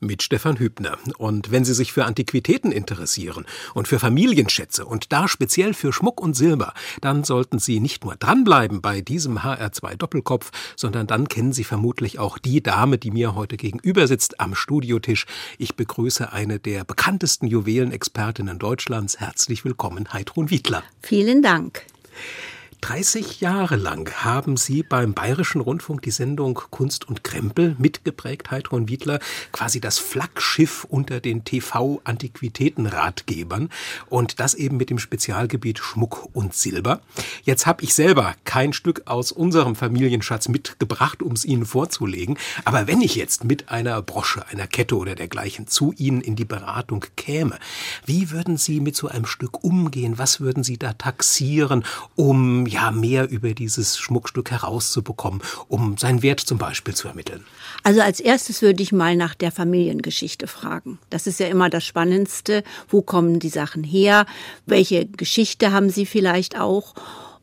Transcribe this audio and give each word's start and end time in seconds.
mit 0.00 0.22
Stefan 0.22 0.58
Hübner. 0.58 0.98
Und 1.18 1.50
wenn 1.50 1.64
Sie 1.64 1.74
sich 1.74 1.92
für 1.92 2.04
Antiquitäten 2.04 2.72
interessieren 2.72 3.46
und 3.74 3.88
für 3.88 3.98
Familienschätze 3.98 4.84
und 4.84 5.12
da 5.12 5.28
speziell 5.28 5.74
für 5.74 5.92
Schmuck 5.92 6.20
und 6.20 6.34
Silber, 6.34 6.74
dann 7.00 7.24
sollten 7.24 7.58
Sie 7.58 7.80
nicht 7.80 8.04
nur 8.04 8.16
dranbleiben 8.16 8.80
bei 8.80 9.00
diesem 9.00 9.38
HR2 9.38 9.96
Doppelkopf, 9.96 10.50
sondern 10.76 11.06
dann 11.06 11.28
kennen 11.28 11.52
Sie 11.52 11.64
vermutlich 11.64 12.18
auch 12.18 12.38
die 12.38 12.62
Dame, 12.62 12.98
die 12.98 13.10
mir 13.10 13.34
heute 13.34 13.56
gegenüber 13.56 14.06
sitzt 14.06 14.40
am 14.40 14.54
Studiotisch. 14.54 15.26
Ich 15.58 15.76
begrüße 15.76 16.32
eine 16.32 16.58
der 16.58 16.84
bekanntesten 16.84 17.46
Juwelenexpertinnen 17.46 18.58
Deutschlands. 18.58 19.20
Herzlich 19.20 19.64
willkommen, 19.64 20.12
Heidrun 20.12 20.50
Wiedler. 20.50 20.82
Vielen 21.02 21.42
Dank. 21.42 21.84
30 22.80 23.40
Jahre 23.40 23.76
lang 23.76 24.10
haben 24.24 24.56
Sie 24.56 24.82
beim 24.82 25.12
Bayerischen 25.12 25.60
Rundfunk 25.60 26.00
die 26.02 26.10
Sendung 26.10 26.58
Kunst 26.70 27.06
und 27.06 27.22
Krempel 27.22 27.76
mitgeprägt, 27.78 28.50
Heidrun 28.50 28.88
Wiedler, 28.88 29.20
quasi 29.52 29.80
das 29.80 29.98
Flaggschiff 29.98 30.86
unter 30.88 31.20
den 31.20 31.44
TV-Antiquitätenratgebern 31.44 33.68
und 34.08 34.40
das 34.40 34.54
eben 34.54 34.78
mit 34.78 34.88
dem 34.88 34.98
Spezialgebiet 34.98 35.78
Schmuck 35.78 36.30
und 36.32 36.54
Silber. 36.54 37.02
Jetzt 37.42 37.66
habe 37.66 37.84
ich 37.84 37.92
selber 37.94 38.34
kein 38.44 38.72
Stück 38.72 39.02
aus 39.04 39.30
unserem 39.30 39.76
Familienschatz 39.76 40.48
mitgebracht, 40.48 41.22
um 41.22 41.32
es 41.32 41.44
Ihnen 41.44 41.66
vorzulegen, 41.66 42.38
aber 42.64 42.86
wenn 42.86 43.02
ich 43.02 43.14
jetzt 43.14 43.44
mit 43.44 43.68
einer 43.68 44.00
Brosche, 44.00 44.48
einer 44.48 44.66
Kette 44.66 44.96
oder 44.96 45.14
dergleichen 45.14 45.66
zu 45.66 45.92
Ihnen 45.98 46.22
in 46.22 46.34
die 46.34 46.46
Beratung 46.46 47.04
käme, 47.16 47.58
wie 48.06 48.30
würden 48.30 48.56
Sie 48.56 48.80
mit 48.80 48.96
so 48.96 49.08
einem 49.08 49.26
Stück 49.26 49.62
umgehen? 49.62 50.16
Was 50.18 50.40
würden 50.40 50.64
Sie 50.64 50.78
da 50.78 50.94
taxieren, 50.94 51.84
um 52.16 52.69
ja 52.70 52.90
mehr 52.90 53.28
über 53.28 53.52
dieses 53.54 53.98
Schmuckstück 53.98 54.50
herauszubekommen, 54.50 55.42
um 55.68 55.96
seinen 55.98 56.22
Wert 56.22 56.40
zum 56.40 56.58
Beispiel 56.58 56.94
zu 56.94 57.08
ermitteln? 57.08 57.44
Also 57.82 58.00
als 58.00 58.20
erstes 58.20 58.62
würde 58.62 58.82
ich 58.82 58.92
mal 58.92 59.16
nach 59.16 59.34
der 59.34 59.52
Familiengeschichte 59.52 60.46
fragen. 60.46 60.98
Das 61.10 61.26
ist 61.26 61.40
ja 61.40 61.46
immer 61.46 61.70
das 61.70 61.84
Spannendste. 61.84 62.62
Wo 62.88 63.02
kommen 63.02 63.38
die 63.38 63.48
Sachen 63.48 63.84
her? 63.84 64.26
Welche 64.66 65.06
Geschichte 65.06 65.72
haben 65.72 65.90
sie 65.90 66.06
vielleicht 66.06 66.58
auch? 66.58 66.94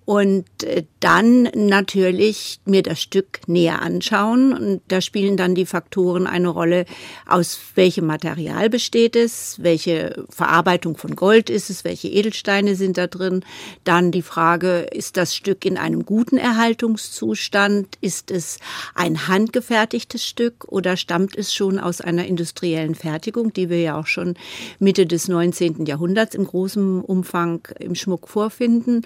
Und 0.08 0.64
äh, 0.64 0.86
dann 1.02 1.50
natürlich 1.54 2.62
mir 2.64 2.82
das 2.82 3.02
Stück 3.02 3.42
näher 3.46 3.82
anschauen. 3.82 4.54
Und 4.54 4.82
da 4.88 5.02
spielen 5.02 5.36
dann 5.36 5.54
die 5.54 5.66
Faktoren 5.66 6.28
eine 6.28 6.48
Rolle, 6.48 6.86
aus 7.28 7.60
welchem 7.76 8.06
Material 8.06 8.70
besteht 8.70 9.18
es, 9.18 9.62
welche 9.62 10.24
Verarbeitung 10.30 10.96
von 10.96 11.18
Gold 11.18 11.50
ist 11.50 11.70
es, 11.70 11.84
welche 11.84 12.08
Edelsteine 12.08 12.76
sind 12.76 12.98
da 12.98 13.08
drin. 13.08 13.44
Dann 13.84 14.14
die 14.14 14.22
Frage, 14.22 14.88
ist 14.92 15.18
das 15.18 15.36
Stück 15.36 15.66
in 15.66 15.78
einem 15.78 16.06
guten 16.06 16.38
Erhaltungszustand? 16.38 17.98
Ist 18.00 18.32
es 18.32 18.60
ein 18.96 19.28
handgefertigtes 19.28 20.26
Stück 20.26 20.64
oder 20.70 20.96
stammt 20.96 21.36
es 21.36 21.54
schon 21.54 21.80
aus 21.80 22.00
einer 22.00 22.26
industriellen 22.26 22.96
Fertigung, 22.96 23.52
die 23.52 23.70
wir 23.70 23.82
ja 23.82 24.00
auch 24.00 24.08
schon 24.08 24.36
Mitte 24.80 25.06
des 25.06 25.28
19. 25.28 25.86
Jahrhunderts 25.86 26.34
im 26.34 26.48
großen 26.48 27.02
Umfang 27.02 27.68
im 27.78 27.94
Schmuck 27.94 28.30
vorfinden? 28.30 29.02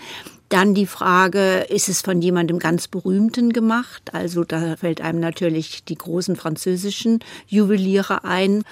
Dann 0.51 0.73
die 0.73 0.85
Frage, 0.85 1.65
ist 1.69 1.87
es 1.87 2.01
von 2.01 2.21
jemandem 2.21 2.59
ganz 2.59 2.89
Berühmten 2.89 3.53
gemacht? 3.53 4.09
Also 4.11 4.43
da 4.43 4.75
fällt 4.75 4.99
einem 4.99 5.21
natürlich 5.21 5.85
die 5.85 5.95
großen 5.95 6.35
französischen 6.35 7.19
Juweliere 7.47 8.25
ein. 8.25 8.65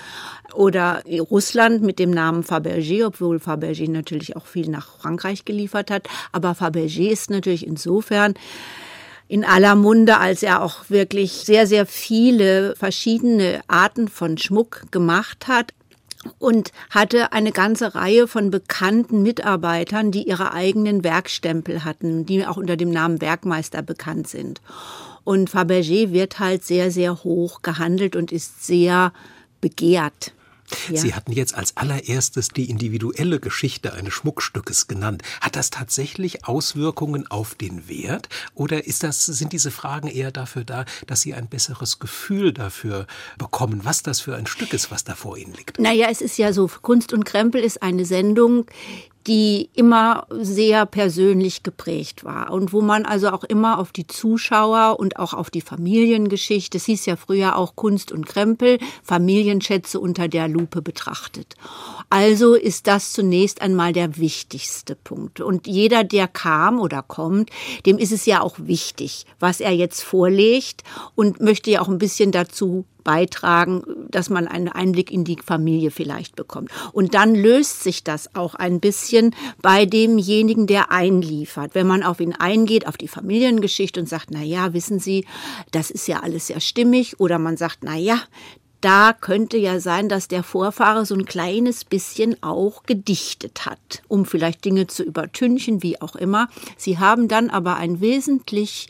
Oder 0.54 1.02
Russland 1.32 1.82
mit 1.82 1.98
dem 1.98 2.12
Namen 2.12 2.44
Fabergé, 2.44 3.06
obwohl 3.06 3.38
Fabergé 3.38 3.90
natürlich 3.90 4.36
auch 4.36 4.46
viel 4.46 4.68
nach 4.68 4.98
Frankreich 4.98 5.46
geliefert 5.46 5.90
hat. 5.90 6.10
Aber 6.34 6.52
Fabergé 6.52 7.12
ist 7.12 7.30
natürlich 7.30 7.66
insofern 7.66 8.34
in 9.30 9.46
aller 9.46 9.76
Munde, 9.76 10.18
als 10.18 10.44
er 10.44 10.62
auch 10.62 10.90
wirklich 10.90 11.32
sehr, 11.32 11.66
sehr 11.66 11.86
viele 11.86 12.76
verschiedene 12.76 13.62
Arten 13.70 14.10
von 14.10 14.38
Schmuck 14.38 14.92
gemacht 14.92 15.48
hat 15.48 15.74
und 16.38 16.72
hatte 16.90 17.32
eine 17.32 17.52
ganze 17.52 17.96
Reihe 17.96 18.28
von 18.28 18.52
bekannten 18.52 19.24
Mitarbeitern, 19.24 20.12
die 20.12 20.28
ihre 20.28 20.54
eigenen 20.54 21.04
Werkstempel 21.04 21.84
hatten, 21.86 22.26
die 22.26 22.46
auch 22.46 22.58
unter 22.58 22.76
dem 22.78 22.92
Namen 22.92 23.22
Werkmeister 23.22 23.82
bekannt 23.82 24.28
sind. 24.28 24.62
Und 25.24 25.50
Fabergé 25.50 26.12
wird 26.12 26.40
halt 26.40 26.66
sehr, 26.66 26.92
sehr 26.92 27.24
hoch 27.24 27.62
gehandelt 27.62 28.16
und 28.16 28.32
ist 28.32 28.66
sehr 28.66 29.14
begehrt. 29.62 30.34
Ja. 30.90 31.00
Sie 31.00 31.14
hatten 31.14 31.32
jetzt 31.32 31.56
als 31.56 31.78
allererstes 31.78 32.50
die 32.50 32.70
individuelle 32.70 33.40
Geschichte 33.40 33.94
eines 33.94 34.14
Schmuckstückes 34.14 34.88
genannt. 34.88 35.24
Hat 35.42 35.56
das 35.56 35.70
tatsächlich 35.70 36.46
Auswirkungen 36.46 37.28
auf 37.28 37.56
den 37.56 37.88
Wert 37.88 38.30
oder 38.54 38.86
ist 38.86 39.04
das, 39.04 39.26
sind 39.26 39.54
diese 39.54 39.72
Fragen 39.72 40.08
eher 40.08 40.32
dafür 40.32 40.64
da, 40.64 40.86
dass 41.08 41.22
Sie 41.22 41.34
ein 41.34 41.48
besseres 41.48 42.00
Gefühl 42.00 42.54
dafür 42.54 43.08
bekommen, 43.38 43.82
was 43.84 44.04
das 44.04 44.22
für 44.22 44.36
ein 44.36 44.48
Stück 44.48 44.74
ist, 44.74 44.92
was 44.92 45.04
da 45.04 45.16
vor 45.16 45.38
Ihnen 45.38 45.54
liegt? 45.54 45.80
Naja, 45.80 46.08
es 46.10 46.22
ist 46.22 46.38
ja 46.38 46.54
so, 46.54 46.70
Kunst 46.82 47.14
und 47.14 47.26
Krempel 47.26 47.62
ist 47.62 47.82
eine 47.82 48.06
Sendung, 48.06 48.66
die 49.30 49.70
immer 49.76 50.26
sehr 50.32 50.88
persönlich 50.88 51.62
geprägt 51.62 52.24
war 52.24 52.52
und 52.52 52.74
wo 52.74 52.82
man 52.82 53.06
also 53.06 53.30
auch 53.30 53.44
immer 53.44 53.78
auf 53.78 53.92
die 53.92 54.08
Zuschauer 54.08 55.00
und 55.00 55.20
auch 55.20 55.36
auf 55.36 55.52
die 55.52 55.62
Familiengeschichte, 55.62 56.78
es 56.78 56.86
hieß 56.86 57.06
ja 57.06 57.16
früher 57.16 57.56
auch 57.56 57.76
Kunst 57.76 58.12
und 58.12 58.26
Krempel, 58.26 58.80
Familienschätze 59.04 60.00
unter 60.00 60.28
der 60.28 60.48
Lupe 60.48 60.82
betrachtet. 60.82 61.54
Also 62.10 62.56
ist 62.56 62.88
das 62.88 63.14
zunächst 63.14 63.62
einmal 63.62 63.94
der 63.94 64.18
wichtigste 64.18 64.96
Punkt. 64.96 65.42
Und 65.42 65.68
jeder, 65.68 66.04
der 66.04 66.28
kam 66.28 66.80
oder 66.80 67.04
kommt, 67.04 67.52
dem 67.86 68.00
ist 68.00 68.12
es 68.12 68.26
ja 68.26 68.42
auch 68.42 68.56
wichtig, 68.58 69.28
was 69.40 69.60
er 69.60 69.74
jetzt 69.74 70.02
vorlegt 70.02 70.84
und 71.14 71.40
möchte 71.40 71.70
ja 71.70 71.82
auch 71.82 71.88
ein 71.88 72.00
bisschen 72.00 72.32
dazu 72.32 72.86
beitragen, 73.04 73.84
dass 74.10 74.30
man 74.30 74.48
einen 74.48 74.70
Einblick 74.70 75.12
in 75.12 75.24
die 75.24 75.38
Familie 75.44 75.92
vielleicht 75.92 76.36
bekommt. 76.36 76.72
Und 76.92 77.14
dann 77.14 77.36
löst 77.36 77.84
sich 77.84 78.04
das 78.04 78.36
auch 78.36 78.56
ein 78.56 78.80
bisschen 78.80 79.36
bei 79.62 79.86
demjenigen, 79.86 80.68
der 80.68 80.92
einliefert. 80.92 81.76
Wenn 81.76 81.88
man 81.88 82.04
auf 82.04 82.20
ihn 82.20 82.34
eingeht, 82.34 82.88
auf 82.88 82.98
die 82.98 83.08
Familiengeschichte 83.08 84.00
und 84.00 84.08
sagt, 84.08 84.30
na 84.32 84.42
ja, 84.42 84.74
wissen 84.74 85.00
Sie, 85.00 85.26
das 85.72 85.90
ist 85.92 86.08
ja 86.08 86.22
alles 86.22 86.48
sehr 86.48 86.60
stimmig. 86.60 87.20
Oder 87.20 87.40
man 87.40 87.58
sagt, 87.58 87.80
na 87.82 87.96
ja, 87.96 88.20
da 88.82 89.14
könnte 89.14 89.58
ja 89.58 89.80
sein, 89.80 90.08
dass 90.08 90.28
der 90.28 90.44
Vorfahre 90.44 91.06
so 91.06 91.16
ein 91.16 91.26
kleines 91.26 91.84
bisschen 91.84 92.42
auch 92.42 92.84
gedichtet 92.84 93.66
hat, 93.66 94.04
um 94.08 94.26
vielleicht 94.26 94.64
Dinge 94.64 94.88
zu 94.88 95.04
übertünchen, 95.04 95.84
wie 95.84 96.02
auch 96.02 96.16
immer. 96.16 96.48
Sie 96.78 96.98
haben 96.98 97.28
dann 97.28 97.50
aber 97.50 97.76
ein 97.76 98.00
wesentlich 98.00 98.90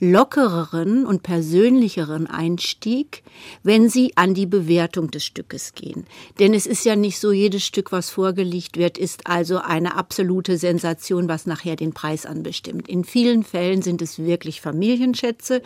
lockereren 0.00 1.06
und 1.06 1.22
persönlicheren 1.22 2.26
Einstieg, 2.26 3.22
wenn 3.62 3.88
Sie 3.88 4.12
an 4.16 4.34
die 4.34 4.46
Bewertung 4.46 5.10
des 5.10 5.24
Stückes 5.24 5.74
gehen. 5.74 6.06
Denn 6.38 6.54
es 6.54 6.66
ist 6.66 6.84
ja 6.84 6.96
nicht 6.96 7.18
so, 7.18 7.32
jedes 7.32 7.64
Stück, 7.64 7.90
was 7.92 8.10
vorgelegt 8.10 8.76
wird, 8.76 8.98
ist 8.98 9.26
also 9.26 9.58
eine 9.58 9.96
absolute 9.96 10.56
Sensation, 10.56 11.28
was 11.28 11.46
nachher 11.46 11.76
den 11.76 11.92
Preis 11.92 12.26
anbestimmt. 12.26 12.88
In 12.88 13.04
vielen 13.04 13.42
Fällen 13.42 13.82
sind 13.82 14.02
es 14.02 14.18
wirklich 14.18 14.60
Familienschätze, 14.60 15.62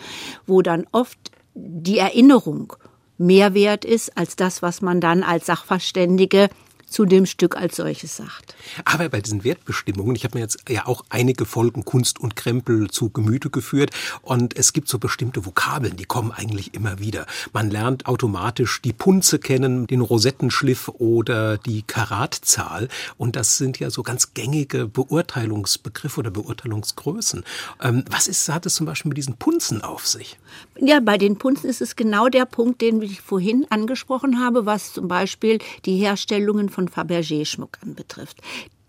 wo 0.46 0.62
dann 0.62 0.86
oft 0.92 1.18
die 1.54 1.98
Erinnerung 1.98 2.74
mehr 3.22 3.54
wert 3.54 3.84
ist 3.84 4.16
als 4.16 4.36
das, 4.36 4.62
was 4.62 4.82
man 4.82 5.00
dann 5.00 5.22
als 5.22 5.46
Sachverständige 5.46 6.48
zu 6.92 7.04
dem 7.04 7.26
Stück 7.26 7.56
als 7.56 7.76
solches 7.76 8.16
sagt. 8.16 8.54
Aber 8.84 9.08
bei 9.08 9.20
diesen 9.20 9.44
Wertbestimmungen, 9.44 10.14
ich 10.14 10.24
habe 10.24 10.38
mir 10.38 10.42
jetzt 10.42 10.68
ja 10.68 10.86
auch 10.86 11.04
einige 11.08 11.44
Folgen 11.44 11.84
Kunst 11.84 12.20
und 12.20 12.36
Krempel 12.36 12.90
zu 12.90 13.10
Gemüte 13.10 13.50
geführt 13.50 13.90
und 14.22 14.56
es 14.56 14.72
gibt 14.72 14.88
so 14.88 14.98
bestimmte 14.98 15.44
Vokabeln, 15.46 15.96
die 15.96 16.04
kommen 16.04 16.30
eigentlich 16.30 16.74
immer 16.74 16.98
wieder. 16.98 17.26
Man 17.52 17.70
lernt 17.70 18.06
automatisch 18.06 18.82
die 18.82 18.92
Punze 18.92 19.38
kennen, 19.38 19.86
den 19.86 20.00
Rosettenschliff 20.00 20.88
oder 20.88 21.58
die 21.58 21.82
Karatzahl 21.82 22.88
und 23.16 23.36
das 23.36 23.56
sind 23.56 23.78
ja 23.78 23.90
so 23.90 24.02
ganz 24.02 24.34
gängige 24.34 24.86
Beurteilungsbegriffe 24.86 26.20
oder 26.20 26.30
Beurteilungsgrößen. 26.30 27.44
Ähm, 27.82 28.04
was 28.10 28.28
ist, 28.28 28.48
hat 28.48 28.66
es 28.66 28.74
zum 28.74 28.86
Beispiel 28.86 29.08
mit 29.08 29.18
diesen 29.18 29.36
Punzen 29.36 29.82
auf 29.82 30.06
sich? 30.06 30.38
Ja, 30.78 31.00
bei 31.00 31.18
den 31.18 31.36
Punzen 31.36 31.68
ist 31.68 31.80
es 31.80 31.96
genau 31.96 32.28
der 32.28 32.44
Punkt, 32.44 32.80
den 32.80 33.00
ich 33.02 33.20
vorhin 33.20 33.66
angesprochen 33.70 34.40
habe, 34.40 34.66
was 34.66 34.92
zum 34.92 35.08
Beispiel 35.08 35.58
die 35.84 35.96
Herstellungen 35.96 36.68
von 36.68 36.81
von 36.88 37.06
Fabergé-Schmuck 37.06 37.78
anbetrifft. 37.82 38.38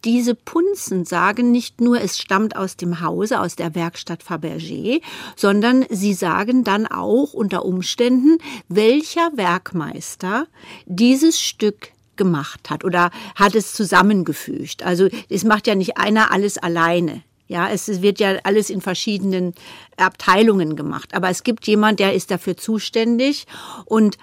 Diese 0.05 0.35
Punzen 0.35 1.05
sagen 1.05 1.51
nicht 1.51 1.79
nur, 1.79 2.01
es 2.01 2.17
stammt 2.17 2.57
aus 2.57 2.75
dem 2.75 2.99
Hause, 2.99 3.39
aus 3.39 3.55
der 3.55 3.73
Werkstatt 3.73 4.21
Fabergé, 4.21 5.01
sondern 5.37 5.85
sie 5.89 6.13
sagen 6.13 6.65
dann 6.65 6.87
auch 6.87 7.33
unter 7.33 7.63
Umständen, 7.63 8.37
welcher 8.67 9.31
Werkmeister 9.35 10.47
dieses 10.85 11.39
Stück 11.39 11.91
gemacht 12.17 12.69
hat 12.69 12.83
oder 12.83 13.11
hat 13.35 13.55
es 13.55 13.73
zusammengefügt. 13.73 14.83
Also 14.83 15.07
es 15.29 15.45
macht 15.45 15.67
ja 15.67 15.75
nicht 15.75 15.97
einer 15.97 16.31
alles 16.31 16.57
alleine. 16.57 17.23
Ja, 17.47 17.69
es 17.69 18.01
wird 18.01 18.19
ja 18.19 18.37
alles 18.43 18.69
in 18.69 18.81
verschiedenen 18.81 19.53
Abteilungen 19.97 20.75
gemacht. 20.75 21.13
Aber 21.13 21.29
es 21.29 21.43
gibt 21.43 21.67
jemand, 21.67 21.99
der 21.99 22.13
ist 22.13 22.31
dafür 22.31 22.57
zuständig 22.57 23.45
und 23.85 24.17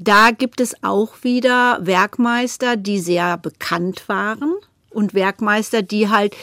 da 0.00 0.30
gibt 0.30 0.60
es 0.60 0.74
auch 0.82 1.22
wieder 1.22 1.78
Werkmeister, 1.82 2.76
die 2.76 2.98
sehr 2.98 3.36
bekannt 3.36 4.08
waren 4.08 4.54
und 4.88 5.12
Werkmeister, 5.12 5.82
die 5.82 6.08
halt 6.08 6.34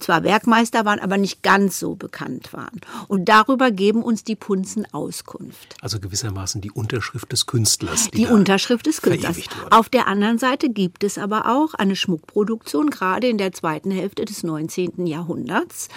zwar 0.00 0.22
Werkmeister 0.24 0.84
waren, 0.84 0.98
aber 0.98 1.16
nicht 1.18 1.42
ganz 1.42 1.78
so 1.78 1.94
bekannt 1.94 2.52
waren. 2.52 2.80
Und 3.08 3.28
darüber 3.28 3.70
geben 3.70 4.02
uns 4.02 4.24
die 4.24 4.36
Punzen 4.36 4.86
Auskunft. 4.92 5.76
Also 5.80 6.00
gewissermaßen 6.00 6.60
die 6.60 6.70
Unterschrift 6.70 7.32
des 7.32 7.46
Künstlers. 7.46 8.10
Die, 8.10 8.18
die 8.18 8.26
Unterschrift 8.26 8.86
des 8.86 9.02
Künstlers. 9.02 9.36
Auf 9.70 9.88
der 9.88 10.06
anderen 10.06 10.38
Seite 10.38 10.68
gibt 10.68 11.04
es 11.04 11.18
aber 11.18 11.46
auch 11.46 11.74
eine 11.74 11.96
Schmuckproduktion, 11.96 12.90
gerade 12.90 13.28
in 13.28 13.38
der 13.38 13.52
zweiten 13.52 13.90
Hälfte 13.90 14.24
des 14.24 14.42
19. 14.42 15.06
Jahrhunderts 15.06 15.88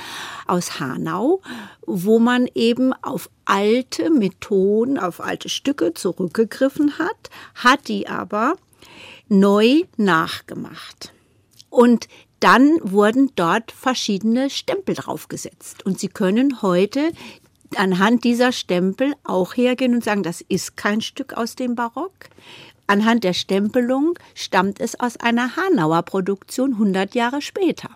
aus 0.47 0.79
Hanau, 0.79 1.41
wo 1.85 2.19
man 2.19 2.47
eben 2.55 2.93
auf 2.93 3.29
alte 3.45 4.09
Methoden, 4.09 4.99
auf 4.99 5.21
alte 5.21 5.49
Stücke 5.49 5.93
zurückgegriffen 5.93 6.99
hat, 6.99 7.29
hat 7.55 7.87
die 7.87 8.07
aber 8.07 8.55
neu 9.27 9.83
nachgemacht. 9.97 11.13
Und 11.69 12.07
dann 12.39 12.77
wurden 12.81 13.31
dort 13.35 13.71
verschiedene 13.71 14.49
Stempel 14.49 14.95
draufgesetzt. 14.95 15.85
Und 15.85 15.99
Sie 15.99 16.07
können 16.07 16.61
heute 16.61 17.11
anhand 17.75 18.23
dieser 18.23 18.51
Stempel 18.51 19.13
auch 19.23 19.55
hergehen 19.55 19.93
und 19.93 20.03
sagen, 20.03 20.23
das 20.23 20.41
ist 20.41 20.77
kein 20.77 21.01
Stück 21.01 21.33
aus 21.33 21.55
dem 21.55 21.75
Barock. 21.75 22.29
Anhand 22.87 23.23
der 23.23 23.33
Stempelung 23.33 24.17
stammt 24.33 24.79
es 24.79 24.99
aus 24.99 25.17
einer 25.17 25.55
Hanauer 25.55 26.01
Produktion 26.01 26.73
100 26.73 27.13
Jahre 27.13 27.41
später. 27.41 27.89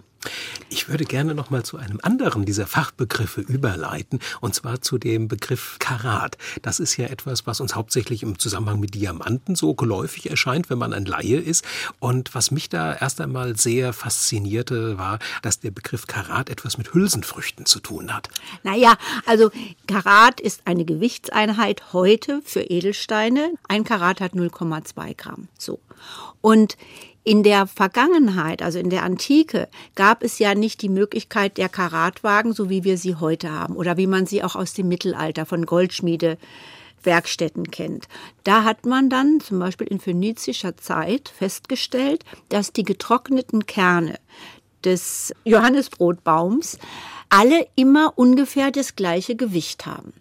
Ich 0.69 0.89
würde 0.89 1.05
gerne 1.05 1.35
noch 1.35 1.49
mal 1.49 1.63
zu 1.63 1.77
einem 1.77 1.99
anderen 2.01 2.45
dieser 2.45 2.67
Fachbegriffe 2.67 3.41
überleiten, 3.41 4.19
und 4.41 4.55
zwar 4.55 4.81
zu 4.81 4.97
dem 4.97 5.27
Begriff 5.27 5.77
Karat. 5.79 6.37
Das 6.61 6.79
ist 6.79 6.97
ja 6.97 7.07
etwas, 7.07 7.45
was 7.45 7.59
uns 7.61 7.75
hauptsächlich 7.75 8.23
im 8.23 8.39
Zusammenhang 8.39 8.79
mit 8.79 8.95
Diamanten 8.95 9.55
so 9.55 9.73
geläufig 9.73 10.29
erscheint, 10.29 10.69
wenn 10.69 10.77
man 10.77 10.93
ein 10.93 11.05
Laie 11.05 11.37
ist. 11.37 11.63
Und 11.99 12.33
was 12.33 12.51
mich 12.51 12.69
da 12.69 12.93
erst 12.93 13.21
einmal 13.21 13.57
sehr 13.57 13.93
faszinierte, 13.93 14.97
war, 14.97 15.19
dass 15.41 15.59
der 15.59 15.71
Begriff 15.71 16.07
Karat 16.07 16.49
etwas 16.49 16.77
mit 16.77 16.93
Hülsenfrüchten 16.93 17.65
zu 17.65 17.79
tun 17.79 18.13
hat. 18.13 18.29
Naja, 18.63 18.95
also 19.25 19.51
Karat 19.87 20.41
ist 20.41 20.61
eine 20.65 20.85
Gewichtseinheit 20.85 21.93
heute 21.93 22.41
für 22.43 22.61
Edelsteine. 22.61 23.53
Ein 23.67 23.83
Karat 23.83 24.21
hat 24.21 24.33
0,2 24.33 25.15
Gramm. 25.15 25.47
So. 25.57 25.79
Und 26.41 26.77
in 27.23 27.43
der 27.43 27.67
Vergangenheit, 27.67 28.61
also 28.61 28.79
in 28.79 28.89
der 28.89 29.03
Antike, 29.03 29.69
gab 29.95 30.23
es 30.23 30.39
ja 30.39 30.55
nicht 30.55 30.81
die 30.81 30.89
Möglichkeit 30.89 31.57
der 31.57 31.69
Karatwagen, 31.69 32.53
so 32.53 32.69
wie 32.69 32.83
wir 32.83 32.97
sie 32.97 33.15
heute 33.15 33.51
haben 33.51 33.75
oder 33.75 33.97
wie 33.97 34.07
man 34.07 34.25
sie 34.25 34.43
auch 34.43 34.55
aus 34.55 34.73
dem 34.73 34.89
Mittelalter 34.89 35.45
von 35.45 35.65
Goldschmiedewerkstätten 35.65 37.71
kennt. 37.71 38.09
Da 38.43 38.65
hat 38.65 38.85
man 38.85 39.09
dann 39.09 39.39
zum 39.39 39.59
Beispiel 39.59 39.87
in 39.87 40.01
phönizischer 40.01 40.75
Zeit 40.75 41.29
festgestellt, 41.29 42.25
dass 42.49 42.73
die 42.73 42.83
getrockneten 42.83 43.65
Kerne 43.65 44.19
des 44.83 45.33
Johannesbrotbaums 45.45 46.77
alle 47.29 47.67
immer 47.75 48.13
ungefähr 48.15 48.69
das 48.69 48.95
gleiche 48.95 49.35
Gewicht 49.35 49.85
haben. 49.85 50.13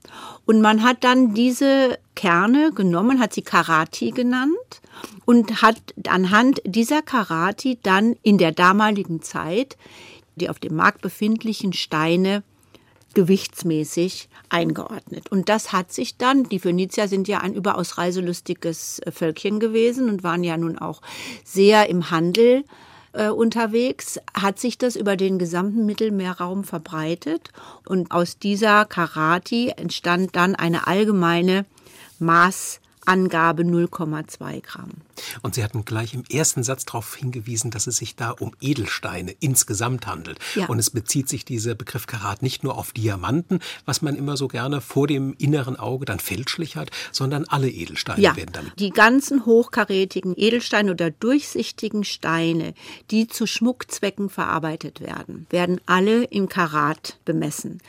Und 0.47 0.63
man 0.63 0.83
hat 0.83 1.05
dann 1.05 1.35
diese 1.35 1.99
Kerne 2.23 2.71
genommen, 2.73 3.19
hat 3.19 3.33
sie 3.33 3.43
Karati 3.43 4.13
genannt 4.13 4.81
und 5.25 5.61
hat 5.61 5.77
anhand 6.07 6.63
dieser 6.65 7.03
Karati 7.03 7.81
dann 7.83 8.15
in 8.23 8.39
der 8.39 8.53
damaligen 8.53 9.23
Zeit 9.23 9.77
die 10.37 10.49
auf 10.49 10.61
dem 10.61 10.77
Markt 10.77 11.03
befindlichen 11.03 11.73
Steine 11.73 12.45
gewichtsmäßig 13.15 14.29
eingeordnet. 14.51 15.33
Und 15.33 15.49
das 15.49 15.73
hat 15.73 15.93
sich 15.93 16.17
dann, 16.17 16.45
die 16.45 16.61
Phönizier 16.61 17.09
sind 17.09 17.27
ja 17.27 17.41
ein 17.41 17.55
überaus 17.55 17.99
reiselustiges 17.99 19.01
äh, 19.01 19.11
Völkchen 19.11 19.59
gewesen 19.59 20.09
und 20.09 20.23
waren 20.23 20.45
ja 20.45 20.57
nun 20.57 20.79
auch 20.79 21.03
sehr 21.45 21.91
im 21.91 22.11
Handel 22.11 22.65
äh, 23.15 23.31
unterwegs, 23.31 24.21
hat 24.33 24.61
sich 24.61 24.79
das 24.79 24.95
über 24.95 25.17
den 25.17 25.41
gesamten 25.41 25.85
Mittelmeerraum 25.85 26.63
verbreitet. 26.63 27.51
Und 27.85 28.13
aus 28.13 28.39
dieser 28.39 28.85
Karati 28.85 29.73
entstand 29.77 30.37
dann 30.37 30.55
eine 30.55 30.87
allgemeine 30.87 31.67
Maß 32.23 32.81
Angabe 33.05 33.65
0,2 33.65 34.63
Gramm. 34.63 34.91
Und 35.43 35.55
Sie 35.55 35.65
hatten 35.65 35.85
gleich 35.85 36.15
im 36.15 36.25
ersten 36.31 36.63
Satz 36.63 36.85
darauf 36.85 37.17
hingewiesen, 37.17 37.71
dass 37.71 37.87
es 37.87 37.97
sich 37.97 38.17
da 38.17 38.31
um 38.31 38.53
Edelsteine 38.61 39.35
insgesamt 39.41 40.07
handelt. 40.07 40.39
Ja. 40.55 40.67
Und 40.67 40.79
es 40.79 40.91
bezieht 40.91 41.29
sich 41.29 41.45
dieser 41.45 41.75
Begriff 41.75 42.07
Karat 42.07 42.43
nicht 42.43 42.63
nur 42.63 42.79
auf 42.79 42.93
Diamanten, 42.93 43.61
was 43.87 44.03
man 44.03 44.15
immer 44.15 44.37
so 44.37 44.49
gerne 44.49 44.81
vor 44.81 45.07
dem 45.07 45.35
inneren 45.39 45.77
Auge 45.77 46.05
dann 46.05 46.21
fälschlich 46.21 46.77
hat, 46.77 46.91
sondern 47.11 47.45
alle 47.45 47.69
Edelsteine 47.69 48.23
ja. 48.23 48.37
werden 48.37 48.53
damit. 48.53 48.73
Die 48.79 48.91
ganzen 48.91 49.47
hochkarätigen 49.47 50.35
Edelsteine 50.37 50.93
oder 50.93 51.11
durchsichtigen 51.11 52.05
Steine, 52.05 52.75
die 53.11 53.27
zu 53.27 53.47
Schmuckzwecken 53.47 54.31
verarbeitet 54.31 55.01
werden, 55.01 55.47
werden 55.51 55.81
alle 55.87 56.25
in 56.25 56.49
Karat 56.49 57.19
bemessen. 57.25 57.81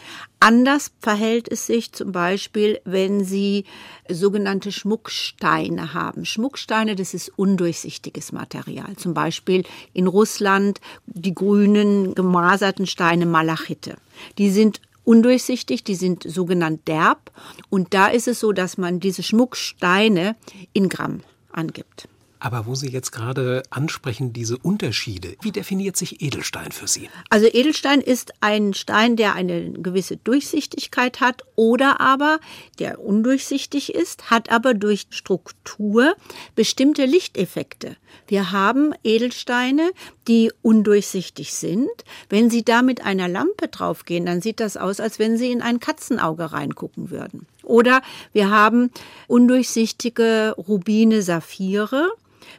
Anders 0.44 0.92
verhält 1.00 1.50
es 1.50 1.68
sich 1.68 1.94
zum 1.94 2.12
Beispiel, 2.12 2.81
wenn 2.84 3.24
Sie 3.24 3.63
sogenannte 4.10 4.74
Schmucksteine 4.74 5.94
haben. 5.94 6.25
Schmucksteine, 6.25 6.98
das 6.98 7.13
ist 7.13 7.31
undurchsichtiges 7.38 8.34
Material. 8.34 8.94
Zum 8.98 9.13
Beispiel 9.13 9.63
in 9.94 10.06
Russland 10.06 10.81
die 11.06 11.34
grünen 11.34 12.13
gemaserten 12.13 12.88
Steine 12.88 13.25
Malachite. 13.25 13.95
Die 14.38 14.50
sind 14.50 14.81
undurchsichtig, 15.06 15.86
die 15.86 15.95
sind 15.95 16.24
sogenannt 16.24 16.89
derb. 16.89 17.31
Und 17.69 17.94
da 17.94 18.07
ist 18.07 18.28
es 18.28 18.42
so, 18.42 18.51
dass 18.51 18.78
man 18.78 19.00
diese 19.00 19.24
Schmucksteine 19.24 20.36
in 20.74 20.89
Gramm 20.89 21.22
angibt. 21.54 22.10
Aber 22.44 22.66
wo 22.66 22.75
Sie 22.75 22.90
jetzt 22.90 23.13
gerade 23.13 23.63
ansprechen, 23.69 24.34
diese 24.34 24.57
Unterschiede, 24.57 25.38
wie 25.42 25.54
definiert 25.54 25.95
sich 25.95 26.22
Edelstein 26.22 26.74
für 26.74 26.90
Sie? 26.90 27.10
Also 27.30 27.48
Edelstein 27.48 28.01
ist 28.01 28.34
ein 28.42 28.74
Stein, 28.74 29.16
der 29.16 29.34
eine 29.34 29.72
gewisse 29.72 30.18
Durchsichtigkeit 30.18 31.22
hat 31.22 31.44
oder 31.56 32.01
aber 32.01 32.42
der 32.80 33.00
undurchsichtig 33.00 33.95
ist, 33.95 34.30
hat 34.30 34.51
aber 34.51 34.74
durch 34.74 35.07
Struktur 35.12 36.18
bestimmte 36.54 37.06
Lichteffekte. 37.06 37.95
Wir 38.28 38.51
haben 38.51 38.94
Edelsteine, 39.06 39.92
die 40.28 40.51
undurchsichtig 40.62 41.54
sind. 41.54 41.88
Wenn 42.28 42.50
Sie 42.50 42.66
da 42.66 42.81
mit 42.81 43.06
einer 43.06 43.30
Lampe 43.30 43.69
draufgehen, 43.69 44.25
dann 44.25 44.42
sieht 44.42 44.60
das 44.60 44.75
aus, 44.75 45.00
als 45.00 45.18
wenn 45.18 45.38
Sie 45.38 45.50
in 45.50 45.62
ein 45.62 45.80
Katzenauge 45.80 46.51
reingucken 46.51 47.10
würden. 47.10 47.48
Oder 47.63 48.01
wir 48.34 48.50
haben 48.50 48.92
undurchsichtige 49.28 50.56
Rubine, 50.57 51.22
Saphire. 51.22 52.12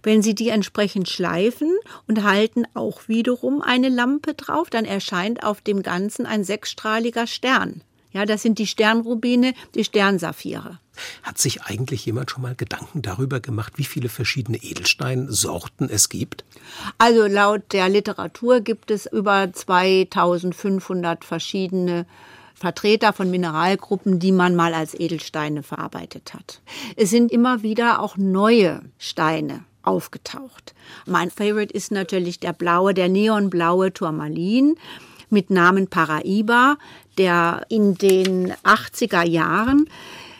Wenn 0.04 0.22
Sie 0.22 0.34
die 0.34 0.50
entsprechend 0.50 1.08
schleifen 1.08 1.74
und 2.06 2.22
halten 2.22 2.64
auch 2.74 3.08
wiederum 3.08 3.62
eine 3.62 3.88
Lampe 3.88 4.34
drauf, 4.34 4.68
dann 4.68 4.84
erscheint 4.84 5.42
auf 5.42 5.62
dem 5.62 5.82
Ganzen 5.82 6.26
ein 6.26 6.44
sechsstrahliger 6.44 7.26
Stern. 7.26 7.80
Ja, 8.12 8.26
das 8.26 8.42
sind 8.42 8.58
die 8.58 8.66
Sternrubine, 8.66 9.54
die 9.74 9.82
Sternsaphire. 9.82 10.78
Hat 11.22 11.38
sich 11.38 11.62
eigentlich 11.62 12.04
jemand 12.04 12.30
schon 12.30 12.42
mal 12.42 12.54
Gedanken 12.54 13.00
darüber 13.00 13.40
gemacht, 13.40 13.72
wie 13.76 13.84
viele 13.84 14.10
verschiedene 14.10 14.58
Edelsteinsorten 14.58 15.88
es 15.88 16.10
gibt? 16.10 16.44
Also 16.98 17.26
laut 17.26 17.72
der 17.72 17.88
Literatur 17.88 18.60
gibt 18.60 18.90
es 18.90 19.06
über 19.06 19.52
2500 19.52 21.24
verschiedene 21.24 22.06
Vertreter 22.54 23.14
von 23.14 23.30
Mineralgruppen, 23.30 24.20
die 24.20 24.32
man 24.32 24.54
mal 24.54 24.74
als 24.74 24.94
Edelsteine 24.94 25.62
verarbeitet 25.62 26.34
hat. 26.34 26.60
Es 26.96 27.10
sind 27.10 27.32
immer 27.32 27.62
wieder 27.62 28.00
auch 28.00 28.16
neue 28.16 28.82
Steine 28.98 29.64
aufgetaucht. 29.84 30.74
Mein 31.06 31.30
Favorite 31.30 31.72
ist 31.72 31.92
natürlich 31.92 32.40
der 32.40 32.52
blaue, 32.52 32.94
der 32.94 33.08
neonblaue 33.08 33.92
Turmalin 33.92 34.76
mit 35.30 35.50
Namen 35.50 35.88
Paraiba, 35.88 36.76
der 37.18 37.66
in 37.68 37.94
den 37.96 38.52
80er 38.64 39.26
Jahren 39.26 39.88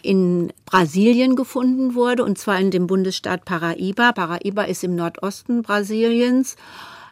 in 0.03 0.53
Brasilien 0.67 1.35
gefunden 1.35 1.95
wurde, 1.95 2.25
und 2.25 2.39
zwar 2.39 2.61
in 2.61 2.71
dem 2.71 2.87
Bundesstaat 2.87 3.45
Paraíba. 3.45 4.11
Paraíba 4.11 4.65
ist 4.65 4.85
im 4.85 4.95
Nordosten 4.95 5.63
Brasiliens 5.63 6.57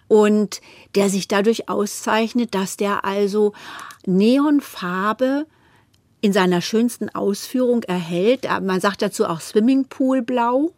und 0.08 0.60
der 0.94 1.08
sich 1.08 1.26
dadurch 1.26 1.70
auszeichnet, 1.70 2.54
dass 2.54 2.76
der 2.76 3.04
also 3.04 3.52
Neonfarbe 4.04 5.46
in 6.20 6.32
seiner 6.32 6.60
schönsten 6.60 7.08
Ausführung 7.08 7.82
erhält. 7.84 8.46
Man 8.62 8.80
sagt 8.80 9.00
dazu 9.02 9.26
auch 9.26 9.40
Swimmingpoolblau. 9.40 10.72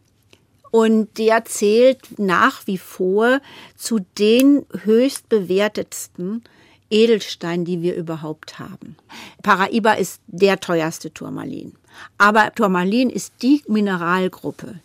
Und 0.74 1.18
der 1.18 1.44
zählt 1.44 2.18
nach 2.18 2.66
wie 2.66 2.78
vor 2.78 3.40
zu 3.76 4.00
den 4.18 4.66
höchst 4.82 5.28
bewertetsten 5.28 6.42
Edelsteinen, 6.90 7.64
die 7.64 7.80
wir 7.80 7.94
überhaupt 7.94 8.58
haben. 8.58 8.96
Paraiba 9.44 9.92
ist 9.92 10.20
der 10.26 10.58
teuerste 10.58 11.14
Turmalin. 11.14 11.76
Aber 12.18 12.52
Turmalin 12.56 13.08
ist 13.08 13.34
die 13.40 13.62
Mineralgruppe, 13.68 14.80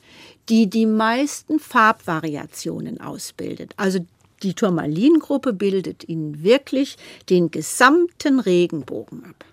die 0.48 0.70
die 0.70 0.86
meisten 0.86 1.58
Farbvariationen 1.58 3.02
ausbildet. 3.02 3.74
Also 3.76 3.98
die 4.44 4.54
Turmalingruppe 4.54 5.54
bildet 5.54 6.08
Ihnen 6.08 6.44
wirklich 6.44 6.98
den 7.32 7.50
gesamten 7.50 8.40
Regenbogen 8.40 9.26
ab. 9.26 9.44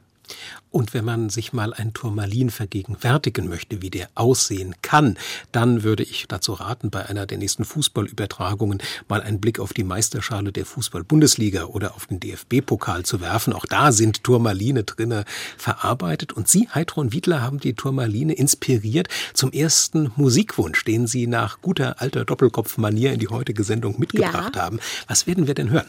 Und 0.71 0.93
wenn 0.93 1.05
man 1.05 1.31
sich 1.31 1.53
mal 1.53 1.73
ein 1.73 1.95
Turmalin 1.95 2.51
vergegenwärtigen 2.51 3.49
möchte, 3.49 3.81
wie 3.81 3.89
der 3.89 4.09
aussehen 4.15 4.75
kann, 4.83 5.17
dann 5.51 5.85
würde 5.85 6.03
ich 6.03 6.27
dazu 6.29 6.53
raten, 6.53 6.91
bei 6.91 7.07
einer 7.07 7.25
der 7.25 7.39
nächsten 7.39 7.65
Fußballübertragungen 7.65 8.83
mal 9.09 9.23
einen 9.23 9.41
Blick 9.41 9.59
auf 9.59 9.73
die 9.73 9.85
Meisterschale 9.85 10.53
der 10.53 10.67
Fußball-Bundesliga 10.67 11.65
oder 11.65 11.95
auf 11.95 12.07
den 12.07 12.21
DFB-Pokal 12.21 13.05
zu 13.05 13.21
werfen. 13.23 13.55
Auch 13.55 13.65
da 13.65 13.91
sind 13.91 14.23
Turmaline 14.23 14.85
drinne 14.85 15.25
verarbeitet. 15.57 16.35
Und 16.35 16.49
Sie, 16.49 16.69
Heidrun 16.69 17.13
Wiedler, 17.13 17.41
haben 17.41 17.59
die 17.59 17.75
Turmaline 17.75 18.35
inspiriert 18.35 19.09
zum 19.33 19.53
ersten 19.53 20.13
Musikwunsch, 20.17 20.85
den 20.85 21.07
Sie 21.07 21.27
nach 21.27 21.63
guter 21.63 22.03
alter 22.03 22.25
Doppelkopf-Manier 22.27 23.13
in 23.13 23.21
die 23.21 23.29
heutige 23.29 23.65
Sendung 23.65 23.99
mitgebracht 23.99 24.57
ja. 24.57 24.63
haben. 24.63 24.79
Was 25.09 25.27
werden 25.27 25.47
wir 25.47 25.55
denn 25.55 25.71
hören? 25.71 25.87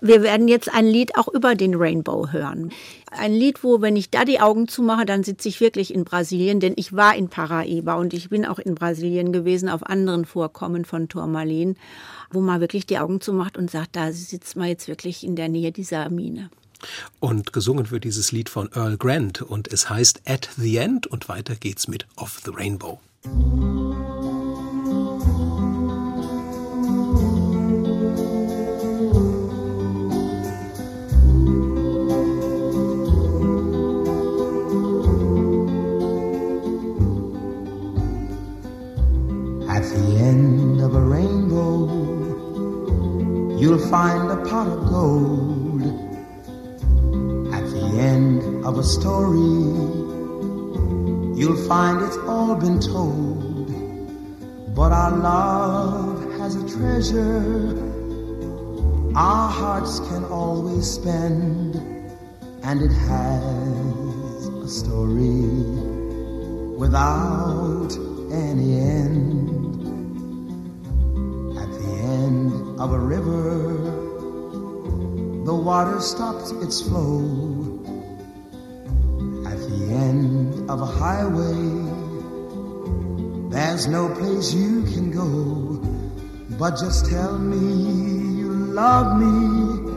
Wir 0.00 0.22
werden 0.22 0.46
jetzt 0.48 0.72
ein 0.72 0.86
Lied 0.86 1.16
auch 1.16 1.28
über 1.28 1.54
den 1.54 1.74
Rainbow 1.74 2.30
hören. 2.30 2.70
Ein 3.10 3.32
Lied, 3.32 3.64
wo, 3.64 3.80
wenn 3.80 3.96
ich 3.96 4.10
da 4.10 4.24
die 4.24 4.40
Augen 4.40 4.68
zumache, 4.68 5.06
dann 5.06 5.24
sitze 5.24 5.48
ich 5.48 5.60
wirklich 5.60 5.92
in 5.92 6.04
Brasilien, 6.04 6.60
denn 6.60 6.74
ich 6.76 6.94
war 6.94 7.16
in 7.16 7.28
Paraíba 7.28 7.94
und 7.98 8.14
ich 8.14 8.28
bin 8.28 8.44
auch 8.44 8.58
in 8.58 8.74
Brasilien 8.74 9.32
gewesen, 9.32 9.68
auf 9.68 9.84
anderen 9.84 10.24
Vorkommen 10.24 10.84
von 10.84 11.08
Turmalin, 11.08 11.76
wo 12.30 12.40
man 12.40 12.60
wirklich 12.60 12.86
die 12.86 12.98
Augen 12.98 13.20
zumacht 13.20 13.56
und 13.56 13.70
sagt, 13.70 13.96
da 13.96 14.12
sitzt 14.12 14.56
man 14.56 14.68
jetzt 14.68 14.88
wirklich 14.88 15.24
in 15.24 15.36
der 15.36 15.48
Nähe 15.48 15.72
dieser 15.72 16.08
Mine. 16.10 16.50
Und 17.18 17.52
gesungen 17.52 17.90
wird 17.90 18.04
dieses 18.04 18.30
Lied 18.30 18.48
von 18.48 18.70
Earl 18.72 18.98
Grant 18.98 19.42
und 19.42 19.66
es 19.72 19.90
heißt 19.90 20.22
At 20.26 20.48
the 20.56 20.76
End 20.76 21.06
und 21.06 21.28
weiter 21.28 21.56
geht's 21.56 21.88
mit 21.88 22.06
Of 22.16 22.40
the 22.44 22.52
Rainbow. 22.54 23.00
You'll 43.60 43.84
find 43.90 44.30
a 44.30 44.36
pot 44.48 44.66
of 44.68 44.88
gold 44.88 45.82
at 47.52 47.64
the 47.74 47.98
end 47.98 48.64
of 48.64 48.78
a 48.78 48.84
story. 48.84 49.38
You'll 51.38 51.68
find 51.68 52.02
it's 52.02 52.16
all 52.18 52.54
been 52.54 52.80
told, 52.80 53.68
but 54.74 54.92
our 54.92 55.16
love 55.16 56.32
has 56.40 56.56
a 56.56 56.68
treasure 56.76 57.88
our 59.18 59.50
hearts 59.50 59.98
can 59.98 60.24
always 60.26 60.88
spend, 60.88 61.74
and 62.62 62.80
it 62.80 62.92
has 62.92 64.46
a 64.46 64.68
story 64.68 65.42
without 66.78 67.90
any 68.30 68.78
end. 68.78 69.77
Of 72.78 72.92
a 72.92 72.98
river, 72.98 73.72
the 75.44 75.54
water 75.54 76.00
stops 76.00 76.52
its 76.62 76.80
flow. 76.80 77.18
At 79.46 79.58
the 79.58 79.92
end 79.92 80.70
of 80.70 80.80
a 80.80 80.86
highway, 80.86 81.58
there's 83.50 83.88
no 83.88 84.14
place 84.14 84.54
you 84.54 84.84
can 84.84 85.10
go, 85.10 85.80
but 86.56 86.78
just 86.78 87.10
tell 87.10 87.36
me 87.36 88.38
you 88.38 88.50
love 88.52 89.18
me 89.18 89.90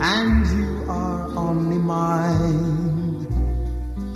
and 0.00 0.46
you 0.56 0.90
are 0.90 1.28
only 1.36 1.76
mine, 1.76 3.26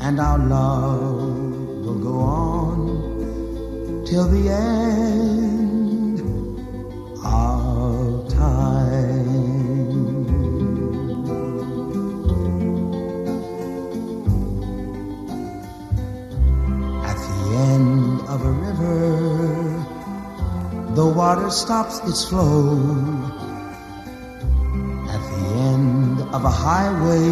and 0.01 0.19
our 0.19 0.39
love 0.39 1.85
will 1.85 1.99
go 1.99 2.19
on 2.19 4.05
till 4.07 4.27
the 4.27 4.49
end. 4.49 5.50
Water 21.09 21.51
stops 21.51 22.01
its 22.09 22.29
flow 22.29 22.79
at 25.09 25.23
the 25.31 25.43
end 25.71 26.21
of 26.35 26.45
a 26.45 26.51
highway. 26.51 27.31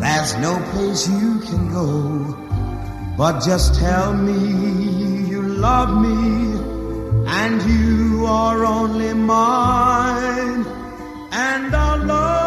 There's 0.00 0.36
no 0.38 0.58
place 0.72 1.08
you 1.08 1.40
can 1.40 1.72
go, 1.72 3.14
but 3.16 3.40
just 3.44 3.78
tell 3.78 4.14
me 4.14 5.28
you 5.28 5.42
love 5.42 5.90
me 6.00 6.58
and 7.26 7.62
you 7.62 8.26
are 8.26 8.64
only 8.64 9.14
mine, 9.14 10.64
and 11.32 11.74
our 11.74 11.98
love 11.98 12.39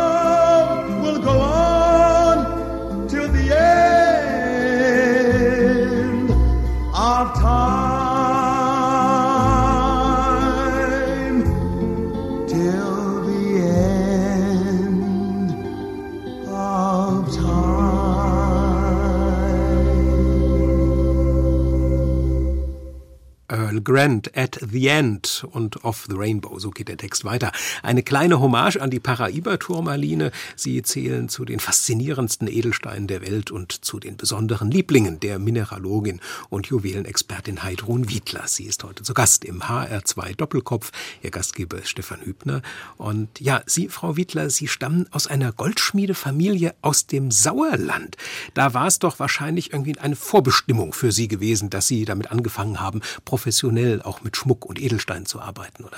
Grant 23.84 24.36
at 24.38 24.60
the 24.72 24.88
End 24.88 25.46
und 25.52 25.84
Of 25.84 26.06
the 26.10 26.16
Rainbow, 26.16 26.58
so 26.60 26.70
geht 26.70 26.88
der 26.88 26.98
Text 26.98 27.26
weiter. 27.26 27.52
Eine 27.82 28.04
kleine 28.04 28.40
Hommage 28.40 28.78
an 28.78 28.90
die 28.90 29.00
Paraiba-Turmaline. 29.00 30.32
Sie 30.56 30.82
zählen 30.82 31.30
zu 31.30 31.46
den 31.46 31.60
faszinierendsten 31.60 32.48
Edelsteinen 32.48 33.08
der 33.08 33.22
Welt 33.22 33.52
und 33.52 33.72
zu 33.86 34.00
den 34.00 34.18
besonderen 34.18 34.72
Lieblingen 34.72 35.20
der 35.20 35.40
Mineralogin 35.40 36.22
und 36.50 36.68
Juwelenexpertin 36.68 37.64
Heidrun 37.64 38.10
Wiedler. 38.10 38.48
Sie 38.48 38.64
ist 38.64 38.84
heute 38.84 39.04
zu 39.04 39.14
Gast 39.14 39.46
im 39.46 39.64
HR2 39.64 40.36
Doppelkopf. 40.36 40.92
Ihr 41.22 41.32
Gastgeber 41.32 41.78
ist 41.78 41.90
Stefan 41.90 42.22
Hübner. 42.22 42.62
Und 42.98 43.40
ja, 43.40 43.64
Sie, 43.66 43.90
Frau 43.90 44.16
Wiedler, 44.16 44.50
Sie 44.50 44.68
stammen 44.68 45.08
aus 45.12 45.28
einer 45.28 45.52
Goldschmiedefamilie 45.52 46.74
aus 46.82 47.08
dem 47.08 47.32
Sauerland. 47.32 48.18
Da 48.54 48.74
war 48.74 48.88
es 48.88 49.00
doch 49.00 49.20
wahrscheinlich 49.20 49.74
irgendwie 49.74 49.98
eine 50.00 50.16
Vorbestimmung 50.16 50.94
für 50.94 51.12
Sie 51.12 51.28
gewesen, 51.28 51.70
dass 51.70 51.88
Sie 51.88 52.06
damit 52.06 52.32
angefangen 52.32 52.80
haben, 52.80 53.02
professionell 53.26 53.73
traditionell 53.74 54.02
auch 54.02 54.22
mit 54.22 54.38
Schmuck 54.38 54.66
und 54.66 54.82
Edelsteinen 54.82 55.26
zu 55.26 55.40
arbeiten, 55.40 55.84
oder? 55.84 55.98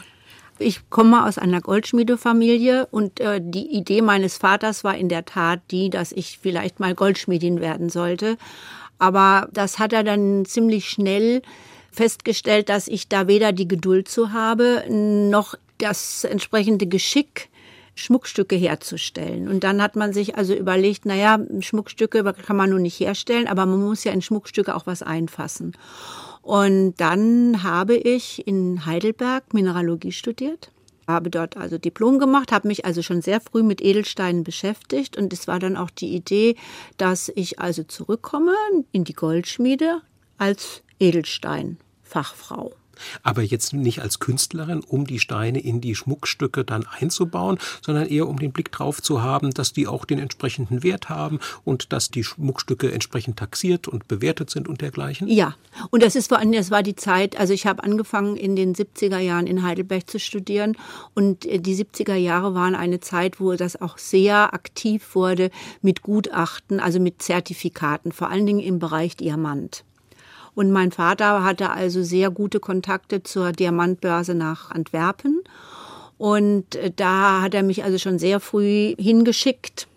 Ich 0.58 0.89
komme 0.89 1.25
aus 1.25 1.38
einer 1.38 1.60
Goldschmiedefamilie 1.60 2.86
und 2.89 3.20
äh, 3.20 3.41
die 3.44 3.75
Idee 3.75 4.01
meines 4.01 4.38
Vaters 4.38 4.86
war 4.86 4.96
in 4.96 5.10
der 5.10 5.25
Tat 5.25 5.60
die, 5.70 5.89
dass 5.89 6.13
ich 6.13 6.39
vielleicht 6.41 6.79
mal 6.79 6.96
Goldschmiedin 6.96 7.60
werden 7.60 7.89
sollte. 7.89 8.38
Aber 8.98 9.50
das 9.51 9.79
hat 9.79 9.91
er 9.91 10.05
dann 10.05 10.46
ziemlich 10.46 10.89
schnell 10.89 11.41
festgestellt, 11.91 12.70
dass 12.70 12.88
ich 12.88 13.10
da 13.10 13.27
weder 13.27 13.51
die 13.51 13.67
Geduld 13.67 14.08
zu 14.08 14.32
habe, 14.32 14.86
noch 14.89 15.55
das 15.77 16.24
entsprechende 16.24 16.88
Geschick, 16.88 17.50
Schmuckstücke 17.96 18.55
herzustellen. 18.55 19.50
Und 19.50 19.65
dann 19.65 19.82
hat 19.82 19.98
man 19.98 20.13
sich 20.13 20.38
also 20.38 20.53
überlegt, 20.53 21.05
naja, 21.05 21.39
Schmuckstücke 21.60 22.24
kann 22.46 22.55
man 22.55 22.70
nun 22.70 22.82
nicht 22.82 23.00
herstellen, 23.00 23.48
aber 23.48 23.65
man 23.65 23.82
muss 23.82 24.05
ja 24.05 24.13
in 24.13 24.22
Schmuckstücke 24.22 24.74
auch 24.74 24.86
was 24.86 25.01
einfassen. 25.01 25.74
Und 26.46 26.94
dann 26.98 27.64
habe 27.64 27.96
ich 27.96 28.48
in 28.48 28.86
Heidelberg 28.86 29.52
Mineralogie 29.56 30.12
studiert 30.12 30.70
habe 31.08 31.30
dort 31.30 31.56
also 31.56 31.78
Diplom 31.78 32.20
gemacht, 32.20 32.52
habe 32.52 32.68
mich 32.68 32.86
also 32.86 33.04
schon 33.04 33.22
sehr 33.22 33.40
früh 33.40 33.64
mit 33.64 33.80
Edelsteinen 33.80 34.44
beschäftigt 34.44 35.18
und 35.18 35.34
es 35.34 35.48
war 35.48 35.60
dann 35.60 35.78
auch 35.78 35.92
die 35.92 36.16
Idee, 36.16 36.56
dass 36.98 37.32
ich 37.36 37.60
also 37.60 37.84
zurückkomme 37.84 38.56
in 38.92 39.04
die 39.04 39.14
Goldschmiede 39.14 40.02
als 40.40 40.82
Edelsteinfachfrau. 41.00 42.74
Aber 43.24 43.42
jetzt 43.42 43.74
nicht 43.74 44.02
als 44.02 44.20
Künstlerin, 44.20 44.82
um 44.82 45.06
die 45.06 45.20
Steine 45.20 45.60
in 45.60 45.82
die 45.82 45.96
Schmuckstücke 45.96 46.64
dann 46.64 46.86
einzubauen, 46.88 47.58
sondern 47.82 48.08
eher 48.08 48.28
um 48.28 48.40
den 48.40 48.52
Blick 48.52 48.72
drauf 48.72 49.02
zu 49.02 49.22
haben, 49.22 49.52
dass 49.52 49.74
die 49.74 49.88
auch 49.88 50.06
den 50.06 50.20
entsprechenden 50.20 50.84
Wert 50.84 51.10
haben 51.10 51.40
und 51.64 51.94
dass 51.94 52.10
die 52.10 52.24
Schmuckstücke 52.24 52.92
entsprechend 52.92 53.38
taxiert 53.38 53.88
und 53.88 54.08
bewertet 54.08 54.50
sind 54.50 54.68
und 54.68 54.82
dergleichen? 54.82 55.28
Ja, 55.28 55.56
und 55.92 56.04
das 56.04 56.16
ist 56.16 56.28
vor 56.30 56.40
allem, 56.40 56.52
das 56.52 56.72
war 56.72 56.84
die 56.84 56.96
Zeit, 56.96 57.38
also 57.38 57.54
ich 57.54 57.66
habe 57.66 57.84
angefangen 57.84 58.36
in 58.36 58.56
den 58.56 58.75
70er 58.75 59.20
Jahren 59.20 59.48
in 59.48 59.64
Heidelberg 59.64 60.10
zu 60.10 60.20
studieren 60.20 60.78
und 61.14 61.46
äh, 61.46 61.60
die 61.60 61.75
70er 61.75 62.16
Jahre 62.16 62.54
waren 62.54 62.75
eine 62.75 63.00
Zeit, 63.00 63.40
wo 63.40 63.54
das 63.54 63.80
auch 63.82 63.98
sehr 63.98 64.54
aktiv 64.54 65.16
wurde 65.16 65.52
mit 65.82 66.02
Gutachten, 66.02 66.80
also 66.80 67.00
mit 67.00 67.22
Zertifikaten, 67.22 68.12
vor 68.12 68.30
allen 68.30 68.46
Dingen 68.46 68.60
im 68.60 68.80
Bereich 68.80 69.16
Diamant. 69.16 69.84
Und 70.56 70.72
mein 70.72 70.92
Vater 70.92 71.44
hatte 71.44 71.70
also 71.70 72.02
sehr 72.02 72.32
gute 72.32 72.60
Kontakte 72.60 73.22
zur 73.22 73.52
Diamantbörse 73.52 74.34
nach 74.34 74.72
Antwerpen. 74.72 75.42
Und 76.18 76.76
äh, 76.76 76.92
da 76.96 77.42
hat 77.42 77.54
er 77.54 77.64
mich 77.64 77.84
also 77.84 77.98
schon 77.98 78.18
sehr 78.20 78.40
früh 78.40 78.96
hingeschickt. 78.98 79.88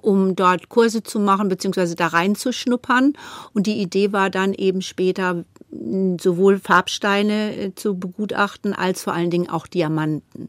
um 0.00 0.36
dort 0.36 0.68
Kurse 0.68 1.02
zu 1.02 1.18
machen, 1.18 1.48
beziehungsweise 1.48 1.96
da 1.96 2.06
reinzuschnuppern. 2.08 3.14
Und 3.52 3.66
die 3.66 3.80
Idee 3.80 4.12
war 4.12 4.30
dann 4.30 4.54
eben 4.54 4.80
später 4.80 5.44
sowohl 5.70 6.58
Farbsteine 6.58 7.56
äh, 7.56 7.74
zu 7.74 7.98
begutachten, 7.98 8.74
als 8.74 9.02
vor 9.02 9.12
allen 9.12 9.30
Dingen 9.30 9.50
auch 9.50 9.66
Diamanten. 9.66 10.48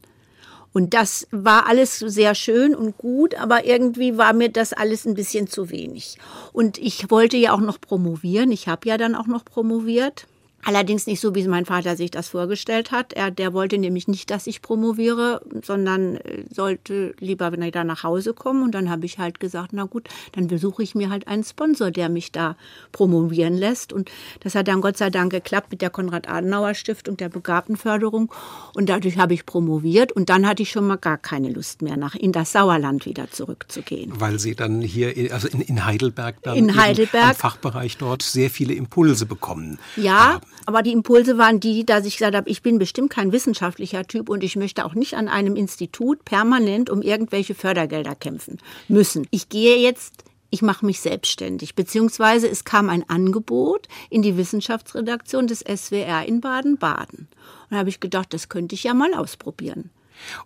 Und 0.71 0.93
das 0.93 1.27
war 1.31 1.65
alles 1.67 1.97
sehr 1.99 2.35
schön 2.35 2.75
und 2.75 2.97
gut, 2.97 3.35
aber 3.35 3.65
irgendwie 3.65 4.17
war 4.17 4.33
mir 4.33 4.49
das 4.49 4.73
alles 4.73 5.05
ein 5.05 5.15
bisschen 5.15 5.47
zu 5.47 5.69
wenig. 5.69 6.17
Und 6.53 6.77
ich 6.77 7.09
wollte 7.09 7.37
ja 7.37 7.53
auch 7.53 7.59
noch 7.59 7.81
promovieren. 7.81 8.51
Ich 8.51 8.67
habe 8.67 8.87
ja 8.87 8.97
dann 8.97 9.15
auch 9.15 9.27
noch 9.27 9.45
promoviert. 9.45 10.27
Allerdings 10.63 11.07
nicht 11.07 11.21
so, 11.21 11.35
wie 11.35 11.47
mein 11.47 11.65
Vater 11.65 11.95
sich 11.95 12.11
das 12.11 12.29
vorgestellt 12.29 12.91
hat. 12.91 13.13
Er, 13.13 13.31
der 13.31 13.53
wollte 13.53 13.77
nämlich 13.77 14.07
nicht, 14.07 14.29
dass 14.29 14.45
ich 14.45 14.61
promoviere, 14.61 15.41
sondern 15.63 16.17
äh, 16.17 16.43
sollte 16.53 17.15
lieber, 17.19 17.51
wenn 17.51 17.61
ich 17.61 17.71
da 17.71 17.83
nach 17.83 18.03
Hause 18.03 18.33
kommen. 18.33 18.63
Und 18.63 18.75
dann 18.75 18.89
habe 18.89 19.05
ich 19.05 19.19
halt 19.19 19.39
gesagt, 19.39 19.69
na 19.71 19.85
gut, 19.85 20.09
dann 20.33 20.47
besuche 20.47 20.83
ich 20.83 20.95
mir 20.95 21.09
halt 21.09 21.27
einen 21.27 21.43
Sponsor, 21.43 21.91
der 21.91 22.09
mich 22.09 22.31
da 22.31 22.57
promovieren 22.91 23.55
lässt. 23.55 23.93
Und 23.93 24.11
das 24.41 24.53
hat 24.55 24.67
dann 24.67 24.81
Gott 24.81 24.97
sei 24.97 25.09
Dank 25.09 25.31
geklappt 25.31 25.71
mit 25.71 25.81
der 25.81 25.89
Konrad-Adenauer-Stiftung 25.89 27.15
der 27.15 27.29
Begabtenförderung. 27.29 28.31
Und 28.75 28.89
dadurch 28.89 29.17
habe 29.17 29.33
ich 29.33 29.45
promoviert. 29.45 30.11
Und 30.11 30.29
dann 30.29 30.45
hatte 30.45 30.63
ich 30.63 30.71
schon 30.71 30.87
mal 30.87 30.97
gar 30.97 31.17
keine 31.17 31.49
Lust 31.49 31.81
mehr, 31.81 31.95
nach 31.95 32.15
in 32.15 32.33
das 32.33 32.51
Sauerland 32.51 33.05
wieder 33.05 33.31
zurückzugehen. 33.31 34.11
Weil 34.19 34.39
Sie 34.39 34.55
dann 34.55 34.81
hier, 34.81 35.33
also 35.33 35.47
in, 35.47 35.61
in 35.61 35.85
Heidelberg 35.85 36.41
dann 36.43 36.57
in 36.57 36.75
Heidelberg, 36.75 37.31
im 37.31 37.35
Fachbereich 37.35 37.97
dort 37.97 38.23
sehr 38.23 38.49
viele 38.49 38.73
Impulse 38.73 39.25
bekommen 39.25 39.79
ja, 39.95 40.33
haben. 40.33 40.48
Aber 40.65 40.83
die 40.83 40.91
Impulse 40.91 41.37
waren 41.37 41.59
die, 41.59 41.85
dass 41.85 42.05
ich 42.05 42.17
gesagt 42.17 42.35
habe, 42.35 42.49
ich 42.49 42.61
bin 42.61 42.79
bestimmt 42.79 43.09
kein 43.09 43.31
wissenschaftlicher 43.31 44.05
Typ 44.05 44.29
und 44.29 44.43
ich 44.43 44.55
möchte 44.55 44.85
auch 44.85 44.93
nicht 44.93 45.15
an 45.15 45.27
einem 45.27 45.55
Institut 45.55 46.25
permanent 46.25 46.89
um 46.89 47.01
irgendwelche 47.01 47.55
Fördergelder 47.55 48.15
kämpfen 48.15 48.59
müssen. 48.87 49.27
Ich 49.31 49.49
gehe 49.49 49.77
jetzt 49.77 50.23
ich 50.51 50.61
mache 50.61 50.85
mich 50.85 50.99
selbstständig, 50.99 51.75
beziehungsweise 51.75 52.49
es 52.49 52.63
kam 52.63 52.89
ein 52.89 53.07
Angebot 53.07 53.87
in 54.09 54.23
die 54.23 54.35
Wissenschaftsredaktion 54.35 55.45
des 55.47 55.59
SWR 55.59 56.25
in 56.25 56.41
Baden-Baden. 56.41 57.27
Und 57.27 57.71
da 57.71 57.77
habe 57.77 57.89
ich 57.89 57.99
gedacht, 57.99 58.33
das 58.33 58.49
könnte 58.49 58.73
ich 58.73 58.83
ja 58.83 58.93
mal 58.93 59.13
ausprobieren. 59.13 59.91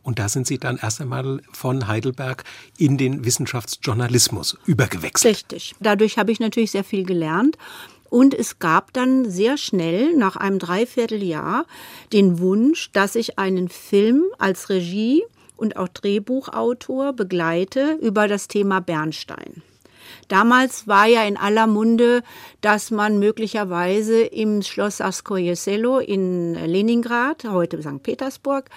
Und 0.01 0.19
da 0.19 0.29
sind 0.29 0.45
Sie 0.45 0.57
dann 0.57 0.77
erst 0.77 1.01
einmal 1.01 1.41
von 1.51 1.88
Heidelberg 1.88 2.43
in 2.77 2.98
den 2.98 3.25
Wissenschaftsjournalismus 3.25 4.57
übergewechselt. 4.65 5.36
Richtig. 5.36 5.75
Dadurch 5.79 6.17
habe 6.17 6.31
ich 6.31 6.39
natürlich 6.39 6.72
sehr 6.72 6.83
viel 6.83 7.05
gelernt. 7.05 7.57
Und 8.13 8.36
es 8.36 8.60
gab 8.60 8.93
dann 8.93 9.27
sehr 9.27 9.58
schnell, 9.58 10.15
nach 10.15 10.36
einem 10.36 10.60
Dreivierteljahr, 10.60 11.65
den 12.12 12.38
Wunsch, 12.38 12.91
dass 12.91 13.15
ich 13.15 13.39
einen 13.39 13.70
Film 13.70 14.25
als 14.38 14.70
Regie 14.70 15.24
und 15.58 15.77
auch 15.77 15.88
Drehbuchautor 15.88 17.13
begleite 17.13 17.98
über 18.03 18.27
das 18.27 18.48
Thema 18.48 18.82
Bernstein. 18.82 19.63
Damals 20.27 20.88
war 20.88 21.08
ja 21.08 21.24
in 21.24 21.38
aller 21.38 21.65
Munde, 21.65 22.22
dass 22.62 22.91
man 22.91 23.17
möglicherweise 23.17 24.22
im 24.22 24.62
Schloss 24.62 25.01
Askoje 25.01 25.55
Selo 25.55 25.98
in 25.98 26.53
Leningrad, 26.53 27.46
heute 27.46 27.82
St. 27.82 28.03
Petersburg, 28.03 28.70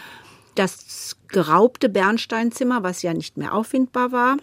das 0.55 1.15
geraubte 1.29 1.91
Bernsteinzimmer, 1.91 2.83
was 2.83 3.03
ja 3.03 3.13
nicht 3.13 3.37
mehr 3.37 3.53
auffindbar 3.53 4.13
war, 4.13 4.39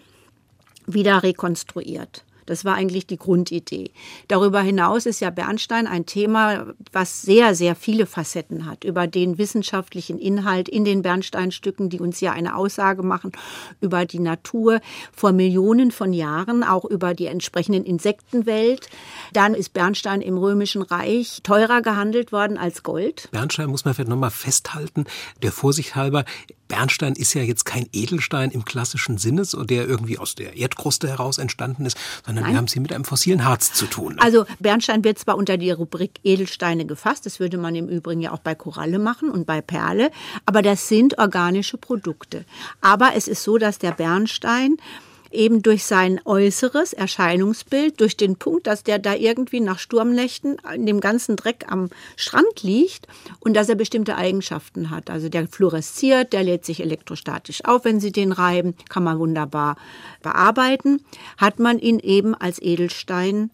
wieder 0.86 1.24
rekonstruiert. 1.24 2.22
Das 2.46 2.64
war 2.64 2.74
eigentlich 2.74 3.06
die 3.06 3.16
Grundidee. 3.16 3.90
Darüber 4.28 4.60
hinaus 4.60 5.06
ist 5.06 5.20
ja 5.20 5.30
Bernstein 5.30 5.86
ein 5.86 6.06
Thema, 6.06 6.66
was 6.92 7.22
sehr, 7.22 7.54
sehr 7.54 7.74
viele 7.74 8.06
Facetten 8.06 8.66
hat. 8.66 8.84
Über 8.84 9.06
den 9.06 9.38
wissenschaftlichen 9.38 10.18
Inhalt 10.18 10.68
in 10.68 10.84
den 10.84 11.02
Bernsteinstücken, 11.02 11.88
die 11.88 12.00
uns 12.00 12.20
ja 12.20 12.32
eine 12.32 12.56
Aussage 12.56 13.02
machen 13.02 13.32
über 13.80 14.04
die 14.04 14.18
Natur 14.18 14.80
vor 15.12 15.32
Millionen 15.32 15.90
von 15.90 16.12
Jahren, 16.12 16.62
auch 16.62 16.84
über 16.84 17.14
die 17.14 17.26
entsprechenden 17.26 17.84
Insektenwelt. 17.84 18.88
Dann 19.32 19.54
ist 19.54 19.72
Bernstein 19.72 20.20
im 20.20 20.38
Römischen 20.38 20.82
Reich 20.82 21.40
teurer 21.42 21.82
gehandelt 21.82 22.32
worden 22.32 22.58
als 22.58 22.82
Gold. 22.82 23.28
Bernstein 23.30 23.68
muss 23.70 23.84
man 23.84 23.94
vielleicht 23.94 24.10
nochmal 24.10 24.30
festhalten, 24.30 25.04
der 25.42 25.52
Vorsicht 25.52 25.96
halber, 25.96 26.24
Bernstein 26.68 27.14
ist 27.14 27.34
ja 27.34 27.42
jetzt 27.42 27.64
kein 27.64 27.86
Edelstein 27.92 28.50
im 28.50 28.64
klassischen 28.64 29.18
Sinne, 29.18 29.42
der 29.64 29.86
irgendwie 29.86 30.18
aus 30.18 30.34
der 30.34 30.56
Erdkruste 30.56 31.08
heraus 31.08 31.38
entstanden 31.38 31.86
ist, 31.86 31.96
sondern 32.24 32.44
Nein. 32.44 32.52
wir 32.52 32.58
haben 32.58 32.64
es 32.66 32.72
hier 32.72 32.82
mit 32.82 32.92
einem 32.92 33.04
fossilen 33.04 33.44
Harz 33.44 33.72
zu 33.72 33.86
tun. 33.86 34.16
Also 34.18 34.46
Bernstein 34.60 35.04
wird 35.04 35.18
zwar 35.18 35.36
unter 35.36 35.56
die 35.56 35.70
Rubrik 35.70 36.20
Edelsteine 36.24 36.86
gefasst, 36.86 37.26
das 37.26 37.40
würde 37.40 37.58
man 37.58 37.74
im 37.74 37.88
Übrigen 37.88 38.20
ja 38.20 38.32
auch 38.32 38.38
bei 38.38 38.54
Koralle 38.54 38.98
machen 38.98 39.30
und 39.30 39.46
bei 39.46 39.60
Perle, 39.60 40.10
aber 40.46 40.62
das 40.62 40.88
sind 40.88 41.18
organische 41.18 41.76
Produkte. 41.76 42.44
Aber 42.80 43.12
es 43.14 43.28
ist 43.28 43.42
so, 43.42 43.58
dass 43.58 43.78
der 43.78 43.92
Bernstein 43.92 44.76
eben 45.34 45.62
durch 45.62 45.84
sein 45.84 46.20
äußeres 46.24 46.92
Erscheinungsbild, 46.92 48.00
durch 48.00 48.16
den 48.16 48.36
Punkt, 48.36 48.66
dass 48.66 48.82
der 48.82 48.98
da 48.98 49.14
irgendwie 49.14 49.60
nach 49.60 49.78
Sturmnächten 49.78 50.56
in 50.74 50.86
dem 50.86 51.00
ganzen 51.00 51.36
Dreck 51.36 51.66
am 51.68 51.90
Strand 52.16 52.62
liegt 52.62 53.06
und 53.40 53.54
dass 53.54 53.68
er 53.68 53.74
bestimmte 53.74 54.16
Eigenschaften 54.16 54.90
hat. 54.90 55.10
Also 55.10 55.28
der 55.28 55.48
fluoresziert, 55.48 56.32
der 56.32 56.44
lädt 56.44 56.64
sich 56.64 56.80
elektrostatisch 56.80 57.64
auf, 57.64 57.84
wenn 57.84 58.00
Sie 58.00 58.12
den 58.12 58.32
reiben, 58.32 58.74
kann 58.88 59.04
man 59.04 59.18
wunderbar 59.18 59.76
bearbeiten, 60.22 61.04
hat 61.36 61.58
man 61.58 61.78
ihn 61.78 61.98
eben 61.98 62.34
als 62.34 62.60
Edelstein 62.60 63.50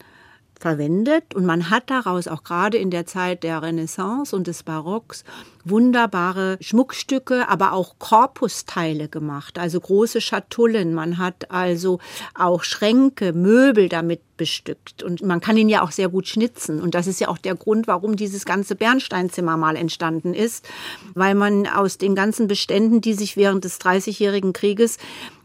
verwendet. 0.61 1.33
Und 1.33 1.45
man 1.45 1.69
hat 1.69 1.89
daraus 1.89 2.27
auch 2.27 2.43
gerade 2.43 2.77
in 2.77 2.91
der 2.91 3.05
Zeit 3.05 3.43
der 3.43 3.61
Renaissance 3.61 4.35
und 4.35 4.47
des 4.47 4.63
Barocks 4.63 5.23
wunderbare 5.63 6.57
Schmuckstücke, 6.61 7.49
aber 7.49 7.73
auch 7.73 7.95
Korpusteile 7.99 9.07
gemacht, 9.07 9.59
also 9.59 9.79
große 9.79 10.21
Schatullen. 10.21 10.93
Man 10.93 11.17
hat 11.17 11.51
also 11.51 11.99
auch 12.35 12.63
Schränke, 12.63 13.33
Möbel 13.33 13.89
damit 13.89 14.21
bestückt. 14.37 15.03
Und 15.03 15.21
man 15.21 15.39
kann 15.39 15.57
ihn 15.57 15.69
ja 15.69 15.83
auch 15.83 15.91
sehr 15.91 16.09
gut 16.09 16.27
schnitzen. 16.27 16.81
Und 16.81 16.95
das 16.95 17.07
ist 17.07 17.19
ja 17.19 17.27
auch 17.27 17.37
der 17.37 17.55
Grund, 17.55 17.87
warum 17.87 18.15
dieses 18.15 18.45
ganze 18.45 18.75
Bernsteinzimmer 18.75 19.57
mal 19.57 19.75
entstanden 19.75 20.33
ist, 20.33 20.67
weil 21.13 21.35
man 21.35 21.67
aus 21.67 21.97
den 21.97 22.15
ganzen 22.15 22.47
Beständen, 22.47 23.01
die 23.01 23.13
sich 23.13 23.37
während 23.37 23.63
des 23.63 23.79
Dreißigjährigen 23.79 24.53
Krieges 24.53 24.97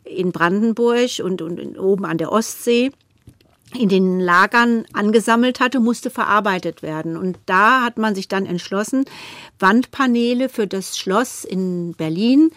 in 0.04 0.32
Brandenburg 0.32 1.20
und, 1.22 1.42
und 1.42 1.78
oben 1.78 2.04
an 2.04 2.18
der 2.18 2.32
Ostsee 2.32 2.92
in 3.78 3.88
den 3.88 4.20
Lagern 4.20 4.84
angesammelt 4.92 5.60
hatte, 5.60 5.80
musste 5.80 6.10
verarbeitet 6.10 6.82
werden. 6.82 7.16
Und 7.16 7.38
da 7.46 7.82
hat 7.82 7.98
man 7.98 8.14
sich 8.14 8.28
dann 8.28 8.46
entschlossen, 8.46 9.04
Wandpaneele 9.58 10.48
für 10.48 10.66
das 10.66 10.98
Schloss 10.98 11.44
in 11.44 11.94
Berlin 11.94 12.50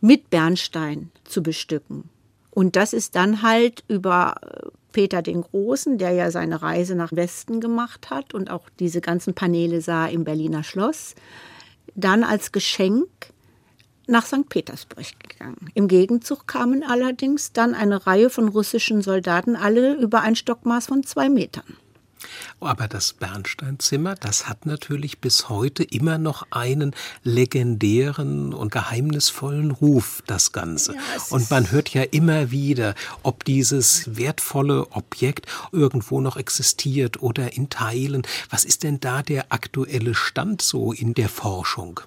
mit 0.00 0.30
Bernstein 0.30 1.10
zu 1.24 1.42
bestücken. 1.42 2.10
Und 2.50 2.76
das 2.76 2.92
ist 2.92 3.16
dann 3.16 3.42
halt 3.42 3.82
über 3.88 4.34
äh, 4.42 4.68
Peter 4.92 5.22
den 5.22 5.42
Großen, 5.42 5.98
der 5.98 6.12
ja 6.12 6.30
seine 6.30 6.62
Reise 6.62 6.94
nach 6.94 7.12
Westen 7.12 7.60
gemacht 7.60 8.10
hat 8.10 8.32
und 8.32 8.50
auch 8.50 8.68
diese 8.78 9.00
ganzen 9.00 9.34
Paneele 9.34 9.80
sah 9.80 10.06
im 10.06 10.24
Berliner 10.24 10.62
Schloss, 10.62 11.14
dann 11.96 12.22
als 12.22 12.52
Geschenk 12.52 13.08
nach 14.06 14.26
St. 14.26 14.48
Petersburg 14.48 15.06
gegangen. 15.20 15.70
Im 15.74 15.88
Gegenzug 15.88 16.46
kamen 16.46 16.82
allerdings 16.82 17.52
dann 17.52 17.74
eine 17.74 18.06
Reihe 18.06 18.30
von 18.30 18.48
russischen 18.48 19.02
Soldaten, 19.02 19.56
alle 19.56 19.94
über 19.94 20.20
ein 20.20 20.36
Stockmaß 20.36 20.86
von 20.86 21.04
zwei 21.04 21.28
Metern. 21.28 21.76
Aber 22.60 22.88
das 22.88 23.12
Bernsteinzimmer, 23.12 24.14
das 24.14 24.48
hat 24.48 24.66
natürlich 24.66 25.20
bis 25.20 25.48
heute 25.48 25.82
immer 25.82 26.18
noch 26.18 26.46
einen 26.50 26.94
legendären 27.22 28.54
und 28.54 28.72
geheimnisvollen 28.72 29.70
Ruf, 29.70 30.22
das 30.26 30.52
Ganze. 30.52 30.94
Ja, 30.94 31.00
und 31.30 31.50
man 31.50 31.70
hört 31.70 31.90
ja 31.90 32.02
immer 32.02 32.50
wieder, 32.50 32.94
ob 33.22 33.44
dieses 33.44 34.16
wertvolle 34.16 34.92
Objekt 34.92 35.46
irgendwo 35.72 36.20
noch 36.20 36.36
existiert 36.36 37.22
oder 37.22 37.52
in 37.54 37.68
Teilen. 37.68 38.22
Was 38.50 38.64
ist 38.64 38.82
denn 38.82 39.00
da 39.00 39.22
der 39.22 39.52
aktuelle 39.52 40.14
Stand 40.14 40.62
so 40.62 40.92
in 40.92 41.14
der 41.14 41.28
Forschung? 41.28 42.00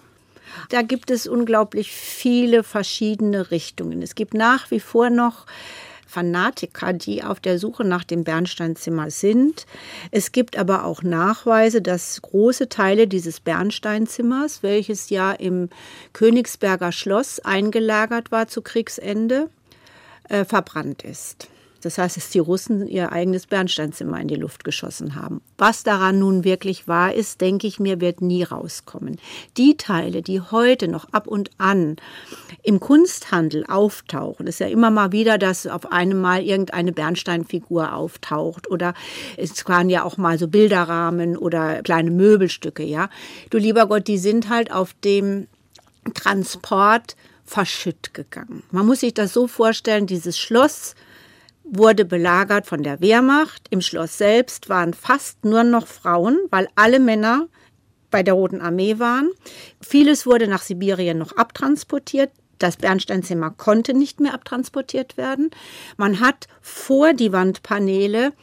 Da 0.70 0.82
gibt 0.82 1.12
es 1.12 1.28
unglaublich 1.28 1.91
viele 1.91 2.63
verschiedene 2.63 3.52
Richtungen. 3.52 4.02
Es 4.02 4.15
gibt 4.15 4.34
nach 4.34 4.72
wie 4.72 4.80
vor 4.80 5.10
noch 5.10 5.46
Fanatiker, 6.08 6.93
die 6.93 7.24
auf 7.24 7.39
der 7.39 7.60
Suche 7.60 7.84
nach 7.84 8.04
dem 8.04 8.24
Bernsteinzimmer 8.24 9.12
sind. 9.12 9.65
Es 10.12 10.32
gibt 10.32 10.58
aber 10.58 10.86
auch 10.86 11.04
Nachweise, 11.04 11.82
dass 11.82 12.22
große 12.22 12.70
Teile 12.70 13.08
dieses 13.08 13.39
Bernsteinzimmers, 13.39 14.63
welches 14.63 15.10
ja 15.10 15.34
im 15.34 15.70
Königsberger 16.13 16.91
Schloss 16.91 17.39
eingelagert 17.39 18.32
war 18.32 18.48
zu 18.48 18.62
Kriegsende, 18.62 19.50
äh, 20.30 20.46
verbrannt 20.46 21.04
ist. 21.04 21.50
Das 21.81 21.97
heißt, 21.97 22.17
dass 22.17 22.29
die 22.29 22.39
Russen 22.39 22.87
ihr 22.87 23.11
eigenes 23.11 23.47
Bernsteinzimmer 23.47 24.19
in 24.19 24.27
die 24.27 24.35
Luft 24.35 24.63
geschossen 24.63 25.15
haben. 25.15 25.41
Was 25.57 25.83
daran 25.83 26.19
nun 26.19 26.43
wirklich 26.43 26.87
wahr 26.87 27.13
ist, 27.13 27.41
denke 27.41 27.67
ich 27.67 27.79
mir, 27.79 28.01
wird 28.01 28.21
nie 28.21 28.43
rauskommen. 28.43 29.17
Die 29.57 29.77
Teile, 29.77 30.21
die 30.21 30.41
heute 30.41 30.87
noch 30.87 31.11
ab 31.11 31.27
und 31.27 31.49
an 31.57 31.97
im 32.63 32.79
Kunsthandel 32.79 33.65
auftauchen, 33.67 34.47
ist 34.47 34.59
ja 34.59 34.67
immer 34.67 34.91
mal 34.91 35.11
wieder, 35.11 35.37
dass 35.37 35.67
auf 35.67 35.91
einmal 35.91 36.43
irgendeine 36.43 36.91
Bernsteinfigur 36.91 37.93
auftaucht 37.93 38.69
oder 38.69 38.93
es 39.37 39.67
waren 39.67 39.89
ja 39.89 40.03
auch 40.03 40.17
mal 40.17 40.37
so 40.37 40.47
Bilderrahmen 40.47 41.37
oder 41.37 41.81
kleine 41.83 42.11
Möbelstücke, 42.11 42.83
ja. 42.83 43.09
Du 43.49 43.57
lieber 43.57 43.87
Gott, 43.87 44.07
die 44.07 44.17
sind 44.17 44.49
halt 44.49 44.71
auf 44.71 44.93
dem 45.03 45.47
Transport 46.13 47.15
verschütt 47.45 48.13
gegangen. 48.13 48.63
Man 48.71 48.85
muss 48.85 48.99
sich 48.99 49.13
das 49.13 49.33
so 49.33 49.47
vorstellen, 49.47 50.05
dieses 50.05 50.37
Schloss 50.37 50.95
wurde 51.71 52.06
belagert 52.06 52.67
von 52.67 52.84
der 52.84 53.01
Wehrmacht. 53.01 53.67
Im 53.69 53.82
Schloss 53.82 54.17
selbst 54.17 54.69
waren 54.69 54.93
fast 54.93 55.45
nur 55.45 55.63
noch 55.63 55.88
Frauen, 55.88 56.38
weil 56.49 56.67
alle 56.75 56.99
Männer 56.99 57.47
bei 58.12 58.23
der 58.23 58.34
Roten 58.34 58.62
Armee 58.62 58.99
waren. 58.99 59.30
Vieles 59.82 60.25
wurde 60.25 60.47
nach 60.47 60.62
Sibirien 60.62 61.17
noch 61.17 61.36
abtransportiert. 61.36 62.32
Das 62.60 62.77
Bernsteinzimmer 62.77 63.51
konnte 63.51 63.93
nicht 63.93 64.19
mehr 64.19 64.34
abtransportiert 64.34 65.17
werden. 65.17 65.51
Man 65.97 66.19
hat 66.19 66.47
vor 66.62 67.13
die 67.13 67.32
Wandpaneele 67.32 68.34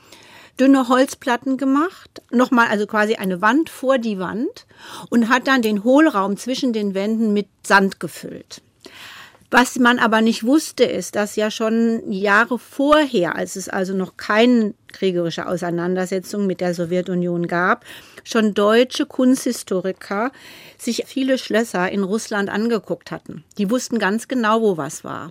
dünne 0.60 0.88
Holzplatten 0.88 1.56
gemacht, 1.56 2.22
nochmal 2.30 2.68
also 2.68 2.86
quasi 2.86 3.16
eine 3.16 3.40
Wand 3.40 3.70
vor 3.70 3.98
die 3.98 4.18
Wand 4.18 4.66
und 5.10 5.28
hat 5.28 5.48
dann 5.48 5.62
den 5.62 5.82
Hohlraum 5.82 6.36
zwischen 6.36 6.72
den 6.72 6.94
Wänden 6.94 7.32
mit 7.32 7.48
Sand 7.66 7.98
gefüllt. 7.98 8.62
Was 9.56 9.78
man 9.78 10.00
aber 10.00 10.20
nicht 10.20 10.42
wusste, 10.44 10.82
ist, 10.82 11.14
dass 11.14 11.36
ja 11.36 11.48
schon 11.48 12.10
Jahre 12.10 12.58
vorher, 12.58 13.36
als 13.36 13.54
es 13.54 13.68
also 13.68 13.94
noch 13.94 14.16
keine 14.16 14.74
kriegerische 14.88 15.46
Auseinandersetzung 15.46 16.48
mit 16.48 16.60
der 16.60 16.74
Sowjetunion 16.74 17.46
gab, 17.46 17.84
schon 18.24 18.52
deutsche 18.54 19.06
Kunsthistoriker 19.06 20.32
sich 20.76 21.04
viele 21.06 21.38
Schlösser 21.38 21.88
in 21.92 22.02
Russland 22.02 22.50
angeguckt 22.50 23.12
hatten. 23.12 23.44
Die 23.56 23.70
wussten 23.70 24.00
ganz 24.00 24.26
genau, 24.26 24.60
wo 24.60 24.76
was 24.76 25.04
war. 25.04 25.30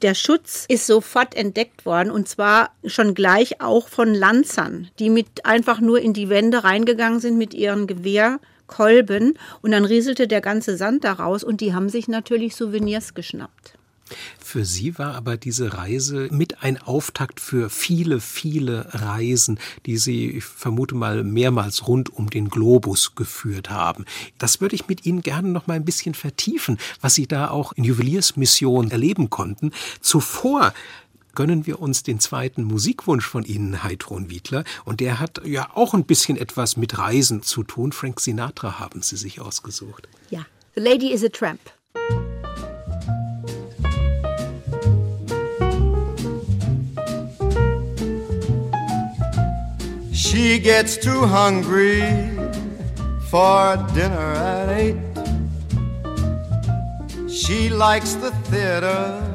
Der 0.00 0.14
Schutz 0.14 0.64
ist 0.68 0.86
sofort 0.86 1.34
entdeckt 1.34 1.84
worden 1.84 2.10
und 2.10 2.26
zwar 2.26 2.70
schon 2.86 3.12
gleich 3.12 3.60
auch 3.60 3.88
von 3.88 4.14
Lanzern, 4.14 4.88
die 4.98 5.10
mit 5.10 5.44
einfach 5.44 5.80
nur 5.80 6.00
in 6.00 6.14
die 6.14 6.30
Wände 6.30 6.64
reingegangen 6.64 7.20
sind 7.20 7.36
mit 7.36 7.52
ihren 7.52 7.86
Gewehr 7.86 8.40
Kolben 8.68 9.34
und 9.62 9.72
dann 9.72 9.84
rieselte 9.84 10.28
der 10.28 10.40
ganze 10.40 10.76
Sand 10.76 11.02
daraus 11.02 11.42
und 11.42 11.60
die 11.60 11.74
haben 11.74 11.88
sich 11.88 12.06
natürlich 12.06 12.54
Souvenirs 12.54 13.14
geschnappt. 13.14 13.78
Für 14.38 14.64
Sie 14.64 14.98
war 14.98 15.14
aber 15.14 15.36
diese 15.36 15.74
Reise 15.74 16.28
mit 16.30 16.62
ein 16.62 16.78
Auftakt 16.80 17.40
für 17.40 17.70
viele, 17.70 18.20
viele 18.20 18.86
Reisen, 18.92 19.58
die 19.86 19.98
Sie, 19.98 20.30
ich 20.30 20.44
vermute 20.44 20.94
mal, 20.94 21.24
mehrmals 21.24 21.86
rund 21.86 22.12
um 22.12 22.30
den 22.30 22.48
Globus 22.48 23.14
geführt 23.14 23.70
haben. 23.70 24.04
Das 24.38 24.60
würde 24.60 24.74
ich 24.74 24.88
mit 24.88 25.04
Ihnen 25.04 25.22
gerne 25.22 25.48
noch 25.48 25.66
mal 25.66 25.74
ein 25.74 25.84
bisschen 25.84 26.14
vertiefen, 26.14 26.78
was 27.00 27.14
Sie 27.14 27.26
da 27.26 27.50
auch 27.50 27.72
in 27.72 27.84
Juweliersmission 27.84 28.90
erleben 28.90 29.30
konnten. 29.30 29.72
Zuvor 30.00 30.72
gönnen 31.38 31.66
wir 31.66 31.80
uns 31.80 32.02
den 32.02 32.18
zweiten 32.18 32.64
Musikwunsch 32.64 33.24
von 33.24 33.44
Ihnen, 33.44 33.84
Heidrun 33.84 34.28
Wiedler. 34.28 34.64
Und 34.84 34.98
der 34.98 35.20
hat 35.20 35.40
ja 35.44 35.68
auch 35.72 35.94
ein 35.94 36.04
bisschen 36.04 36.36
etwas 36.36 36.76
mit 36.76 36.98
Reisen 36.98 37.44
zu 37.44 37.62
tun. 37.62 37.92
Frank 37.92 38.18
Sinatra 38.18 38.80
haben 38.80 39.02
Sie 39.02 39.16
sich 39.16 39.40
ausgesucht. 39.40 40.08
Ja, 40.30 40.40
The 40.74 40.80
Lady 40.80 41.12
is 41.12 41.22
a 41.22 41.28
Tramp. 41.28 41.60
She 50.12 50.58
gets 50.58 50.98
too 50.98 51.24
hungry 51.24 52.02
for 53.30 53.76
dinner 53.94 54.34
at 54.34 54.70
eight. 54.70 54.96
She 57.30 57.68
likes 57.68 58.14
the 58.14 58.32
theater 58.50 59.27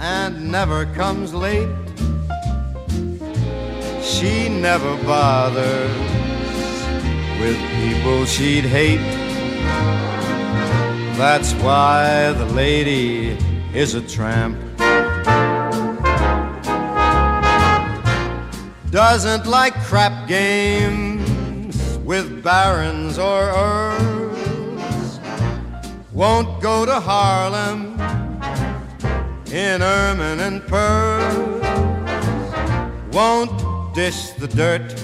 and 0.00 0.50
never 0.50 0.86
comes 0.94 1.34
late. 1.34 1.68
She 4.02 4.48
never 4.48 4.96
bothers 5.04 5.90
with 7.38 7.58
people 7.76 8.24
she'd 8.24 8.64
hate. 8.64 8.98
That's 11.18 11.52
why 11.54 12.32
the 12.32 12.46
lady 12.46 13.36
is 13.74 13.94
a 13.94 14.00
tramp. 14.00 14.56
Doesn't 18.90 19.46
like 19.46 19.74
crap 19.84 20.26
games 20.26 21.98
with 21.98 22.42
barons 22.42 23.18
or 23.18 23.42
earls. 23.42 25.20
Won't 26.12 26.60
go 26.62 26.86
to 26.86 26.98
Harlem 26.98 27.89
in 29.52 29.82
ermine 29.82 30.38
and 30.40 30.66
pearls. 30.66 31.64
Won't 33.12 33.94
dish 33.94 34.30
the 34.38 34.46
dirt 34.46 34.94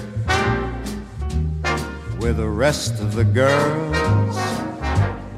with 2.19 2.37
the 2.37 2.47
rest 2.47 3.01
of 3.01 3.13
the 3.13 3.25
girls. 3.25 4.37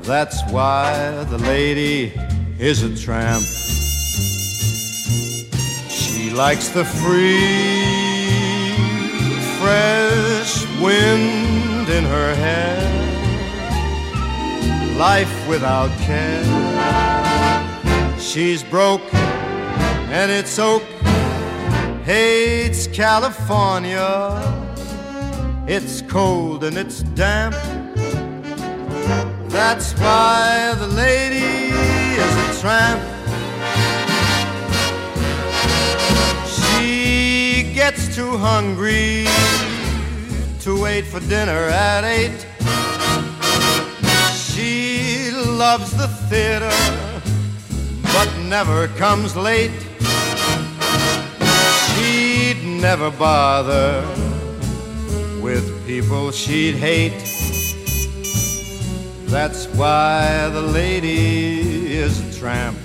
That's 0.04 0.43
why 0.52 1.24
the 1.26 1.39
lady 1.39 2.13
is 2.60 2.84
a 2.84 2.95
tramp. 2.95 3.43
She 5.89 6.30
likes 6.30 6.69
the 6.69 6.86
free, 6.86 7.39
fresh 9.60 10.65
wind 10.80 11.89
in 11.89 12.04
her 12.04 12.36
hair, 12.36 12.78
life 14.98 15.48
without 15.48 15.89
care 16.00 16.68
She's 18.30 18.62
broke 18.62 19.12
and 19.12 20.30
it's 20.30 20.60
oak, 20.60 20.84
hates 22.04 22.86
California. 22.86 24.39
It's 25.65 26.04
cold 26.04 26.63
and 26.63 26.78
it's 26.78 27.02
damp. 27.18 27.56
That's 29.50 29.94
why 29.94 30.76
the 30.78 30.86
lady 30.86 31.74
is 32.24 32.36
a 32.46 32.62
tramp. 32.62 33.02
She 36.46 37.74
gets 37.74 38.15
too 38.15 38.38
hungry 38.38 39.26
to 40.60 40.80
wait 40.80 41.06
for 41.06 41.20
dinner 41.22 41.68
at 41.70 42.04
eight. 42.04 42.46
She 44.36 45.32
loves 45.32 45.98
the 45.98 46.08
theater 46.30 47.09
never 48.49 48.88
comes 48.97 49.35
late. 49.35 49.71
She'd 51.85 52.63
never 52.63 53.12
bother 53.12 54.01
with 55.39 55.85
people 55.85 56.31
she'd 56.31 56.75
hate. 56.75 57.19
That's 59.27 59.67
why 59.67 60.49
the 60.49 60.62
lady 60.62 61.93
is 61.93 62.13
a 62.27 62.39
tramp. 62.39 62.77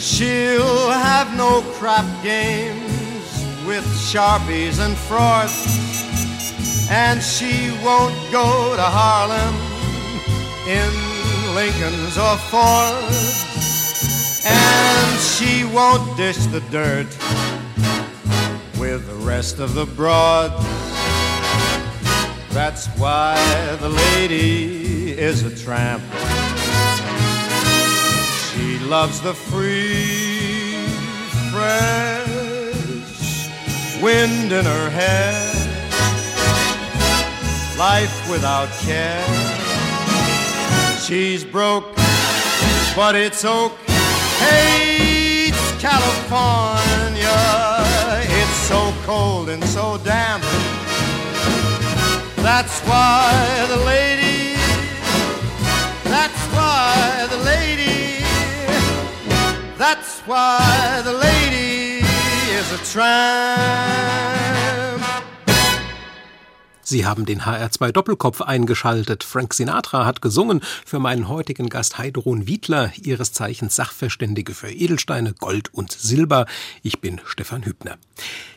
She'll 0.00 0.90
have 0.90 1.36
no 1.36 1.60
crap 1.74 2.06
games 2.22 3.26
with 3.66 3.84
sharpies 4.10 4.80
and 4.80 4.96
frauds, 4.96 5.66
and 6.90 7.22
she 7.22 7.70
won't 7.84 8.16
go 8.32 8.74
to 8.74 8.82
Harlem 8.82 9.54
in 10.66 11.13
Lincolns 11.54 12.18
or 12.18 12.36
Fords, 12.36 13.44
and 14.44 15.20
she 15.20 15.64
won't 15.64 16.16
dish 16.16 16.46
the 16.46 16.60
dirt 16.72 17.06
with 18.76 19.06
the 19.06 19.14
rest 19.24 19.60
of 19.60 19.74
the 19.74 19.86
broads. 19.86 20.52
That's 22.52 22.88
why 22.98 23.36
the 23.80 23.88
lady 23.88 25.12
is 25.12 25.44
a 25.44 25.64
tramp. 25.64 26.02
She 28.50 28.80
loves 28.80 29.20
the 29.20 29.34
free, 29.34 30.74
fresh 31.52 32.26
wind 34.02 34.50
in 34.50 34.64
her 34.64 34.90
hair, 34.90 35.54
life 37.78 38.28
without 38.28 38.70
care 38.80 39.53
She's 41.06 41.44
broke, 41.44 41.94
but 42.96 43.14
it's 43.14 43.44
oak. 43.44 43.72
Hates 44.40 45.72
California. 45.78 47.28
It's 48.22 48.58
so 48.66 48.90
cold 49.04 49.50
and 49.50 49.62
so 49.64 49.98
damp. 49.98 50.42
That's 52.36 52.80
why 52.88 53.66
the 53.68 53.84
lady. 53.84 54.56
That's 56.04 56.42
why 56.54 57.26
the 57.28 57.36
lady. 57.44 58.24
That's 59.76 60.20
why 60.20 61.02
the 61.04 61.12
lady 61.12 62.02
is 62.56 62.72
a 62.72 62.78
tramp. 62.90 64.63
Sie 66.84 67.06
haben 67.06 67.24
den 67.24 67.42
HR2 67.42 67.92
Doppelkopf 67.92 68.42
eingeschaltet. 68.42 69.24
Frank 69.24 69.54
Sinatra 69.54 70.04
hat 70.04 70.20
gesungen 70.20 70.60
für 70.84 70.98
meinen 70.98 71.28
heutigen 71.28 71.68
Gast 71.70 71.98
Heidrun 71.98 72.46
Wiedler, 72.46 72.92
ihres 73.02 73.32
Zeichens 73.32 73.74
Sachverständige 73.74 74.54
für 74.54 74.70
Edelsteine, 74.70 75.32
Gold 75.32 75.72
und 75.72 75.92
Silber. 75.92 76.46
Ich 76.82 77.00
bin 77.00 77.20
Stefan 77.24 77.64
Hübner. 77.64 77.96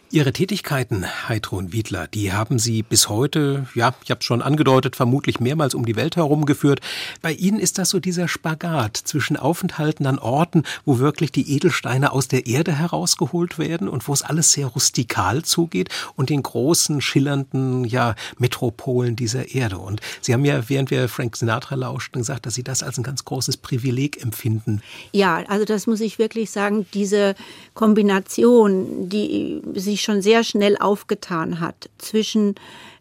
Ihre 0.10 0.32
Tätigkeiten, 0.32 1.06
Heidrun 1.28 1.74
Wiedler, 1.74 2.08
die 2.08 2.32
haben 2.32 2.60
Sie 2.60 2.82
bis 2.82 3.10
heute, 3.10 3.67
ja, 3.76 3.93
ich 4.06 4.10
habe 4.10 4.24
schon 4.24 4.41
angedeutet, 4.41 4.96
vermutlich 4.96 5.41
mehrmals 5.41 5.76
um 5.76 5.86
die 5.86 5.98
Welt 5.98 6.15
herumgeführt. 6.15 6.80
Bei 7.22 7.34
Ihnen 7.34 7.60
ist 7.60 7.78
das 7.78 7.89
so 7.89 8.00
dieser 8.00 8.30
Spagat 8.30 8.96
zwischen 8.96 9.36
Aufenthalten 9.36 10.06
an 10.06 10.17
Orten, 10.17 10.63
wo 10.86 11.00
wirklich 11.00 11.34
die 11.34 11.54
Edelsteine 11.54 12.13
aus 12.13 12.30
der 12.30 12.48
Erde 12.48 12.72
herausgeholt 12.72 13.60
werden 13.60 13.89
und 13.89 14.08
wo 14.08 14.13
es 14.13 14.22
alles 14.22 14.54
sehr 14.54 14.67
rustikal 14.67 15.43
zugeht 15.43 15.89
und 16.15 16.30
den 16.30 16.41
großen, 16.41 17.02
schillernden, 17.02 17.84
ja, 17.84 18.15
Metropolen 18.38 19.17
dieser 19.17 19.54
Erde. 19.54 19.78
Und 19.78 20.00
Sie 20.22 20.34
haben 20.34 20.46
ja, 20.46 20.70
während 20.70 20.89
wir 20.89 21.10
Frank 21.10 21.36
Sinatra 21.36 21.76
lauschten, 21.76 22.22
gesagt, 22.22 22.46
dass 22.46 22.54
Sie 22.54 22.63
das 22.63 22.82
als 22.82 22.98
ein 22.98 23.04
ganz 23.04 23.26
großes 23.26 23.58
Privileg 23.58 24.24
empfinden. 24.24 24.82
Ja, 25.12 25.43
also 25.50 25.65
das 25.65 25.86
muss 25.86 26.00
ich 26.00 26.17
wirklich 26.17 26.50
sagen, 26.50 26.86
diese 26.93 27.36
Kombination, 27.74 29.10
die 29.10 29.62
sich 29.76 29.96
sich 29.97 30.03
schon 30.03 30.21
sehr 30.21 30.43
schnell 30.43 30.77
aufgetan 30.77 31.60
hat 31.60 31.89
zwischen 31.97 32.55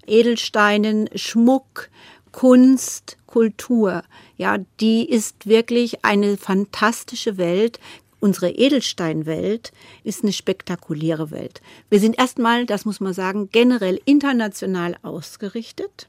Edelsteinen, 0.06 1.10
Schmuck, 1.14 1.90
Kunst, 2.32 3.18
Kultur. 3.26 4.02
Ja, 4.38 4.58
die 4.80 5.08
ist 5.08 5.46
wirklich 5.46 6.04
eine 6.04 6.38
fantastische 6.38 7.36
Welt. 7.36 7.78
Unsere 8.18 8.50
Edelsteinwelt 8.50 9.72
ist 10.04 10.22
eine 10.22 10.32
spektakuläre 10.32 11.30
Welt. 11.30 11.60
Wir 11.90 12.00
sind 12.00 12.18
erstmal, 12.18 12.64
das 12.64 12.86
muss 12.86 13.00
man 13.00 13.12
sagen, 13.12 13.50
generell 13.52 14.00
international 14.06 14.96
ausgerichtet. 15.02 16.08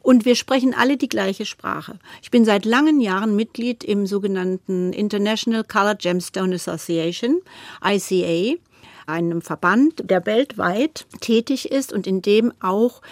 Und 0.00 0.24
wir 0.24 0.36
sprechen 0.36 0.72
alle 0.72 0.96
die 0.96 1.08
gleiche 1.08 1.44
Sprache. 1.44 1.98
Ich 2.22 2.30
bin 2.30 2.44
seit 2.44 2.64
langen 2.64 3.00
Jahren 3.00 3.34
Mitglied 3.34 3.82
im 3.82 4.06
sogenannten 4.06 4.92
International 4.92 5.64
Color 5.64 5.96
Gemstone 5.96 6.54
Association, 6.54 7.40
ICA 7.84 8.60
einem 9.06 9.42
Verband, 9.42 10.08
der 10.10 10.26
weltweit 10.26 11.06
tätig 11.20 11.70
ist 11.70 11.92
und 11.92 12.06
in 12.06 12.22
dem 12.22 12.52
auch 12.60 13.02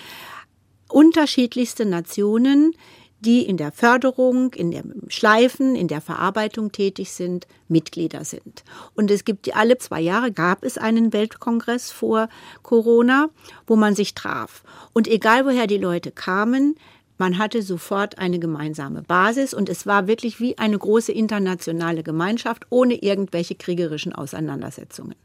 unterschiedlichste 0.88 1.84
Nationen, 1.84 2.74
die 3.20 3.42
in 3.42 3.58
der 3.58 3.70
Förderung, 3.70 4.54
in 4.54 4.70
dem 4.70 5.02
Schleifen, 5.08 5.76
in 5.76 5.88
der 5.88 6.00
Verarbeitung 6.00 6.72
tätig 6.72 7.12
sind, 7.12 7.46
Mitglieder 7.68 8.24
sind. 8.24 8.64
Und 8.94 9.10
es 9.10 9.24
gibt 9.24 9.54
alle 9.54 9.78
zwei 9.78 10.00
Jahre 10.00 10.32
gab 10.32 10.64
es 10.64 10.78
einen 10.78 11.12
Weltkongress 11.12 11.90
vor 11.90 12.28
Corona, 12.62 13.28
wo 13.66 13.76
man 13.76 13.94
sich 13.94 14.14
traf. 14.14 14.62
Und 14.94 15.06
egal 15.06 15.44
woher 15.44 15.66
die 15.66 15.78
Leute 15.78 16.10
kamen, 16.10 16.76
man 17.18 17.36
hatte 17.36 17.60
sofort 17.60 18.16
eine 18.16 18.38
gemeinsame 18.38 19.02
Basis 19.02 19.52
und 19.52 19.68
es 19.68 19.86
war 19.86 20.06
wirklich 20.06 20.40
wie 20.40 20.56
eine 20.56 20.78
große 20.78 21.12
internationale 21.12 22.02
Gemeinschaft 22.02 22.66
ohne 22.70 22.94
irgendwelche 22.94 23.54
kriegerischen 23.54 24.14
Auseinandersetzungen 24.14 25.16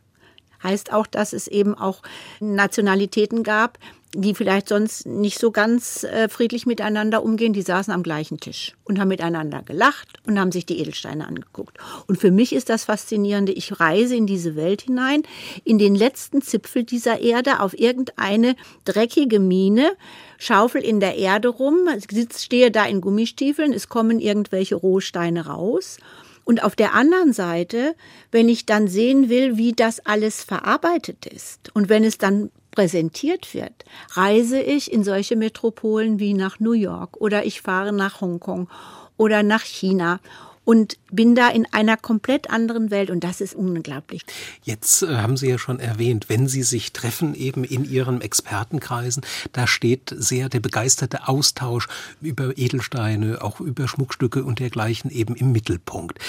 heißt 0.66 0.92
auch, 0.92 1.08
dass 1.08 1.32
es 1.32 1.48
eben 1.48 1.76
auch 1.76 2.02
Nationalitäten 2.40 3.44
gab, 3.44 3.78
die 4.16 4.34
vielleicht 4.34 4.70
sonst 4.70 5.06
nicht 5.06 5.40
so 5.40 5.52
ganz 5.52 6.04
äh, 6.04 6.30
friedlich 6.30 6.66
miteinander 6.66 7.22
umgehen, 7.22 7.54
die 7.54 7.62
saßen 7.62 7.94
am 7.94 8.02
gleichen 8.02 8.40
Tisch 8.40 8.74
und 8.86 9.00
haben 9.00 9.10
miteinander 9.10 9.62
gelacht 9.62 10.08
und 10.26 10.40
haben 10.40 10.52
sich 10.52 10.66
die 10.66 10.80
Edelsteine 10.80 11.28
angeguckt. 11.28 11.78
Und 12.08 12.18
für 12.18 12.32
mich 12.32 12.54
ist 12.54 12.70
das 12.70 12.86
Faszinierende, 12.86 13.52
ich 13.52 13.80
reise 13.80 14.16
in 14.16 14.26
diese 14.26 14.56
Welt 14.56 14.84
hinein, 14.84 15.24
in 15.64 15.78
den 15.78 15.96
letzten 15.96 16.42
Zipfel 16.42 16.84
dieser 16.84 17.20
Erde, 17.20 17.60
auf 17.60 17.78
irgendeine 17.78 18.56
dreckige 18.86 19.40
Mine, 19.40 19.92
schaufel 20.38 20.82
in 20.82 21.00
der 21.00 21.18
Erde 21.18 21.50
rum, 21.50 21.90
stehe 22.36 22.72
da 22.72 22.86
in 22.86 23.02
Gummistiefeln, 23.02 23.74
es 23.74 23.90
kommen 23.90 24.20
irgendwelche 24.20 24.76
Rohsteine 24.76 25.48
raus 25.48 25.98
und 26.46 26.64
auf 26.64 26.76
der 26.76 26.94
anderen 26.94 27.34
Seite, 27.34 27.96
wenn 28.32 28.48
ich 28.48 28.66
dann 28.66 28.88
sehen 28.88 29.30
will, 29.30 29.58
wie 29.58 29.74
das 29.74 30.06
alles 30.06 30.44
verarbeitet 30.44 31.26
ist 31.26 31.72
und 31.74 31.90
wenn 31.90 32.06
es 32.06 32.18
dann 32.18 32.52
präsentiert 32.72 33.54
wird, 33.54 33.86
reise 34.12 34.62
ich 34.62 34.92
in 34.92 35.04
solche 35.04 35.36
Metropolen 35.36 36.20
wie 36.20 36.34
nach 36.34 36.60
New 36.60 36.74
York 36.74 37.18
oder 37.18 37.46
ich 37.46 37.62
fahre 37.62 37.92
nach 37.92 38.22
Hongkong 38.22 38.70
oder 39.18 39.44
nach 39.44 39.64
China 39.64 40.20
und 40.66 40.98
bin 41.12 41.36
da 41.36 41.50
in 41.50 41.66
einer 41.72 41.96
komplett 41.96 42.50
anderen 42.50 42.92
Welt 42.92 43.10
und 43.10 43.24
das 43.24 43.40
ist 43.40 43.56
unglaublich. 43.56 44.24
Jetzt 44.64 45.04
äh, 45.04 45.18
haben 45.18 45.38
Sie 45.38 45.48
ja 45.48 45.58
schon 45.58 45.80
erwähnt, 45.80 46.28
wenn 46.28 46.48
Sie 46.48 46.64
sich 46.64 46.92
treffen 46.92 47.36
eben 47.36 47.64
in 47.64 47.86
Ihren 47.86 48.20
Expertenkreisen, 48.22 49.24
da 49.54 49.68
steht 49.68 50.14
sehr 50.18 50.50
der 50.50 50.60
begeisterte 50.60 51.28
Austausch 51.28 51.88
über 52.22 52.58
Edelsteine, 52.58 53.42
auch 53.42 53.62
über 53.62 53.88
Schmuckstücke 53.88 54.44
und 54.44 54.60
dergleichen 54.60 55.12
eben 55.12 55.36
im 55.36 55.52
Mittelpunkt. 55.52 56.20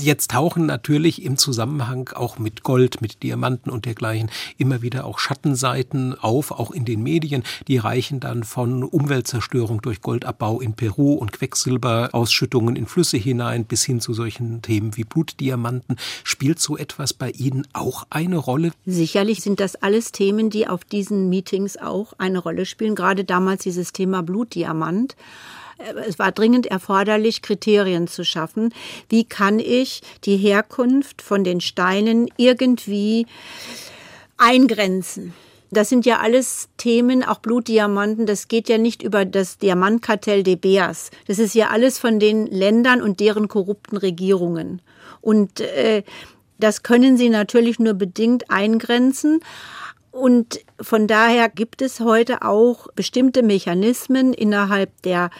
Jetzt 0.00 0.32
tauchen 0.32 0.66
natürlich 0.66 1.22
im 1.22 1.36
Zusammenhang 1.36 2.08
auch 2.14 2.38
mit 2.38 2.62
Gold, 2.62 3.00
mit 3.00 3.22
Diamanten 3.22 3.70
und 3.70 3.84
dergleichen 3.84 4.30
immer 4.56 4.82
wieder 4.82 5.04
auch 5.04 5.18
Schattenseiten 5.18 6.18
auf, 6.18 6.50
auch 6.50 6.70
in 6.70 6.84
den 6.84 7.02
Medien. 7.02 7.42
Die 7.68 7.76
reichen 7.76 8.20
dann 8.20 8.44
von 8.44 8.82
Umweltzerstörung 8.82 9.82
durch 9.82 10.00
Goldabbau 10.00 10.60
in 10.60 10.72
Peru 10.72 11.12
und 11.14 11.32
Quecksilberausschüttungen 11.32 12.76
in 12.76 12.86
Flüsse 12.86 13.18
hinein 13.18 13.66
bis 13.74 13.84
hin 13.84 14.00
zu 14.00 14.14
solchen 14.14 14.62
Themen 14.62 14.96
wie 14.96 15.02
Blutdiamanten. 15.02 15.96
Spielt 16.22 16.60
so 16.60 16.76
etwas 16.76 17.12
bei 17.12 17.30
Ihnen 17.30 17.66
auch 17.72 18.06
eine 18.08 18.36
Rolle? 18.36 18.70
Sicherlich 18.86 19.40
sind 19.40 19.58
das 19.58 19.74
alles 19.74 20.12
Themen, 20.12 20.48
die 20.48 20.68
auf 20.68 20.84
diesen 20.84 21.28
Meetings 21.28 21.76
auch 21.76 22.12
eine 22.16 22.38
Rolle 22.38 22.66
spielen. 22.66 22.94
Gerade 22.94 23.24
damals 23.24 23.64
dieses 23.64 23.92
Thema 23.92 24.22
Blutdiamant 24.22 25.16
äh, 25.78 25.92
es 26.08 26.20
war 26.20 26.30
dringend 26.30 26.66
erforderlich, 26.66 27.42
Kriterien 27.42 28.06
zu 28.06 28.24
schaffen. 28.24 28.72
Wie 29.08 29.24
kann 29.24 29.58
ich 29.58 30.02
die 30.22 30.36
Herkunft 30.36 31.20
von 31.20 31.42
den 31.42 31.60
Steinen 31.60 32.28
irgendwie 32.36 33.26
eingrenzen? 34.36 35.34
Das 35.74 35.88
sind 35.88 36.06
ja 36.06 36.20
alles 36.20 36.68
Themen, 36.76 37.22
auch 37.22 37.38
Blutdiamanten. 37.38 38.26
Das 38.26 38.48
geht 38.48 38.68
ja 38.68 38.78
nicht 38.78 39.02
über 39.02 39.24
das 39.24 39.58
Diamantkartell 39.58 40.42
de 40.42 40.56
Beas. 40.56 41.10
Das 41.26 41.38
ist 41.38 41.54
ja 41.54 41.68
alles 41.68 41.98
von 41.98 42.18
den 42.18 42.46
Ländern 42.46 43.02
und 43.02 43.20
deren 43.20 43.48
korrupten 43.48 43.96
Regierungen. 43.96 44.80
Und 45.20 45.60
äh, 45.60 46.02
das 46.58 46.82
können 46.82 47.16
sie 47.16 47.28
natürlich 47.28 47.78
nur 47.78 47.94
bedingt 47.94 48.50
eingrenzen. 48.50 49.40
Und 50.10 50.60
von 50.80 51.08
daher 51.08 51.48
gibt 51.48 51.82
es 51.82 51.98
heute 51.98 52.42
auch 52.42 52.86
bestimmte 52.94 53.42
Mechanismen 53.42 54.32
innerhalb 54.32 55.02
der 55.02 55.30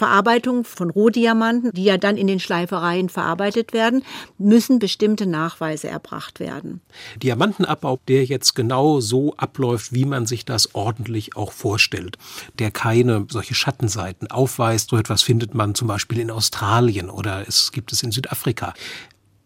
Verarbeitung 0.00 0.64
von 0.64 0.88
Rohdiamanten, 0.88 1.72
die 1.74 1.84
ja 1.84 1.98
dann 1.98 2.16
in 2.16 2.26
den 2.26 2.40
Schleifereien 2.40 3.10
verarbeitet 3.10 3.74
werden, 3.74 4.02
müssen 4.38 4.78
bestimmte 4.78 5.26
Nachweise 5.26 5.88
erbracht 5.88 6.40
werden. 6.40 6.80
Diamantenabbau, 7.22 8.00
der 8.08 8.24
jetzt 8.24 8.54
genau 8.54 9.00
so 9.00 9.34
abläuft, 9.36 9.92
wie 9.92 10.06
man 10.06 10.24
sich 10.24 10.46
das 10.46 10.74
ordentlich 10.74 11.36
auch 11.36 11.52
vorstellt, 11.52 12.16
der 12.58 12.70
keine 12.70 13.26
solche 13.28 13.54
Schattenseiten 13.54 14.30
aufweist. 14.30 14.88
So 14.88 14.96
etwas 14.96 15.20
findet 15.20 15.54
man 15.54 15.74
zum 15.74 15.86
Beispiel 15.86 16.20
in 16.20 16.30
Australien 16.30 17.10
oder 17.10 17.46
es 17.46 17.70
gibt 17.70 17.92
es 17.92 18.02
in 18.02 18.10
Südafrika. 18.10 18.72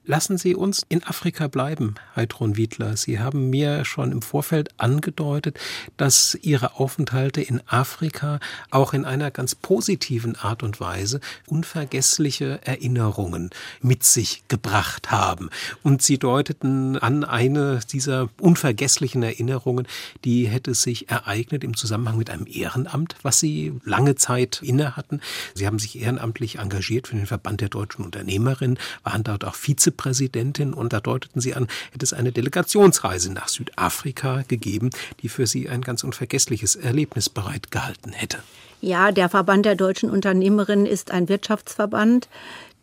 Lassen 0.06 0.36
Sie 0.36 0.54
uns 0.54 0.84
in 0.90 1.02
Afrika 1.02 1.48
bleiben, 1.48 1.94
Heidrun 2.14 2.58
Wiedler. 2.58 2.94
Sie 2.94 3.20
haben 3.20 3.48
mir 3.48 3.86
schon 3.86 4.12
im 4.12 4.20
Vorfeld 4.20 4.68
angedeutet, 4.76 5.58
dass 5.96 6.36
Ihre 6.42 6.78
Aufenthalte 6.78 7.40
in 7.40 7.62
Afrika 7.66 8.38
auch 8.70 8.92
in 8.92 9.06
einer 9.06 9.30
ganz 9.30 9.54
positiven 9.54 10.36
Art 10.36 10.62
und 10.62 10.78
Weise 10.78 11.20
unvergessliche 11.46 12.60
Erinnerungen 12.66 13.48
mit 13.80 14.04
sich 14.04 14.46
gebracht 14.48 15.10
haben. 15.10 15.48
Und 15.82 16.02
Sie 16.02 16.18
deuteten 16.18 16.98
an 16.98 17.24
eine 17.24 17.80
dieser 17.90 18.28
unvergesslichen 18.38 19.22
Erinnerungen, 19.22 19.86
die 20.22 20.46
hätte 20.48 20.74
sich 20.74 21.08
ereignet 21.08 21.64
im 21.64 21.78
Zusammenhang 21.78 22.18
mit 22.18 22.28
einem 22.28 22.46
Ehrenamt, 22.46 23.16
was 23.22 23.40
Sie 23.40 23.72
lange 23.84 24.16
Zeit 24.16 24.60
inne 24.62 24.98
hatten. 24.98 25.22
Sie 25.54 25.66
haben 25.66 25.78
sich 25.78 25.98
ehrenamtlich 25.98 26.58
engagiert 26.58 27.08
für 27.08 27.16
den 27.16 27.26
Verband 27.26 27.62
der 27.62 27.70
deutschen 27.70 28.04
Unternehmerinnen, 28.04 28.78
waren 29.02 29.24
dort 29.24 29.46
auch 29.46 29.54
Vize 29.54 29.93
Vizepräsidentin 29.94 30.74
und 30.74 30.92
da 30.92 31.00
deuteten 31.00 31.40
Sie 31.40 31.54
an, 31.54 31.68
hätte 31.92 32.04
es 32.04 32.12
eine 32.12 32.32
Delegationsreise 32.32 33.32
nach 33.32 33.48
Südafrika 33.48 34.42
gegeben, 34.48 34.90
die 35.22 35.28
für 35.28 35.46
Sie 35.46 35.68
ein 35.68 35.82
ganz 35.82 36.04
unvergessliches 36.04 36.76
Erlebnis 36.76 37.28
bereit 37.28 37.70
gehalten 37.70 38.12
hätte. 38.12 38.38
Ja, 38.80 39.12
der 39.12 39.28
Verband 39.28 39.64
der 39.64 39.76
deutschen 39.76 40.10
Unternehmerinnen 40.10 40.86
ist 40.86 41.10
ein 41.10 41.28
Wirtschaftsverband, 41.28 42.28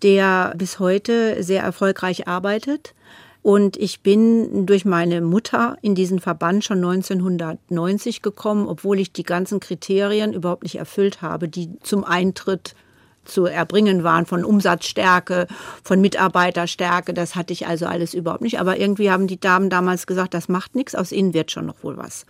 der 0.02 0.54
bis 0.58 0.80
heute 0.80 1.44
sehr 1.44 1.62
erfolgreich 1.62 2.28
arbeitet. 2.28 2.96
Und 3.44 3.76
ich 3.78 4.02
bin 4.02 4.68
durch 4.68 4.86
meine 4.86 5.20
Mutter 5.20 5.78
in 5.82 5.96
diesen 5.96 6.20
Verband 6.20 6.64
schon 6.64 6.78
1990 6.78 8.22
gekommen, 8.22 8.68
obwohl 8.68 9.00
ich 9.00 9.12
die 9.12 9.24
ganzen 9.24 9.60
Kriterien 9.60 10.34
überhaupt 10.34 10.64
nicht 10.64 10.76
erfüllt 10.76 11.24
habe, 11.24 11.48
die 11.48 11.70
zum 11.82 12.04
Eintritt 12.04 12.76
zu 13.26 13.46
erbringen 13.46 14.04
waren 14.04 14.26
von 14.26 14.44
Umsatzstärke, 14.44 15.48
von 15.84 16.02
Mitarbeiterstärke. 16.02 17.14
Das 17.14 17.36
hatte 17.36 17.54
ich 17.54 17.68
also 17.68 17.86
alles 17.86 18.14
überhaupt 18.14 18.42
nicht. 18.42 18.60
Aber 18.60 18.78
irgendwie 18.78 19.12
haben 19.12 19.28
die 19.28 19.40
Damen 19.40 19.70
damals 19.70 20.08
gesagt, 20.08 20.34
das 20.34 20.50
macht 20.50 20.76
nichts, 20.76 20.96
aus 20.96 21.12
ihnen 21.12 21.34
wird 21.34 21.52
schon 21.52 21.66
noch 21.66 21.84
wohl 21.84 21.98
was. 21.98 22.26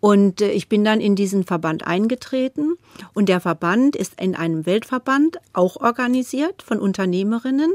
Und 0.00 0.40
äh, 0.40 0.50
ich 0.50 0.68
bin 0.68 0.84
dann 0.84 1.00
in 1.00 1.16
diesen 1.16 1.44
Verband 1.44 1.86
eingetreten 1.86 2.74
und 3.14 3.28
der 3.28 3.40
Verband 3.40 3.96
ist 3.96 4.20
in 4.20 4.36
einem 4.36 4.66
Weltverband 4.66 5.38
auch 5.52 5.76
organisiert 5.76 6.62
von 6.62 6.78
Unternehmerinnen 6.78 7.72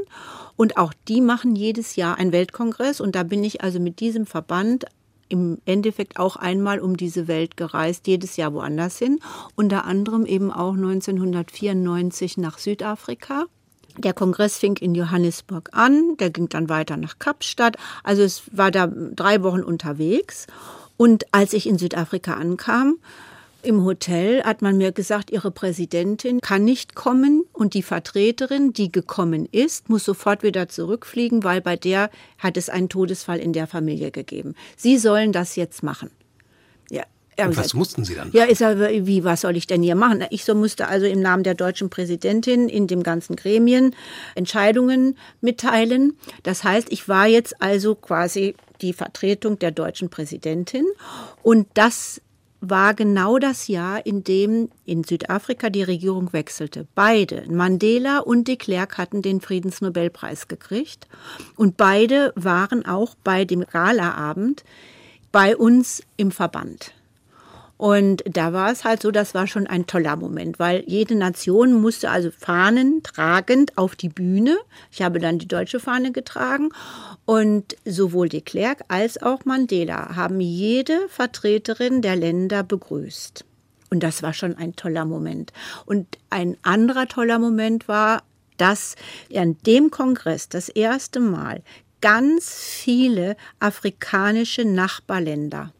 und 0.56 0.76
auch 0.76 0.94
die 1.08 1.20
machen 1.20 1.56
jedes 1.56 1.96
Jahr 1.96 2.16
einen 2.16 2.32
Weltkongress 2.32 3.00
und 3.00 3.14
da 3.14 3.24
bin 3.24 3.44
ich 3.44 3.62
also 3.62 3.78
mit 3.80 4.00
diesem 4.00 4.24
Verband 4.24 4.86
im 5.28 5.58
Endeffekt 5.64 6.18
auch 6.18 6.36
einmal 6.36 6.80
um 6.80 6.96
diese 6.96 7.28
Welt 7.28 7.56
gereist, 7.56 8.06
jedes 8.06 8.36
Jahr 8.36 8.52
woanders 8.52 8.98
hin, 8.98 9.20
unter 9.54 9.84
anderem 9.84 10.26
eben 10.26 10.50
auch 10.50 10.74
1994 10.74 12.36
nach 12.36 12.58
Südafrika. 12.58 13.44
Der 13.96 14.12
Kongress 14.12 14.58
fing 14.58 14.76
in 14.76 14.94
Johannesburg 14.94 15.70
an, 15.72 16.16
der 16.18 16.30
ging 16.30 16.48
dann 16.48 16.68
weiter 16.68 16.96
nach 16.96 17.18
Kapstadt. 17.18 17.76
Also 18.02 18.22
es 18.22 18.42
war 18.50 18.70
da 18.70 18.88
drei 18.88 19.42
Wochen 19.42 19.62
unterwegs. 19.62 20.46
Und 20.96 21.26
als 21.32 21.52
ich 21.52 21.68
in 21.68 21.78
Südafrika 21.78 22.34
ankam, 22.34 22.96
im 23.64 23.84
Hotel 23.84 24.42
hat 24.44 24.62
man 24.62 24.76
mir 24.76 24.92
gesagt, 24.92 25.30
ihre 25.30 25.50
Präsidentin 25.50 26.40
kann 26.40 26.64
nicht 26.64 26.94
kommen 26.94 27.44
und 27.52 27.74
die 27.74 27.82
Vertreterin, 27.82 28.72
die 28.72 28.92
gekommen 28.92 29.48
ist, 29.50 29.88
muss 29.88 30.04
sofort 30.04 30.42
wieder 30.42 30.68
zurückfliegen, 30.68 31.44
weil 31.44 31.60
bei 31.60 31.76
der 31.76 32.10
hat 32.38 32.56
es 32.56 32.68
einen 32.68 32.88
Todesfall 32.88 33.38
in 33.38 33.52
der 33.52 33.66
Familie 33.66 34.10
gegeben. 34.10 34.54
Sie 34.76 34.98
sollen 34.98 35.32
das 35.32 35.56
jetzt 35.56 35.82
machen. 35.82 36.10
Ja, 37.38 37.46
und 37.46 37.56
was 37.56 37.74
mussten 37.74 38.04
Sie 38.04 38.14
dann? 38.14 38.30
Ja, 38.32 38.44
ist 38.44 38.62
aber, 38.62 38.90
wie, 38.90 39.24
was 39.24 39.40
soll 39.40 39.56
ich 39.56 39.66
denn 39.66 39.82
hier 39.82 39.96
machen? 39.96 40.24
Ich 40.30 40.44
so 40.44 40.54
musste 40.54 40.86
also 40.86 41.06
im 41.06 41.20
Namen 41.20 41.42
der 41.42 41.54
deutschen 41.54 41.90
Präsidentin 41.90 42.68
in 42.68 42.86
dem 42.86 43.02
ganzen 43.02 43.34
Gremien 43.34 43.94
Entscheidungen 44.34 45.16
mitteilen. 45.40 46.16
Das 46.44 46.62
heißt, 46.62 46.92
ich 46.92 47.08
war 47.08 47.26
jetzt 47.26 47.60
also 47.60 47.94
quasi 47.96 48.54
die 48.80 48.92
Vertretung 48.92 49.58
der 49.58 49.72
deutschen 49.72 50.10
Präsidentin 50.10 50.84
und 51.42 51.66
das 51.74 52.20
war 52.70 52.94
genau 52.94 53.38
das 53.38 53.68
Jahr, 53.68 54.04
in 54.06 54.24
dem 54.24 54.70
in 54.84 55.04
Südafrika 55.04 55.70
die 55.70 55.82
Regierung 55.82 56.32
wechselte. 56.32 56.86
Beide, 56.94 57.44
Mandela 57.50 58.18
und 58.18 58.48
de 58.48 58.56
Klerk, 58.56 58.98
hatten 58.98 59.22
den 59.22 59.40
Friedensnobelpreis 59.40 60.48
gekriegt. 60.48 61.08
Und 61.56 61.76
beide 61.76 62.32
waren 62.36 62.86
auch 62.86 63.14
bei 63.22 63.44
dem 63.44 63.64
Galaabend 63.64 64.64
bei 65.32 65.56
uns 65.56 66.02
im 66.16 66.30
Verband. 66.30 66.92
Und 67.76 68.22
da 68.26 68.52
war 68.52 68.70
es 68.70 68.84
halt 68.84 69.02
so, 69.02 69.10
das 69.10 69.34
war 69.34 69.46
schon 69.46 69.66
ein 69.66 69.86
toller 69.86 70.16
Moment, 70.16 70.58
weil 70.58 70.84
jede 70.86 71.16
Nation 71.16 71.80
musste 71.80 72.10
also 72.10 72.30
Fahnen 72.30 73.02
tragend 73.02 73.76
auf 73.76 73.96
die 73.96 74.08
Bühne. 74.08 74.56
Ich 74.92 75.02
habe 75.02 75.18
dann 75.18 75.38
die 75.38 75.48
deutsche 75.48 75.80
Fahne 75.80 76.12
getragen 76.12 76.70
und 77.24 77.76
sowohl 77.84 78.28
de 78.28 78.42
Klerk 78.42 78.84
als 78.88 79.20
auch 79.20 79.44
Mandela 79.44 80.14
haben 80.14 80.40
jede 80.40 81.08
Vertreterin 81.08 82.00
der 82.00 82.16
Länder 82.16 82.62
begrüßt. 82.62 83.44
Und 83.90 84.02
das 84.02 84.22
war 84.22 84.34
schon 84.34 84.56
ein 84.56 84.76
toller 84.76 85.04
Moment. 85.04 85.52
Und 85.84 86.18
ein 86.30 86.56
anderer 86.62 87.06
toller 87.06 87.38
Moment 87.38 87.88
war, 87.88 88.22
dass 88.56 88.94
an 89.34 89.56
dem 89.66 89.90
Kongress 89.90 90.48
das 90.48 90.68
erste 90.68 91.18
Mal 91.18 91.62
ganz 92.00 92.54
viele 92.54 93.36
afrikanische 93.58 94.64
Nachbarländer 94.64 95.72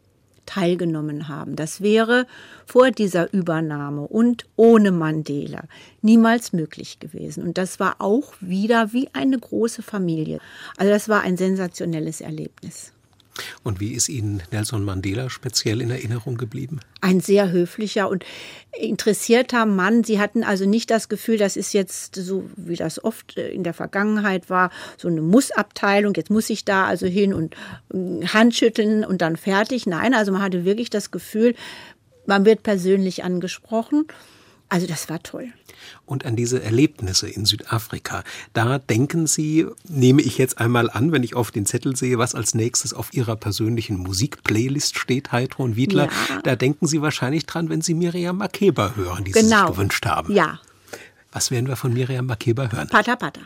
teilgenommen 0.45 1.27
haben. 1.27 1.55
Das 1.55 1.81
wäre 1.81 2.25
vor 2.65 2.91
dieser 2.91 3.31
Übernahme 3.33 4.01
und 4.07 4.45
ohne 4.55 4.91
Mandela 4.91 5.63
niemals 6.01 6.53
möglich 6.53 6.99
gewesen. 6.99 7.43
Und 7.43 7.57
das 7.57 7.79
war 7.79 7.95
auch 7.99 8.33
wieder 8.39 8.93
wie 8.93 9.09
eine 9.13 9.37
große 9.37 9.81
Familie. 9.81 10.39
Also 10.77 10.91
das 10.91 11.09
war 11.09 11.21
ein 11.21 11.37
sensationelles 11.37 12.21
Erlebnis. 12.21 12.94
Und 13.63 13.79
wie 13.79 13.93
ist 13.93 14.09
Ihnen 14.09 14.41
Nelson 14.51 14.83
Mandela 14.83 15.29
speziell 15.29 15.81
in 15.81 15.91
Erinnerung 15.91 16.37
geblieben? 16.37 16.79
Ein 17.01 17.19
sehr 17.19 17.51
höflicher 17.51 18.09
und 18.09 18.23
interessierter 18.71 19.65
Mann. 19.65 20.03
Sie 20.03 20.19
hatten 20.19 20.43
also 20.43 20.65
nicht 20.65 20.89
das 20.91 21.09
Gefühl, 21.09 21.37
das 21.37 21.57
ist 21.57 21.73
jetzt 21.73 22.15
so, 22.15 22.49
wie 22.55 22.75
das 22.75 23.03
oft 23.03 23.37
äh, 23.37 23.49
in 23.49 23.63
der 23.63 23.73
Vergangenheit 23.73 24.49
war, 24.49 24.71
so 24.97 25.07
eine 25.07 25.21
Mussabteilung. 25.21 26.13
Jetzt 26.15 26.29
muss 26.29 26.49
ich 26.49 26.65
da 26.65 26.85
also 26.85 27.07
hin 27.07 27.33
und 27.33 27.55
äh, 27.93 28.25
Handschütteln 28.27 29.03
und 29.03 29.21
dann 29.21 29.37
fertig. 29.37 29.85
Nein, 29.85 30.13
also 30.13 30.31
man 30.31 30.41
hatte 30.41 30.65
wirklich 30.65 30.89
das 30.89 31.11
Gefühl, 31.11 31.55
man 32.25 32.45
wird 32.45 32.63
persönlich 32.63 33.23
angesprochen. 33.23 34.07
Also 34.69 34.87
das 34.87 35.09
war 35.09 35.21
toll 35.21 35.53
und 36.05 36.25
an 36.25 36.35
diese 36.35 36.61
Erlebnisse 36.61 37.27
in 37.27 37.45
Südafrika. 37.45 38.23
Da 38.53 38.79
denken 38.79 39.27
Sie, 39.27 39.65
nehme 39.87 40.21
ich 40.21 40.37
jetzt 40.37 40.57
einmal 40.59 40.89
an, 40.89 41.11
wenn 41.11 41.23
ich 41.23 41.35
auf 41.35 41.51
den 41.51 41.65
Zettel 41.65 41.95
sehe, 41.95 42.17
was 42.17 42.35
als 42.35 42.55
nächstes 42.55 42.93
auf 42.93 43.13
Ihrer 43.13 43.35
persönlichen 43.35 43.97
Musikplaylist 43.97 44.97
steht, 44.97 45.31
Heidrun 45.31 45.75
Wiedler, 45.75 46.05
ja. 46.29 46.41
da 46.43 46.55
denken 46.55 46.87
Sie 46.87 47.01
wahrscheinlich 47.01 47.45
dran, 47.45 47.69
wenn 47.69 47.81
Sie 47.81 47.93
Miriam 47.93 48.37
Makeba 48.37 48.93
hören, 48.95 49.23
die 49.23 49.31
genau. 49.31 49.43
Sie 49.43 49.49
sich 49.49 49.57
genau. 49.57 49.71
gewünscht 49.71 50.05
haben. 50.05 50.33
Ja. 50.33 50.59
Was 51.31 51.51
werden 51.51 51.67
wir 51.67 51.75
von 51.75 51.93
Miriam 51.93 52.25
Makeba 52.25 52.71
hören? 52.71 52.87
Pata 52.87 53.15
Pata. 53.15 53.41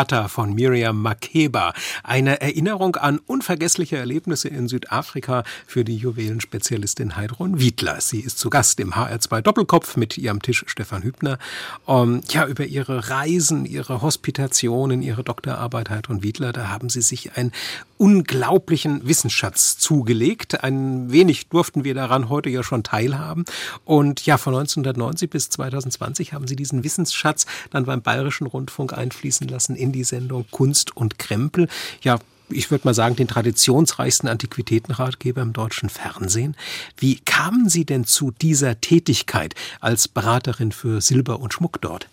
Pata 0.00 0.28
von 0.28 0.54
Miriam 0.54 1.02
Makeba. 1.02 1.74
Eine 2.02 2.40
Erinnerung 2.40 2.96
an 2.96 3.18
unvergessliche 3.18 3.98
Erlebnisse 3.98 4.48
in 4.48 4.66
Südafrika 4.66 5.44
für 5.66 5.84
die 5.84 5.98
Juwelenspezialistin 5.98 7.16
Heidrun 7.16 7.60
Wiedler. 7.60 8.00
Sie 8.00 8.20
ist 8.20 8.38
zu 8.38 8.48
Gast 8.48 8.80
im 8.80 8.94
HR2 8.94 9.42
Doppelkopf 9.42 9.98
mit 9.98 10.16
ihrem 10.16 10.40
Tisch 10.40 10.64
Stefan 10.68 11.02
Hübner. 11.02 11.38
Um, 11.84 12.22
ja, 12.30 12.46
über 12.46 12.64
ihre 12.64 13.10
Reisen, 13.10 13.66
ihre 13.66 14.00
Hospitationen, 14.00 15.02
ihre 15.02 15.22
Doktorarbeit 15.22 15.90
Heidrun 15.90 16.22
Wiedler, 16.22 16.54
da 16.54 16.70
haben 16.70 16.88
sie 16.88 17.02
sich 17.02 17.36
einen 17.36 17.52
unglaublichen 17.98 19.06
Wissensschatz 19.06 19.76
zugelegt. 19.76 20.64
Ein 20.64 21.12
wenig 21.12 21.48
durften 21.48 21.84
wir 21.84 21.92
daran 21.92 22.30
heute 22.30 22.48
ja 22.48 22.62
schon 22.62 22.82
teilhaben. 22.82 23.44
Und 23.84 24.24
ja, 24.24 24.38
von 24.38 24.54
1990 24.54 25.28
bis 25.28 25.50
2020 25.50 26.32
haben 26.32 26.46
sie 26.46 26.56
diesen 26.56 26.84
Wissensschatz 26.84 27.44
dann 27.68 27.84
beim 27.84 28.00
Bayerischen 28.00 28.46
Rundfunk 28.46 28.94
einfließen 28.96 29.46
lassen 29.46 29.76
in 29.76 29.89
die 29.92 30.04
Sendung 30.04 30.46
Kunst 30.50 30.96
und 30.96 31.18
Krempel. 31.18 31.68
Ja, 32.02 32.18
ich 32.48 32.70
würde 32.70 32.86
mal 32.86 32.94
sagen, 32.94 33.16
den 33.16 33.28
traditionsreichsten 33.28 34.28
Antiquitätenratgeber 34.28 35.42
im 35.42 35.52
deutschen 35.52 35.88
Fernsehen. 35.88 36.56
Wie 36.96 37.20
kamen 37.20 37.68
Sie 37.68 37.84
denn 37.84 38.04
zu 38.04 38.32
dieser 38.32 38.80
Tätigkeit 38.80 39.54
als 39.80 40.08
Beraterin 40.08 40.72
für 40.72 41.00
Silber 41.00 41.40
und 41.40 41.52
Schmuck 41.52 41.80
dort? 41.80 42.08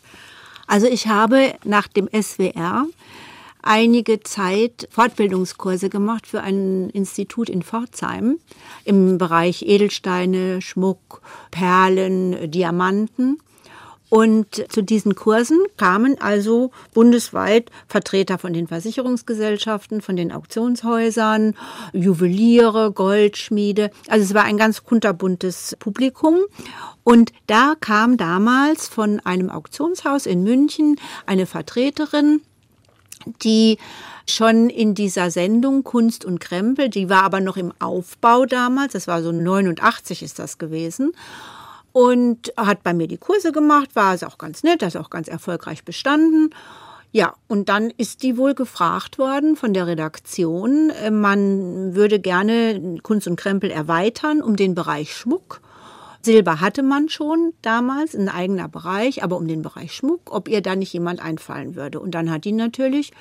Also 0.67 0.88
ich 0.88 1.07
habe 1.07 1.55
nach 1.63 1.88
dem 1.88 2.09
SWR 2.09 2.86
einige 3.61 4.21
Zeit 4.21 4.88
Fortbildungskurse 4.91 5.89
gemacht 5.89 6.28
für 6.28 6.41
ein 6.41 6.89
Institut 6.89 7.49
in 7.49 7.63
Pforzheim 7.63 8.38
im 8.86 9.17
Bereich 9.17 9.63
Edelsteine, 9.63 10.61
Schmuck, 10.61 11.21
Perlen, 11.51 12.51
Diamanten. 12.51 13.39
Und 14.10 14.66
zu 14.72 14.82
diesen 14.82 15.16
Kursen 15.16 15.60
kamen 15.76 16.20
also 16.22 16.72
bundesweit 16.93 17.70
Vertreter 17.88 18.38
von 18.38 18.53
den 18.53 18.68
Versicherungsgesellschaften, 18.68 20.01
von 20.01 20.16
den 20.16 20.32
Auktionshäusern, 20.32 21.55
Juweliere, 21.91 22.93
Goldschmiede. 22.93 23.91
Also 24.08 24.24
es 24.24 24.34
war 24.34 24.45
ein 24.45 24.58
ganz 24.58 24.84
kunterbuntes 24.84 25.76
Publikum. 25.80 26.38
Und 27.03 27.34
da 27.47 27.76
kam 27.80 28.16
damals 28.16 28.88
von 28.88 29.20
einem 29.22 29.49
Auktionshaus 29.49 30.26
in 30.26 30.43
München 30.43 30.97
eine 31.26 31.45
Vertreterin, 31.45 32.41
die 33.43 33.78
schon 34.26 34.70
in 34.70 34.95
dieser 34.95 35.32
Sendung 35.32 35.84
Kunst 35.84 36.24
und 36.24 36.39
Krempel, 36.39 36.89
die 36.89 37.10
war 37.10 37.24
aber 37.24 37.41
noch 37.41 37.58
im 37.58 37.74
Aufbau 37.80 38.45
damals, 38.45 38.93
das 38.93 39.08
war 39.08 39.22
so 39.24 39.32
89 39.32 40.22
ist 40.22 40.39
das 40.39 40.58
gewesen 40.58 41.14
und 41.97 42.53
hat 42.55 42.83
bei 42.83 42.93
mir 42.93 43.07
die 43.07 43.17
Kurse 43.17 43.51
gemacht, 43.51 43.95
war 43.95 44.13
es 44.13 44.23
auch 44.23 44.37
ganz 44.37 44.61
nett, 44.61 44.83
das 44.83 44.93
ist 44.93 45.01
auch 45.01 45.09
ganz 45.09 45.27
erfolgreich 45.27 45.83
bestanden. 45.83 46.51
Ja, 47.11 47.33
und 47.47 47.69
dann 47.69 47.89
ist 47.89 48.21
die 48.21 48.37
wohl 48.37 48.53
gefragt 48.53 49.17
worden 49.17 49.55
von 49.55 49.73
der 49.73 49.87
Redaktion, 49.87 50.91
äh, 50.91 51.09
man 51.09 51.95
würde 51.95 52.19
gerne 52.19 52.99
Kunst 53.01 53.27
und 53.27 53.35
Krempel 53.35 53.71
erweitern 53.71 54.43
um 54.43 54.55
den 54.55 54.75
Bereich 54.75 55.15
Schmuck. 55.15 55.61
Silber 56.21 56.61
hatte 56.61 56.83
man 56.83 57.09
schon 57.09 57.53
damals, 57.63 58.13
ein 58.13 58.29
eigener 58.29 58.67
Bereich, 58.67 59.23
aber 59.23 59.35
um 59.35 59.47
den 59.47 59.63
Bereich 59.63 59.93
Schmuck, 59.93 60.21
ob 60.29 60.49
ihr 60.49 60.61
da 60.61 60.75
nicht 60.75 60.93
jemand 60.93 61.19
einfallen 61.19 61.75
würde. 61.75 61.99
Und 61.99 62.11
dann 62.11 62.29
hat 62.29 62.45
die 62.45 62.51
natürlich 62.51 63.11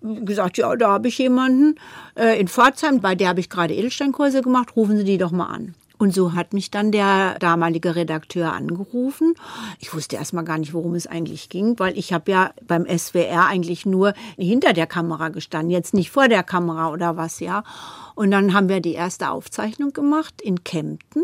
gesagt, 0.00 0.56
ja, 0.56 0.74
da 0.74 0.88
habe 0.90 1.08
ich 1.08 1.18
jemanden 1.18 1.74
äh, 2.14 2.40
in 2.40 2.48
Pforzheim, 2.48 3.00
bei 3.02 3.14
der 3.14 3.28
habe 3.28 3.40
ich 3.40 3.50
gerade 3.50 3.74
Edelsteinkurse 3.74 4.40
gemacht, 4.40 4.74
rufen 4.74 4.96
Sie 4.96 5.04
die 5.04 5.18
doch 5.18 5.32
mal 5.32 5.48
an. 5.48 5.74
Und 6.02 6.12
so 6.12 6.32
hat 6.32 6.52
mich 6.52 6.72
dann 6.72 6.90
der 6.90 7.38
damalige 7.38 7.94
Redakteur 7.94 8.52
angerufen. 8.52 9.34
Ich 9.78 9.94
wusste 9.94 10.16
erstmal 10.16 10.42
gar 10.42 10.58
nicht, 10.58 10.74
worum 10.74 10.96
es 10.96 11.06
eigentlich 11.06 11.48
ging, 11.48 11.78
weil 11.78 11.96
ich 11.96 12.12
habe 12.12 12.28
ja 12.28 12.50
beim 12.66 12.86
SWR 12.86 13.46
eigentlich 13.46 13.86
nur 13.86 14.12
hinter 14.36 14.72
der 14.72 14.88
Kamera 14.88 15.28
gestanden, 15.28 15.70
jetzt 15.70 15.94
nicht 15.94 16.10
vor 16.10 16.26
der 16.26 16.42
Kamera 16.42 16.90
oder 16.90 17.16
was, 17.16 17.38
ja. 17.38 17.62
Und 18.16 18.32
dann 18.32 18.52
haben 18.52 18.68
wir 18.68 18.80
die 18.80 18.94
erste 18.94 19.30
Aufzeichnung 19.30 19.92
gemacht 19.92 20.42
in 20.42 20.64
Kempten. 20.64 21.22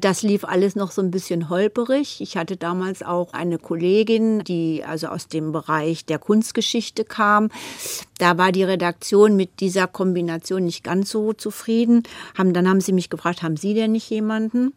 Das 0.00 0.22
lief 0.22 0.44
alles 0.44 0.76
noch 0.76 0.92
so 0.92 1.02
ein 1.02 1.10
bisschen 1.10 1.50
holperig. 1.50 2.22
Ich 2.22 2.38
hatte 2.38 2.56
damals 2.56 3.02
auch 3.02 3.34
eine 3.34 3.58
Kollegin, 3.58 4.42
die 4.44 4.82
also 4.82 5.08
aus 5.08 5.28
dem 5.28 5.52
Bereich 5.52 6.06
der 6.06 6.18
Kunstgeschichte 6.18 7.04
kam. 7.04 7.50
Da 8.18 8.38
war 8.38 8.50
die 8.50 8.64
Redaktion 8.64 9.36
mit 9.36 9.60
dieser 9.60 9.86
Kombination 9.86 10.64
nicht 10.64 10.84
ganz 10.84 11.10
so 11.10 11.34
zufrieden. 11.34 12.04
Haben, 12.36 12.54
dann 12.54 12.66
haben 12.66 12.80
sie 12.80 12.92
mich 12.92 13.10
gefragt, 13.10 13.42
haben 13.42 13.58
Sie 13.58 13.74
denn 13.74 13.92
nicht 13.92 14.08
jemanden? 14.08 14.72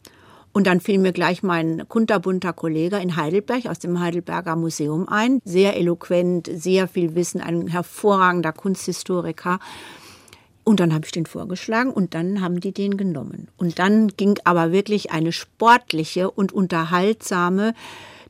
Und 0.52 0.68
dann 0.68 0.82
fiel 0.82 1.00
mir 1.00 1.14
gleich 1.14 1.42
mein 1.42 1.88
kunterbunter 1.88 2.52
Kollege 2.52 2.98
in 2.98 3.16
Heidelberg 3.16 3.66
aus 3.66 3.80
dem 3.80 4.00
Heidelberger 4.00 4.58
Museum 4.58 5.08
ein. 5.08 5.40
Sehr 5.46 5.78
eloquent, 5.78 6.50
sehr 6.54 6.88
viel 6.90 7.16
Wissen, 7.16 7.40
ein 7.40 7.68
hervorragender 7.68 8.52
Kunsthistoriker. 8.52 9.60
Und 10.64 10.80
dann 10.80 10.94
habe 10.94 11.06
ich 11.06 11.12
den 11.12 11.26
vorgeschlagen 11.26 11.92
und 11.92 12.14
dann 12.14 12.42
haben 12.42 12.60
die 12.60 12.72
den 12.72 12.98
genommen. 12.98 13.50
Und 13.58 13.80
dann 13.80 14.08
ging 14.10 14.40
aber 14.44 14.72
wirklich 14.72 15.12
eine 15.12 15.32
sportliche 15.32 16.32
und 16.32 16.52
unterhaltsame 16.52 17.74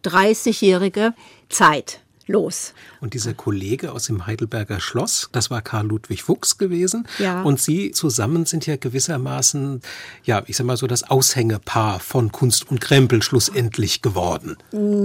30-jährige 0.04 1.14
Zeit 1.50 2.03
los. 2.28 2.74
Und 3.01 3.13
dieser 3.13 3.34
Kollege 3.34 3.91
aus 3.91 4.05
dem 4.05 4.26
Heidelberger 4.26 4.80
Schloss, 4.80 5.30
das 5.32 5.49
war 5.49 5.61
Karl 5.61 5.88
Ludwig 5.88 6.24
Fuchs 6.24 6.57
gewesen. 6.57 7.07
Ja. 7.19 7.41
Und 7.41 7.59
Sie 7.59 7.91
zusammen 7.91 8.45
sind 8.45 8.65
ja 8.65 8.76
gewissermaßen, 8.76 9.82
ja, 10.24 10.43
ich 10.47 10.57
sag 10.57 10.65
mal 10.65 10.78
so 10.78 10.88
das 10.88 11.09
Aushängepaar 11.09 11.99
von 11.99 12.32
Kunst 12.32 12.69
und 12.69 12.82
Krempel 12.82 13.21
schlussendlich 13.21 14.01
geworden. 14.01 14.57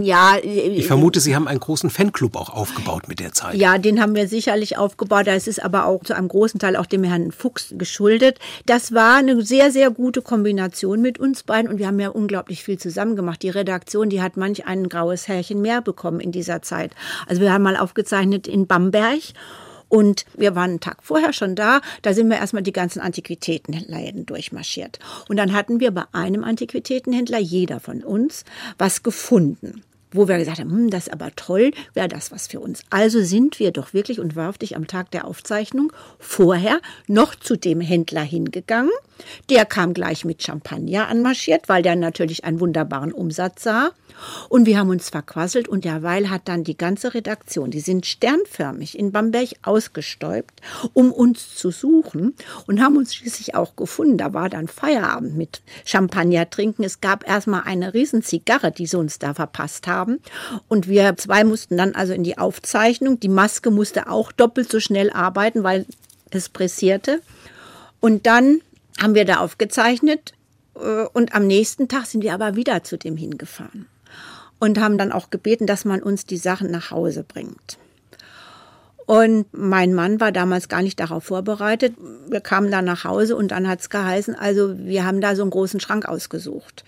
Ja. 0.02 0.36
Ich 0.42 0.86
vermute, 0.86 1.20
Sie 1.20 1.34
haben 1.34 1.48
einen 1.48 1.60
großen 1.60 1.90
Fanclub 1.90 2.36
auch 2.36 2.50
aufgebaut 2.50 3.08
mit 3.08 3.20
der 3.20 3.32
Zeit. 3.32 3.56
Ja, 3.56 3.78
den 3.78 4.00
haben 4.00 4.14
wir 4.14 4.28
sicherlich 4.28 4.76
aufgebaut. 4.76 5.26
Das 5.26 5.46
ist 5.46 5.62
aber 5.62 5.86
auch 5.86 6.04
zu 6.04 6.14
einem 6.14 6.28
großen 6.28 6.60
Teil 6.60 6.76
auch 6.76 6.86
dem 6.86 7.04
Herrn 7.04 7.32
Fuchs 7.32 7.74
geschuldet. 7.76 8.38
Das 8.66 8.92
war 8.92 9.16
eine 9.16 9.42
sehr, 9.42 9.70
sehr 9.70 9.90
gute 9.90 10.22
Kombination 10.22 11.00
mit 11.00 11.18
uns 11.18 11.42
beiden 11.42 11.70
und 11.70 11.78
wir 11.78 11.86
haben 11.86 12.00
ja 12.00 12.08
unglaublich 12.08 12.62
viel 12.62 12.78
zusammen 12.78 13.16
gemacht. 13.16 13.42
Die 13.42 13.50
Redaktion, 13.50 14.08
die 14.08 14.22
hat 14.22 14.36
manch 14.36 14.66
ein 14.66 14.88
graues 14.88 15.28
Härchen 15.28 15.60
mehr 15.60 15.82
bekommen 15.82 16.20
in 16.20 16.32
dieser 16.32 16.62
Zeit. 16.62 16.92
Also 17.26 17.40
wir 17.40 17.52
haben 17.52 17.62
mal 17.62 17.76
aufgezeichnet 17.76 18.46
in 18.46 18.66
Bamberg. 18.66 19.20
Und 19.90 20.26
wir 20.36 20.54
waren 20.54 20.70
einen 20.70 20.80
Tag 20.80 20.98
vorher 21.02 21.32
schon 21.32 21.54
da. 21.54 21.80
Da 22.02 22.12
sind 22.12 22.28
wir 22.28 22.36
erstmal 22.36 22.62
die 22.62 22.72
ganzen 22.72 23.00
Antiquitätenläden 23.00 24.26
durchmarschiert. 24.26 24.98
Und 25.30 25.38
dann 25.38 25.54
hatten 25.54 25.80
wir 25.80 25.92
bei 25.92 26.04
einem 26.12 26.44
Antiquitätenhändler, 26.44 27.38
jeder 27.38 27.80
von 27.80 28.02
uns, 28.02 28.44
was 28.76 29.02
gefunden 29.02 29.82
wo 30.12 30.28
wir 30.28 30.38
gesagt 30.38 30.59
haben, 30.59 30.70
hm, 30.70 30.90
das 30.90 31.06
ist 31.06 31.12
aber 31.12 31.34
toll, 31.36 31.72
wäre 31.94 32.09
das 32.09 32.32
was 32.32 32.46
für 32.46 32.61
uns. 32.61 32.82
Also 32.90 33.22
sind 33.22 33.59
wir 33.59 33.70
doch 33.70 33.94
wirklich 33.94 34.20
und 34.20 34.36
wahrhaftig 34.36 34.76
am 34.76 34.86
Tag 34.86 35.11
der 35.11 35.26
Aufzeichnung 35.26 35.92
vorher 36.18 36.80
noch 37.06 37.34
zu 37.34 37.56
dem 37.56 37.80
Händler 37.80 38.22
hingegangen. 38.22 38.90
Der 39.50 39.64
kam 39.64 39.94
gleich 39.94 40.24
mit 40.24 40.42
Champagner 40.42 41.09
anmarschiert, 41.09 41.68
weil 41.68 41.82
der 41.82 41.96
natürlich 41.96 42.44
einen 42.44 42.61
wunderbaren 42.61 43.12
Umsatz 43.12 43.64
sah. 43.64 43.90
Und 44.48 44.66
wir 44.66 44.78
haben 44.78 44.90
uns 44.90 45.11
verquasselt 45.11 45.68
und 45.68 45.84
derweil 45.84 46.30
hat 46.30 46.48
dann 46.48 46.64
die 46.64 46.76
ganze 46.76 47.14
Redaktion, 47.14 47.70
die 47.70 47.80
sind 47.80 48.06
sternförmig 48.06 48.98
in 48.98 49.12
Bamberg 49.12 49.50
ausgestäubt, 49.62 50.61
um 50.92 51.12
uns 51.12 51.54
zu 51.54 51.70
suchen 51.70 52.34
und 52.66 52.80
haben 52.80 52.96
uns 52.96 53.14
schließlich 53.14 53.54
auch 53.54 53.76
gefunden. 53.76 54.18
Da 54.18 54.34
war 54.34 54.48
dann 54.48 54.68
Feierabend 54.68 55.36
mit 55.36 55.62
Champagner 55.84 56.50
trinken. 56.50 56.84
Es 56.84 57.00
gab 57.00 57.28
erstmal 57.28 57.62
eine 57.64 57.94
riesen 57.94 58.22
Zigarre, 58.22 58.72
die 58.72 58.86
sie 58.86 58.98
uns 58.98 59.18
da 59.18 59.34
verpasst 59.34 59.86
haben. 59.86 59.97
Und 60.68 60.88
wir 60.88 61.16
zwei 61.16 61.44
mussten 61.44 61.76
dann 61.76 61.94
also 61.94 62.12
in 62.12 62.24
die 62.24 62.38
Aufzeichnung. 62.38 63.20
Die 63.20 63.28
Maske 63.28 63.70
musste 63.70 64.11
auch 64.11 64.32
doppelt 64.32 64.70
so 64.70 64.80
schnell 64.80 65.11
arbeiten, 65.11 65.62
weil 65.62 65.86
es 66.30 66.49
pressierte. 66.49 67.20
Und 68.01 68.26
dann 68.26 68.61
haben 69.01 69.14
wir 69.14 69.24
da 69.24 69.38
aufgezeichnet 69.38 70.32
äh, 70.76 71.05
und 71.12 71.34
am 71.34 71.46
nächsten 71.46 71.88
Tag 71.88 72.07
sind 72.07 72.22
wir 72.22 72.34
aber 72.34 72.57
wieder 72.57 72.84
zu 72.84 72.96
dem 72.96 73.16
hingefahren 73.16 73.86
und 74.59 74.78
haben 74.80 74.99
dann 74.99 75.12
auch 75.12 75.30
gebeten, 75.30 75.66
dass 75.66 75.84
man 75.84 76.03
uns 76.03 76.26
die 76.26 76.36
Sachen 76.36 76.70
nach 76.70 76.90
Hause 76.90 77.24
bringt. 77.24 77.78
Und 79.07 79.46
mein 79.53 79.94
Mann 79.94 80.20
war 80.20 80.32
damals 80.32 80.68
gar 80.68 80.82
nicht 80.82 81.01
darauf 81.01 81.24
vorbereitet. 81.24 81.94
Wir 82.28 82.40
kamen 82.40 82.70
dann 82.70 82.84
nach 82.84 83.05
Hause 83.05 83.36
und 83.36 83.53
dann 83.53 83.66
hat 83.66 83.80
es 83.80 83.88
geheißen, 83.88 84.34
also 84.34 84.78
wir 84.78 85.07
haben 85.07 85.22
da 85.22 85.34
so 85.34 85.42
einen 85.42 85.51
großen 85.51 85.80
Schrank 85.80 86.07
ausgesucht. 86.07 86.84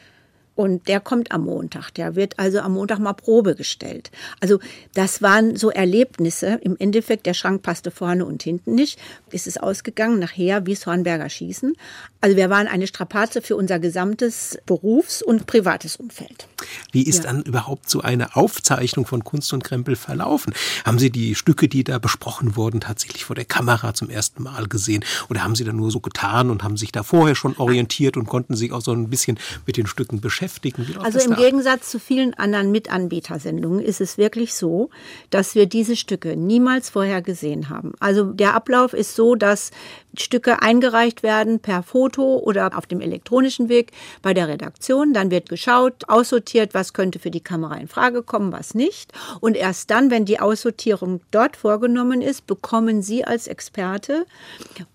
Und 0.61 0.89
der 0.89 1.01
kommt 1.01 1.33
am 1.33 1.47
Montag. 1.47 1.91
Der 1.95 2.17
wird 2.17 2.39
also 2.39 2.61
am 2.61 2.75
Montag 2.75 2.99
mal 2.99 3.15
Probe 3.15 3.55
gestellt. 3.55 4.11
Also 4.41 4.61
das 4.93 5.23
waren 5.23 5.57
so 5.57 5.71
Erlebnisse. 5.71 6.61
Im 6.63 6.77
Endeffekt, 6.79 7.25
der 7.25 7.33
Schrank 7.33 7.63
passte 7.63 7.91
vorne 7.91 8.27
und 8.27 8.43
hinten 8.43 8.75
nicht. 8.75 8.99
Ist 9.31 9.47
es 9.47 9.57
ausgegangen 9.57 10.19
nachher 10.19 10.67
wie 10.67 10.77
Hornberger 10.77 11.31
Schießen. 11.31 11.73
Also 12.21 12.37
wir 12.37 12.51
waren 12.51 12.69
eine 12.69 12.87
Strapaze 12.87 13.41
für 13.41 13.57
unser 13.57 13.79
gesamtes 13.79 14.59
Berufs- 14.67 15.23
und 15.23 15.47
privates 15.47 15.97
Umfeld. 15.97 16.47
Wie 16.93 17.05
ist 17.05 17.25
ja. 17.25 17.33
dann 17.33 17.41
überhaupt 17.41 17.89
so 17.89 18.03
eine 18.03 18.37
Aufzeichnung 18.37 19.07
von 19.07 19.25
Kunst 19.25 19.55
und 19.55 19.65
Krempel 19.65 19.97
verlaufen? 19.97 20.53
Haben 20.85 20.99
Sie 20.99 21.09
die 21.09 21.35
Stücke, 21.37 21.69
die 21.69 21.85
da 21.85 21.99
besprochen 21.99 22.55
wurden, 22.55 22.81
tatsächlich 22.81 23.25
vor 23.25 23.35
der 23.35 23.47
Kamera 23.47 23.95
zum 23.95 24.11
ersten 24.11 24.43
Mal 24.43 24.69
gesehen? 24.69 25.07
Oder 25.31 25.43
haben 25.43 25.55
Sie 25.55 25.65
da 25.65 25.73
nur 25.73 25.91
so 25.91 26.01
getan 26.01 26.51
und 26.51 26.63
haben 26.63 26.77
sich 26.77 26.93
da 26.93 27.03
vorher 27.03 27.35
schon 27.35 27.57
orientiert 27.57 28.19
und 28.19 28.27
konnten 28.27 28.57
sich 28.57 28.73
auch 28.73 28.83
so 28.83 28.93
ein 28.93 29.09
bisschen 29.09 29.39
mit 29.65 29.79
den 29.79 29.87
Stücken 29.87 30.21
beschäftigen? 30.21 30.50
Beschäftigen? 30.59 30.99
also 31.03 31.19
im 31.21 31.37
Gegensatz 31.37 31.91
zu 31.91 31.99
vielen 31.99 32.35
anderen 32.35 32.71
Mitanbietersendungen 32.71 33.81
ist 33.81 34.01
es 34.01 34.19
wirklich 34.19 34.55
so, 34.55 34.91
dass 35.31 35.55
wir 35.55 35.67
diese 35.67 35.97
Stücke 35.97 36.37
niemals 36.37 36.91
vorher 36.91 37.23
gesehen 37.23 37.69
haben. 37.69 37.93
Also 38.01 38.25
der 38.25 38.55
Ablauf 38.55 38.93
ist 38.93 39.15
so, 39.15 39.35
dass 39.35 39.71
Stücke 40.19 40.63
eingereicht 40.63 41.23
werden 41.23 41.61
per 41.61 41.83
Foto 41.83 42.39
oder 42.39 42.77
auf 42.77 42.87
dem 42.87 43.01
elektronischen 43.01 43.69
Weg 43.69 43.93
bei 44.23 44.35
der 44.35 44.49
Redaktion. 44.49 45.13
Dann 45.13 45.31
wird 45.31 45.49
geschaut, 45.49 46.09
aussortiert, 46.09 46.75
was 46.75 46.93
könnte 46.93 47.19
für 47.19 47.31
die 47.31 47.41
Kamera 47.41 47.77
in 47.77 47.89
Frage 47.89 48.23
kommen, 48.23 48.53
was 48.53 48.75
nicht. 48.75 49.13
Und 49.41 49.57
erst 49.57 49.91
dann, 49.91 50.11
wenn 50.11 50.25
die 50.25 50.41
Aussortierung 50.41 51.21
dort 51.31 51.57
vorgenommen 51.57 52.23
ist, 52.23 52.47
bekommen 52.47 53.03
Sie 53.03 53.25
als 53.25 53.47
Experte 53.47 54.27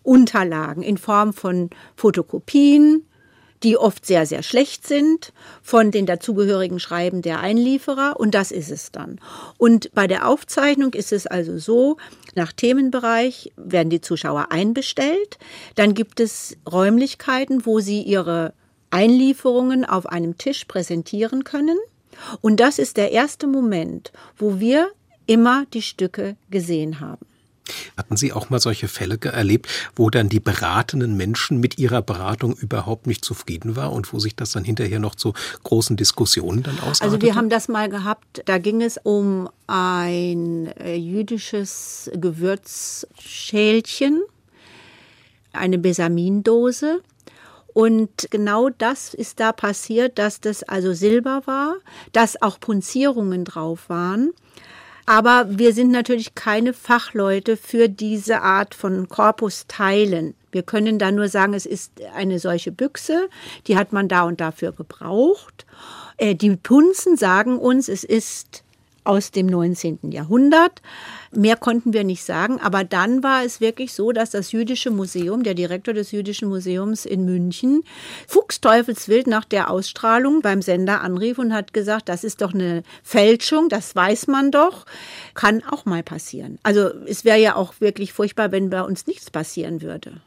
Unterlagen 0.03 0.83
in 0.83 0.97
Form 0.97 1.33
von 1.33 1.69
Fotokopien, 1.95 3.05
die 3.65 3.77
oft 3.77 4.05
sehr, 4.05 4.27
sehr 4.27 4.43
schlecht 4.43 4.85
sind, 4.87 5.33
von 5.63 5.89
den 5.89 6.05
dazugehörigen 6.05 6.79
Schreiben 6.79 7.23
der 7.23 7.39
Einlieferer 7.39 8.19
und 8.19 8.35
das 8.35 8.51
ist 8.51 8.69
es 8.69 8.91
dann. 8.91 9.19
Und 9.57 9.91
bei 9.95 10.05
der 10.05 10.29
Aufzeichnung 10.29 10.93
ist 10.93 11.11
es 11.11 11.25
also 11.25 11.57
so, 11.57 11.97
nach 12.35 12.53
Themenbereich 12.53 13.51
werden 13.57 13.89
die 13.89 14.01
Zuschauer 14.01 14.51
einbestellt, 14.51 15.39
dann 15.73 15.95
gibt 15.95 16.19
es 16.19 16.55
Räumlichkeiten, 16.71 17.65
wo 17.65 17.79
sie 17.79 18.03
ihre 18.03 18.53
Einlieferungen 18.91 19.83
auf 19.83 20.05
einem 20.05 20.37
Tisch 20.37 20.65
präsentieren 20.65 21.43
können. 21.43 21.77
Und 22.41 22.59
das 22.59 22.77
ist 22.77 22.97
der 22.97 23.11
erste 23.11 23.47
Moment, 23.47 24.11
wo 24.37 24.59
wir 24.59 24.91
immer 25.25 25.65
die 25.73 25.81
Stücke 25.81 26.37
gesehen 26.51 26.99
haben. 26.99 27.25
Hatten 27.97 28.17
Sie 28.17 28.33
auch 28.33 28.49
mal 28.49 28.59
solche 28.59 28.87
Fälle 28.87 29.19
erlebt, 29.21 29.67
wo 29.95 30.09
dann 30.09 30.29
die 30.29 30.39
beratenden 30.39 31.17
Menschen 31.17 31.59
mit 31.59 31.77
ihrer 31.77 32.01
Beratung 32.01 32.55
überhaupt 32.55 33.07
nicht 33.07 33.25
zufrieden 33.25 33.75
war 33.75 33.91
und 33.91 34.13
wo 34.13 34.19
sich 34.19 34.35
das 34.35 34.51
dann 34.51 34.63
hinterher 34.63 34.99
noch 34.99 35.15
zu 35.15 35.33
großen 35.63 35.97
Diskussionen 35.97 36.63
dann 36.63 36.79
ausartete? 36.79 37.03
Also 37.03 37.21
wir 37.21 37.35
haben 37.35 37.49
das 37.49 37.67
mal 37.67 37.89
gehabt, 37.89 38.41
da 38.45 38.57
ging 38.57 38.81
es 38.81 38.99
um 39.01 39.49
ein 39.67 40.67
äh, 40.77 40.95
jüdisches 40.95 42.09
Gewürzschälchen, 42.13 44.21
eine 45.53 45.77
Besamindose. 45.77 47.01
Und 47.73 48.27
genau 48.29 48.69
das 48.69 49.13
ist 49.13 49.41
da 49.41 49.51
passiert, 49.51 50.17
dass 50.17 50.39
das 50.39 50.63
also 50.63 50.93
Silber 50.93 51.41
war, 51.45 51.75
dass 52.13 52.41
auch 52.41 52.57
Punzierungen 52.59 53.43
drauf 53.43 53.89
waren. 53.89 54.31
Aber 55.05 55.45
wir 55.49 55.73
sind 55.73 55.91
natürlich 55.91 56.35
keine 56.35 56.73
Fachleute 56.73 57.57
für 57.57 57.89
diese 57.89 58.41
Art 58.41 58.73
von 58.73 59.07
Korpusteilen. 59.07 60.35
Wir 60.51 60.63
können 60.63 60.97
da 60.99 61.11
nur 61.11 61.27
sagen, 61.27 61.53
es 61.53 61.65
ist 61.65 61.91
eine 62.15 62.39
solche 62.39 62.71
Büchse, 62.71 63.29
die 63.67 63.77
hat 63.77 63.93
man 63.93 64.07
da 64.07 64.23
und 64.23 64.41
dafür 64.41 64.71
gebraucht. 64.71 65.65
Äh, 66.17 66.33
die 66.35 66.55
Punzen 66.55 67.17
sagen 67.17 67.57
uns, 67.57 67.87
es 67.87 68.03
ist 68.03 68.64
aus 69.05 69.31
dem 69.31 69.45
19. 69.45 70.11
Jahrhundert. 70.11 70.81
Mehr 71.31 71.55
konnten 71.55 71.93
wir 71.93 72.03
nicht 72.03 72.23
sagen, 72.23 72.59
aber 72.59 72.83
dann 72.83 73.23
war 73.23 73.43
es 73.43 73.61
wirklich 73.61 73.93
so, 73.93 74.11
dass 74.11 74.31
das 74.31 74.51
Jüdische 74.51 74.91
Museum, 74.91 75.43
der 75.43 75.53
Direktor 75.53 75.93
des 75.93 76.11
Jüdischen 76.11 76.49
Museums 76.49 77.05
in 77.05 77.25
München, 77.25 77.83
fuchsteufelswild 78.27 79.27
nach 79.27 79.45
der 79.45 79.69
Ausstrahlung 79.69 80.41
beim 80.41 80.61
Sender 80.61 81.01
anrief 81.01 81.37
und 81.37 81.53
hat 81.53 81.73
gesagt, 81.73 82.09
das 82.09 82.23
ist 82.23 82.41
doch 82.41 82.53
eine 82.53 82.83
Fälschung, 83.03 83.69
das 83.69 83.95
weiß 83.95 84.27
man 84.27 84.51
doch, 84.51 84.85
kann 85.33 85.63
auch 85.63 85.85
mal 85.85 86.03
passieren. 86.03 86.59
Also 86.63 86.89
es 87.05 87.25
wäre 87.25 87.39
ja 87.39 87.55
auch 87.55 87.75
wirklich 87.79 88.13
furchtbar, 88.13 88.51
wenn 88.51 88.69
bei 88.69 88.81
uns 88.81 89.07
nichts 89.07 89.29
passieren 89.29 89.81
würde. 89.81 90.21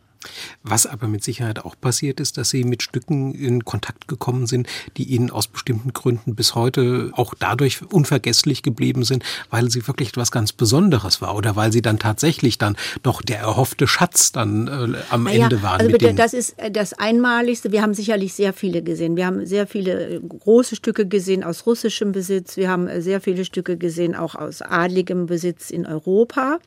Was 0.63 0.87
aber 0.87 1.09
mit 1.09 1.25
Sicherheit 1.25 1.65
auch 1.65 1.77
passiert 1.81 2.21
ist, 2.21 2.39
dass 2.39 2.51
Sie 2.51 2.65
mit 2.65 2.83
Stücken 2.83 3.35
in 3.35 3.65
Kontakt 3.65 4.09
gekommen 4.09 4.47
sind, 4.47 4.69
die 4.97 5.05
Ihnen 5.05 5.31
aus 5.31 5.47
bestimmten 5.47 5.93
Gründen 5.93 6.35
bis 6.35 6.55
heute 6.55 7.11
auch 7.15 7.35
dadurch 7.39 7.83
unvergesslich 7.83 8.63
geblieben 8.63 9.05
sind, 9.05 9.25
weil 9.51 9.71
sie 9.71 9.87
wirklich 9.87 10.11
etwas 10.11 10.31
ganz 10.31 10.53
Besonderes 10.53 11.21
war 11.21 11.37
oder 11.37 11.57
weil 11.57 11.73
sie 11.73 11.83
dann 11.83 11.99
tatsächlich 11.99 12.59
dann 12.59 12.77
doch 13.03 13.23
der 13.23 13.39
erhoffte 13.39 13.87
Schatz 13.87 14.33
dann 14.33 14.69
äh, 14.69 14.99
am 15.11 15.25
naja, 15.25 15.45
Ende 15.45 15.63
waren. 15.63 15.81
Also 15.81 15.93
bitte, 15.93 16.15
das 16.15 16.35
ist 16.35 16.59
äh, 16.59 16.71
das 16.71 16.93
Einmaligste. 16.93 17.73
Wir 17.73 17.83
haben 17.83 17.95
sicherlich 17.95 18.35
sehr 18.35 18.53
viele 18.53 18.83
gesehen. 18.83 19.17
Wir 19.17 19.27
haben 19.27 19.47
sehr 19.47 19.67
viele 19.67 20.17
äh, 20.17 20.21
große 20.21 20.77
Stücke 20.77 21.07
gesehen 21.07 21.45
aus 21.45 21.67
russischem 21.67 22.13
Besitz. 22.13 22.57
Wir 22.57 22.69
haben 22.69 22.89
äh, 22.89 23.01
sehr 23.01 23.21
viele 23.21 23.45
Stücke 23.45 23.77
gesehen 23.77 24.15
auch 24.15 24.35
aus 24.35 24.63
adligem 24.63 25.27
Besitz 25.27 25.71
in 25.71 25.87
Europa. 25.87 26.59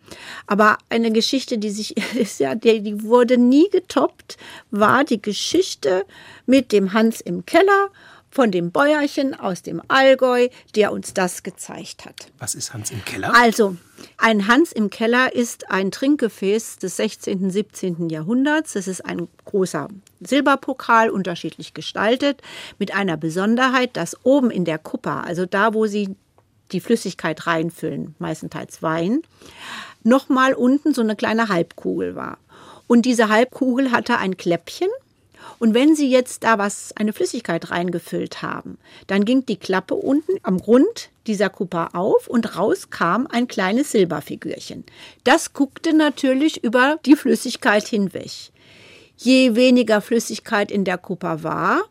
Aber 0.48 0.78
eine 0.90 1.12
Geschichte, 1.12 1.58
die 1.58 1.70
sich, 1.70 1.96
ja, 2.40 2.56
die, 2.56 2.82
die 2.82 3.04
wurde 3.04 3.38
nie 3.38 3.51
getoppt, 3.72 4.38
war 4.72 5.04
die 5.04 5.22
Geschichte 5.22 6.06
mit 6.46 6.72
dem 6.72 6.94
Hans 6.94 7.22
im 7.22 7.46
Keller 7.46 7.90
von 8.32 8.50
dem 8.50 8.72
Bäuerchen 8.72 9.38
aus 9.38 9.62
dem 9.62 9.82
Allgäu, 9.90 10.48
der 10.76 10.94
uns 10.94 11.14
das 11.14 11.44
gezeigt 11.44 12.06
hat. 12.06 12.32
Was 12.40 12.56
ist 12.56 12.74
Hans 12.74 12.90
im 12.90 13.04
Keller? 13.04 13.34
Also, 13.36 13.76
ein 14.18 14.48
Hans 14.48 14.72
im 14.72 14.90
Keller 14.90 15.36
ist 15.36 15.70
ein 15.70 15.92
Trinkgefäß 15.92 16.78
des 16.78 16.96
16., 16.96 17.52
17. 17.52 18.10
Jahrhunderts. 18.10 18.74
Das 18.74 18.88
ist 18.88 19.06
ein 19.06 19.28
großer 19.46 19.90
Silberpokal, 20.22 21.10
unterschiedlich 21.10 21.74
gestaltet, 21.74 22.42
mit 22.80 22.94
einer 22.94 23.18
Besonderheit, 23.18 23.98
dass 23.98 24.18
oben 24.26 24.50
in 24.50 24.66
der 24.66 24.78
Kuppa, 24.78 25.22
also 25.22 25.46
da, 25.46 25.74
wo 25.74 25.86
sie 25.86 26.16
die 26.72 26.80
Flüssigkeit 26.80 27.48
reinfüllen, 27.48 28.16
meistenteils 28.18 28.82
Wein, 28.82 29.24
nochmal 30.04 30.54
unten 30.54 30.94
so 30.94 31.02
eine 31.02 31.18
kleine 31.18 31.50
Halbkugel 31.50 32.16
war. 32.16 32.38
Und 32.92 33.04
diese 33.04 33.30
Halbkugel 33.30 33.94
hatte 33.94 34.18
ein 34.18 34.36
Kläppchen. 34.36 34.90
Und 35.60 35.74
wenn 35.74 35.96
Sie 35.96 36.12
jetzt 36.12 36.44
da 36.44 36.58
was, 36.58 36.92
eine 36.98 37.14
Flüssigkeit 37.14 37.72
reingefüllt 37.72 38.42
haben, 38.42 38.78
dann 39.08 39.24
ging 39.24 39.46
die 39.46 39.56
Klappe 39.56 39.96
unten 39.96 40.34
am 40.44 40.58
Grund 40.60 41.10
dieser 41.26 41.50
Kupa 41.50 41.92
auf 41.94 42.28
und 42.28 42.58
raus 42.58 42.90
kam 42.90 43.28
ein 43.28 43.48
kleines 43.48 43.94
Silberfigürchen. 43.94 44.84
Das 45.24 45.54
guckte 45.54 45.94
natürlich 45.94 46.66
über 46.66 47.00
die 47.06 47.16
Flüssigkeit 47.16 47.88
hinweg. 47.88 48.52
Je 49.16 49.56
weniger 49.56 50.02
Flüssigkeit 50.02 50.70
in 50.70 50.84
der 50.84 50.98
Kupa 50.98 51.44
war, 51.44 51.84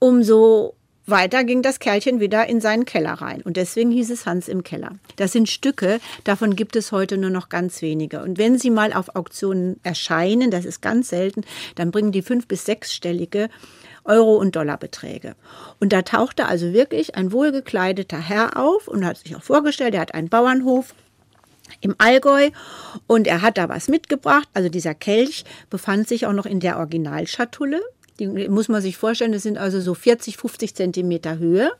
umso 0.00 0.74
weiter 1.06 1.44
ging 1.44 1.62
das 1.62 1.78
Kerlchen 1.78 2.20
wieder 2.20 2.46
in 2.48 2.60
seinen 2.60 2.84
Keller 2.84 3.14
rein. 3.14 3.42
Und 3.42 3.56
deswegen 3.56 3.90
hieß 3.90 4.10
es 4.10 4.26
Hans 4.26 4.48
im 4.48 4.62
Keller. 4.62 4.92
Das 5.16 5.32
sind 5.32 5.48
Stücke, 5.48 6.00
davon 6.24 6.56
gibt 6.56 6.76
es 6.76 6.92
heute 6.92 7.18
nur 7.18 7.30
noch 7.30 7.48
ganz 7.48 7.82
wenige. 7.82 8.22
Und 8.22 8.38
wenn 8.38 8.58
sie 8.58 8.70
mal 8.70 8.92
auf 8.92 9.16
Auktionen 9.16 9.80
erscheinen, 9.82 10.50
das 10.50 10.64
ist 10.64 10.80
ganz 10.80 11.08
selten, 11.08 11.42
dann 11.74 11.90
bringen 11.90 12.12
die 12.12 12.22
fünf- 12.22 12.46
bis 12.46 12.64
sechsstellige 12.64 13.48
Euro- 14.04 14.36
und 14.36 14.56
Dollarbeträge. 14.56 15.34
Und 15.80 15.92
da 15.92 16.02
tauchte 16.02 16.46
also 16.46 16.72
wirklich 16.72 17.14
ein 17.14 17.32
wohlgekleideter 17.32 18.18
Herr 18.18 18.56
auf 18.56 18.88
und 18.88 19.04
hat 19.04 19.18
sich 19.18 19.36
auch 19.36 19.42
vorgestellt, 19.42 19.94
er 19.94 20.00
hat 20.00 20.14
einen 20.14 20.28
Bauernhof 20.28 20.94
im 21.80 21.94
Allgäu 21.98 22.50
und 23.06 23.26
er 23.26 23.42
hat 23.42 23.58
da 23.58 23.68
was 23.68 23.88
mitgebracht. 23.88 24.48
Also 24.54 24.68
dieser 24.68 24.94
Kelch 24.94 25.44
befand 25.70 26.08
sich 26.08 26.26
auch 26.26 26.32
noch 26.32 26.46
in 26.46 26.60
der 26.60 26.78
Originalschatulle. 26.78 27.80
Die 28.22 28.48
muss 28.48 28.68
man 28.68 28.80
sich 28.80 28.96
vorstellen, 28.96 29.32
das 29.32 29.42
sind 29.42 29.58
also 29.58 29.80
so 29.80 29.94
40, 29.94 30.36
50 30.36 30.76
Zentimeter 30.76 31.38
Höhe. 31.38 31.72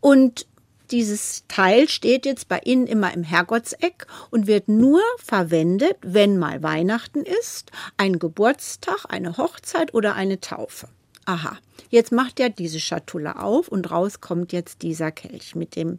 Und 0.00 0.46
dieses 0.92 1.42
Teil 1.48 1.88
steht 1.88 2.26
jetzt 2.26 2.46
bei 2.46 2.60
Ihnen 2.64 2.86
immer 2.86 3.12
im 3.12 3.24
Herrgottseck 3.24 4.06
und 4.30 4.46
wird 4.46 4.68
nur 4.68 5.00
verwendet, 5.18 5.96
wenn 6.02 6.38
mal 6.38 6.62
Weihnachten 6.62 7.22
ist, 7.22 7.72
ein 7.96 8.20
Geburtstag, 8.20 9.06
eine 9.08 9.36
Hochzeit 9.36 9.94
oder 9.94 10.14
eine 10.14 10.40
Taufe. 10.40 10.86
Aha, 11.24 11.58
jetzt 11.88 12.12
macht 12.12 12.38
er 12.38 12.50
diese 12.50 12.78
Schatulle 12.78 13.40
auf 13.40 13.66
und 13.66 13.90
raus 13.90 14.20
kommt 14.20 14.52
jetzt 14.52 14.82
dieser 14.82 15.10
Kelch 15.10 15.56
mit 15.56 15.74
dem 15.74 15.98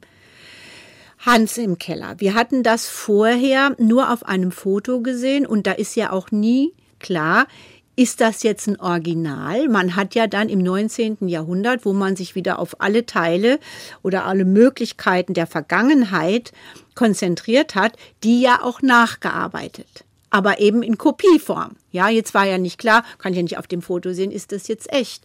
Hans 1.17 1.57
im 1.57 1.77
Keller. 1.79 2.15
Wir 2.19 2.33
hatten 2.33 2.63
das 2.63 2.87
vorher 2.87 3.75
nur 3.77 4.13
auf 4.13 4.25
einem 4.25 4.53
Foto 4.53 5.01
gesehen 5.01 5.45
und 5.45 5.67
da 5.67 5.73
ist 5.73 5.95
ja 5.95 6.13
auch 6.13 6.31
nie 6.31 6.73
klar, 6.99 7.47
ist 7.95 8.21
das 8.21 8.43
jetzt 8.43 8.67
ein 8.67 8.79
Original? 8.79 9.69
Man 9.69 9.95
hat 9.95 10.15
ja 10.15 10.27
dann 10.27 10.49
im 10.49 10.59
19. 10.59 11.27
Jahrhundert, 11.27 11.85
wo 11.85 11.93
man 11.93 12.15
sich 12.15 12.35
wieder 12.35 12.59
auf 12.59 12.81
alle 12.81 13.05
Teile 13.05 13.59
oder 14.03 14.25
alle 14.25 14.45
Möglichkeiten 14.45 15.33
der 15.33 15.47
Vergangenheit 15.47 16.51
konzentriert 16.93 17.75
hat, 17.75 17.93
die 18.23 18.41
ja 18.41 18.61
auch 18.61 18.81
nachgearbeitet. 18.81 20.03
Aber 20.29 20.59
eben 20.59 20.83
in 20.83 20.97
Kopieform. 20.97 21.77
Ja, 21.91 22.09
jetzt 22.09 22.33
war 22.33 22.45
ja 22.45 22.57
nicht 22.57 22.77
klar, 22.77 23.05
kann 23.17 23.31
ich 23.31 23.37
ja 23.37 23.43
nicht 23.43 23.57
auf 23.57 23.67
dem 23.67 23.81
Foto 23.81 24.11
sehen, 24.11 24.31
ist 24.31 24.51
das 24.51 24.67
jetzt 24.67 24.91
echt. 24.91 25.23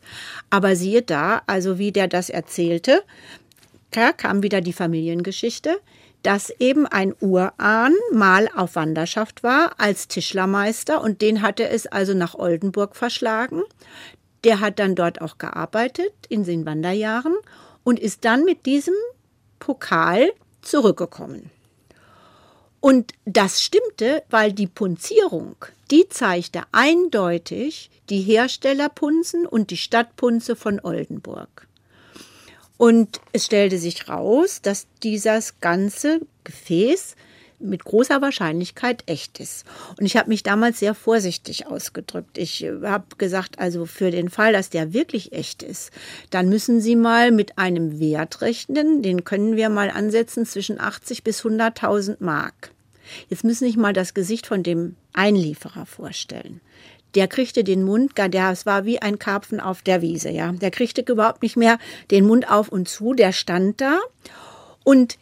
Aber 0.51 0.77
siehe 0.77 1.03
da, 1.03 1.43
also 1.49 1.79
wie 1.79 1.91
der 1.91 2.07
das 2.07 2.31
erzählte, 2.31 3.03
kam 4.17 4.45
wieder 4.45 4.61
die 4.61 4.73
Familiengeschichte 4.73 5.81
dass 6.23 6.51
eben 6.59 6.87
ein 6.87 7.15
Urahn 7.21 7.95
mal 8.13 8.49
auf 8.55 8.77
Wanderschaft 8.77 9.43
war 9.43 9.73
als 9.79 10.09
Tischlermeister 10.09 11.01
und 11.01 11.23
den 11.23 11.43
hatte 11.43 11.69
es 11.69 11.87
also 11.87 12.15
nach 12.15 12.35
Oldenburg 12.35 12.97
verschlagen. 12.97 13.63
Der 14.45 14.61
hat 14.61 14.79
dann 14.79 14.95
dort 14.95 15.21
auch 15.21 15.39
gearbeitet 15.39 16.13
in 16.29 16.45
den 16.45 16.67
Wanderjahren 16.67 17.35
und 17.85 17.99
ist 17.99 18.25
dann 18.25 18.45
mit 18.45 18.67
diesem 18.67 18.95
Pokal 19.59 20.33
zurückgekommen. 20.63 21.51
Und 22.81 23.13
das 23.27 23.63
stimmte, 23.63 24.23
weil 24.31 24.53
die 24.53 24.67
Punzierung, 24.67 25.57
die 25.91 26.09
zeigte 26.09 26.63
eindeutig 26.73 27.91
die 28.09 28.23
Herstellerpunzen 28.23 29.47
und 29.47 29.71
die 29.71 29.77
Stadtpunze 29.77 30.57
von 30.57 30.81
Oldenburg. 30.81 31.69
Und 32.81 33.21
es 33.35 33.45
stellte 33.45 33.77
sich 33.77 34.09
raus, 34.09 34.63
dass 34.63 34.87
dieses 35.03 35.61
ganze 35.61 36.23
Gefäß 36.45 37.15
mit 37.59 37.85
großer 37.85 38.23
Wahrscheinlichkeit 38.23 39.03
echt 39.05 39.39
ist. 39.39 39.67
Und 39.99 40.07
ich 40.07 40.17
habe 40.17 40.31
mich 40.31 40.43
damals 40.43 40.79
sehr 40.79 40.95
vorsichtig 40.95 41.67
ausgedrückt. 41.67 42.39
Ich 42.39 42.65
äh, 42.65 42.81
habe 42.85 43.17
gesagt, 43.19 43.59
also 43.59 43.85
für 43.85 44.11
den 44.11 44.31
Fall, 44.31 44.55
dass 44.55 44.71
der 44.71 44.95
wirklich 44.95 45.35
echt 45.35 45.63
ist, 45.63 45.91
dann 46.31 46.49
müssen 46.49 46.81
Sie 46.81 46.97
mal 46.97 47.33
mit 47.33 47.59
einem 47.59 48.01
Wert 48.01 48.41
rechnen. 48.41 49.03
Den 49.03 49.25
können 49.25 49.57
wir 49.57 49.69
mal 49.69 49.91
ansetzen 49.91 50.47
zwischen 50.47 50.81
80 50.81 51.23
bis 51.23 51.45
100.000 51.45 52.17
Mark. 52.21 52.71
Jetzt 53.29 53.45
müssen 53.45 53.65
Sie 53.65 53.73
sich 53.73 53.77
mal 53.77 53.93
das 53.93 54.15
Gesicht 54.15 54.47
von 54.47 54.63
dem 54.63 54.97
Einlieferer 55.13 55.85
vorstellen 55.85 56.63
der 57.15 57.29
kriegte 57.29 57.65
den 57.65 57.83
Mund, 57.83 58.13
der, 58.17 58.51
es 58.51 58.67
war 58.67 58.85
wie 58.85 59.01
ein 59.01 59.19
Karpfen 59.19 59.61
auf 59.61 59.83
der 59.83 60.03
Wiese, 60.03 60.31
ja. 60.31 60.53
Der 60.53 60.71
kriegte 60.71 61.03
überhaupt 61.03 61.43
nicht 61.43 61.57
mehr 61.57 61.79
den 62.11 62.27
Mund 62.27 62.51
auf 62.51 62.69
und 62.69 62.89
zu, 62.89 63.15
der 63.15 63.33
stand 63.33 63.81
da. 63.81 63.99
Und 64.85 65.19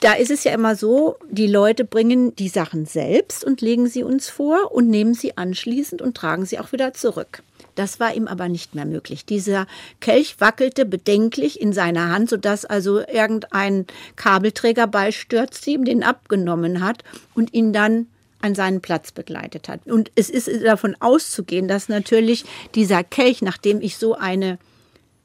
da 0.00 0.14
ist 0.14 0.30
es 0.30 0.44
ja 0.44 0.52
immer 0.52 0.76
so, 0.76 1.16
die 1.30 1.46
Leute 1.46 1.84
bringen 1.84 2.34
die 2.36 2.48
Sachen 2.48 2.86
selbst 2.86 3.44
und 3.44 3.60
legen 3.60 3.86
sie 3.86 4.02
uns 4.02 4.30
vor 4.30 4.72
und 4.72 4.88
nehmen 4.88 5.12
sie 5.12 5.36
anschließend 5.36 6.00
und 6.00 6.16
tragen 6.16 6.46
sie 6.46 6.58
auch 6.58 6.72
wieder 6.72 6.94
zurück. 6.94 7.42
Das 7.74 8.00
war 8.00 8.14
ihm 8.14 8.26
aber 8.26 8.48
nicht 8.48 8.74
mehr 8.74 8.86
möglich. 8.86 9.26
Dieser 9.26 9.66
Kelch 10.00 10.36
wackelte 10.40 10.86
bedenklich 10.86 11.60
in 11.60 11.72
seiner 11.72 12.10
Hand, 12.10 12.30
sodass 12.30 12.64
also 12.64 13.00
irgendein 13.00 13.86
Kabelträger 14.16 14.86
beistürzte, 14.86 15.70
ihm 15.70 15.84
den 15.84 16.02
abgenommen 16.02 16.82
hat 16.82 17.04
und 17.34 17.52
ihn 17.52 17.72
dann 17.72 18.06
an 18.40 18.54
seinen 18.54 18.80
Platz 18.80 19.12
begleitet 19.12 19.68
hat. 19.68 19.86
Und 19.86 20.10
es 20.14 20.30
ist 20.30 20.48
davon 20.64 20.96
auszugehen, 21.00 21.68
dass 21.68 21.88
natürlich 21.88 22.44
dieser 22.74 23.04
Kelch, 23.04 23.42
nachdem 23.42 23.80
ich 23.80 23.96
so 23.96 24.14
eine 24.14 24.58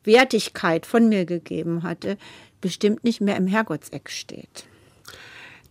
Wertigkeit 0.04 0.86
von 0.86 1.10
mir 1.10 1.26
gegeben 1.26 1.84
hatte, 1.84 2.18
bestimmt 2.62 3.04
nicht 3.04 3.22
mehr 3.22 3.38
im 3.38 3.48
Herrgottseck 3.48 4.10
steht. 4.10 4.66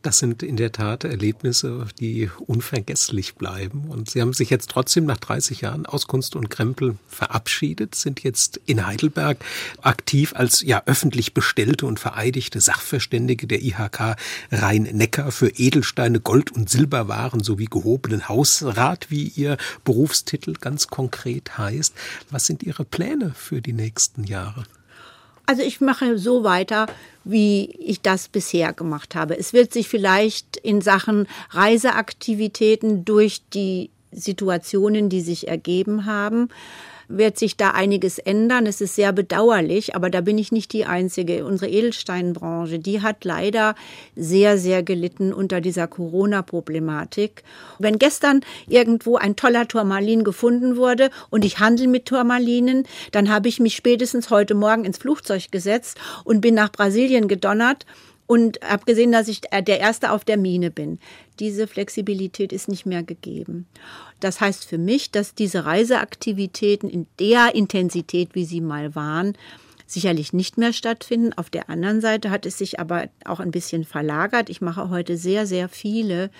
Das 0.04 0.18
sind 0.18 0.42
in 0.42 0.58
der 0.58 0.70
Tat 0.70 1.04
Erlebnisse, 1.04 1.86
die 1.98 2.30
unvergesslich 2.46 3.36
bleiben. 3.36 3.88
Und 3.88 4.10
Sie 4.10 4.20
haben 4.20 4.34
sich 4.34 4.50
jetzt 4.50 4.68
trotzdem 4.68 5.06
nach 5.06 5.16
30 5.16 5.62
Jahren 5.62 5.86
aus 5.86 6.06
Kunst 6.06 6.36
und 6.36 6.50
Krempel 6.50 6.98
verabschiedet, 7.08 7.94
sind 7.94 8.22
jetzt 8.22 8.60
in 8.66 8.86
Heidelberg 8.86 9.38
aktiv 9.80 10.34
als 10.36 10.60
ja 10.60 10.82
öffentlich 10.84 11.32
bestellte 11.32 11.86
und 11.86 11.98
vereidigte 11.98 12.60
Sachverständige 12.60 13.46
der 13.46 13.62
IHK 13.62 14.16
Rhein-Neckar 14.52 15.32
für 15.32 15.48
Edelsteine, 15.48 16.20
Gold- 16.20 16.52
und 16.52 16.68
Silberwaren 16.68 17.42
sowie 17.42 17.64
gehobenen 17.64 18.28
Hausrat, 18.28 19.10
wie 19.10 19.28
Ihr 19.28 19.56
Berufstitel 19.84 20.52
ganz 20.52 20.88
konkret 20.88 21.56
heißt. 21.56 21.94
Was 22.28 22.44
sind 22.44 22.62
Ihre 22.62 22.84
Pläne 22.84 23.32
für 23.34 23.62
die 23.62 23.72
nächsten 23.72 24.24
Jahre? 24.24 24.64
Also 25.46 25.62
ich 25.62 25.80
mache 25.80 26.18
so 26.18 26.42
weiter, 26.42 26.86
wie 27.24 27.66
ich 27.78 28.00
das 28.00 28.28
bisher 28.28 28.72
gemacht 28.72 29.14
habe. 29.14 29.38
Es 29.38 29.52
wird 29.52 29.72
sich 29.72 29.88
vielleicht 29.88 30.56
in 30.56 30.80
Sachen 30.80 31.26
Reiseaktivitäten 31.50 33.04
durch 33.04 33.42
die 33.52 33.90
Situationen, 34.10 35.08
die 35.08 35.20
sich 35.20 35.48
ergeben 35.48 36.06
haben, 36.06 36.48
wird 37.08 37.38
sich 37.38 37.56
da 37.56 37.70
einiges 37.70 38.18
ändern. 38.18 38.66
Es 38.66 38.80
ist 38.80 38.94
sehr 38.94 39.12
bedauerlich, 39.12 39.94
aber 39.94 40.10
da 40.10 40.20
bin 40.20 40.38
ich 40.38 40.52
nicht 40.52 40.72
die 40.72 40.84
Einzige. 40.84 41.44
Unsere 41.44 41.70
Edelsteinbranche, 41.70 42.78
die 42.78 43.02
hat 43.02 43.24
leider 43.24 43.74
sehr, 44.16 44.58
sehr 44.58 44.82
gelitten 44.82 45.32
unter 45.32 45.60
dieser 45.60 45.86
Corona-Problematik. 45.86 47.42
Wenn 47.78 47.98
gestern 47.98 48.40
irgendwo 48.66 49.16
ein 49.16 49.36
toller 49.36 49.68
Turmalin 49.68 50.24
gefunden 50.24 50.76
wurde 50.76 51.10
und 51.30 51.44
ich 51.44 51.58
handle 51.58 51.88
mit 51.88 52.06
Turmalinen, 52.06 52.84
dann 53.12 53.30
habe 53.30 53.48
ich 53.48 53.60
mich 53.60 53.76
spätestens 53.76 54.30
heute 54.30 54.54
Morgen 54.54 54.84
ins 54.84 54.98
Flugzeug 54.98 55.50
gesetzt 55.50 55.98
und 56.24 56.40
bin 56.40 56.54
nach 56.54 56.72
Brasilien 56.72 57.28
gedonnert 57.28 57.86
und 58.26 58.58
habe 58.66 58.84
gesehen, 58.84 59.12
dass 59.12 59.28
ich 59.28 59.42
der 59.42 59.80
Erste 59.80 60.10
auf 60.10 60.24
der 60.24 60.36
Mine 60.36 60.70
bin. 60.70 60.98
Diese 61.40 61.66
Flexibilität 61.66 62.52
ist 62.52 62.68
nicht 62.68 62.86
mehr 62.86 63.02
gegeben. 63.02 63.66
Das 64.20 64.40
heißt 64.40 64.64
für 64.64 64.78
mich, 64.78 65.10
dass 65.10 65.34
diese 65.34 65.64
Reiseaktivitäten 65.64 66.88
in 66.88 67.06
der 67.18 67.54
Intensität, 67.54 68.34
wie 68.34 68.44
sie 68.44 68.60
mal 68.60 68.94
waren, 68.94 69.36
sicherlich 69.86 70.32
nicht 70.32 70.58
mehr 70.58 70.72
stattfinden. 70.72 71.32
Auf 71.32 71.50
der 71.50 71.68
anderen 71.68 72.00
Seite 72.00 72.30
hat 72.30 72.46
es 72.46 72.58
sich 72.58 72.80
aber 72.80 73.08
auch 73.24 73.40
ein 73.40 73.50
bisschen 73.50 73.84
verlagert. 73.84 74.48
Ich 74.48 74.60
mache 74.60 74.90
heute 74.90 75.16
sehr, 75.16 75.46
sehr 75.46 75.68
viele 75.68 76.30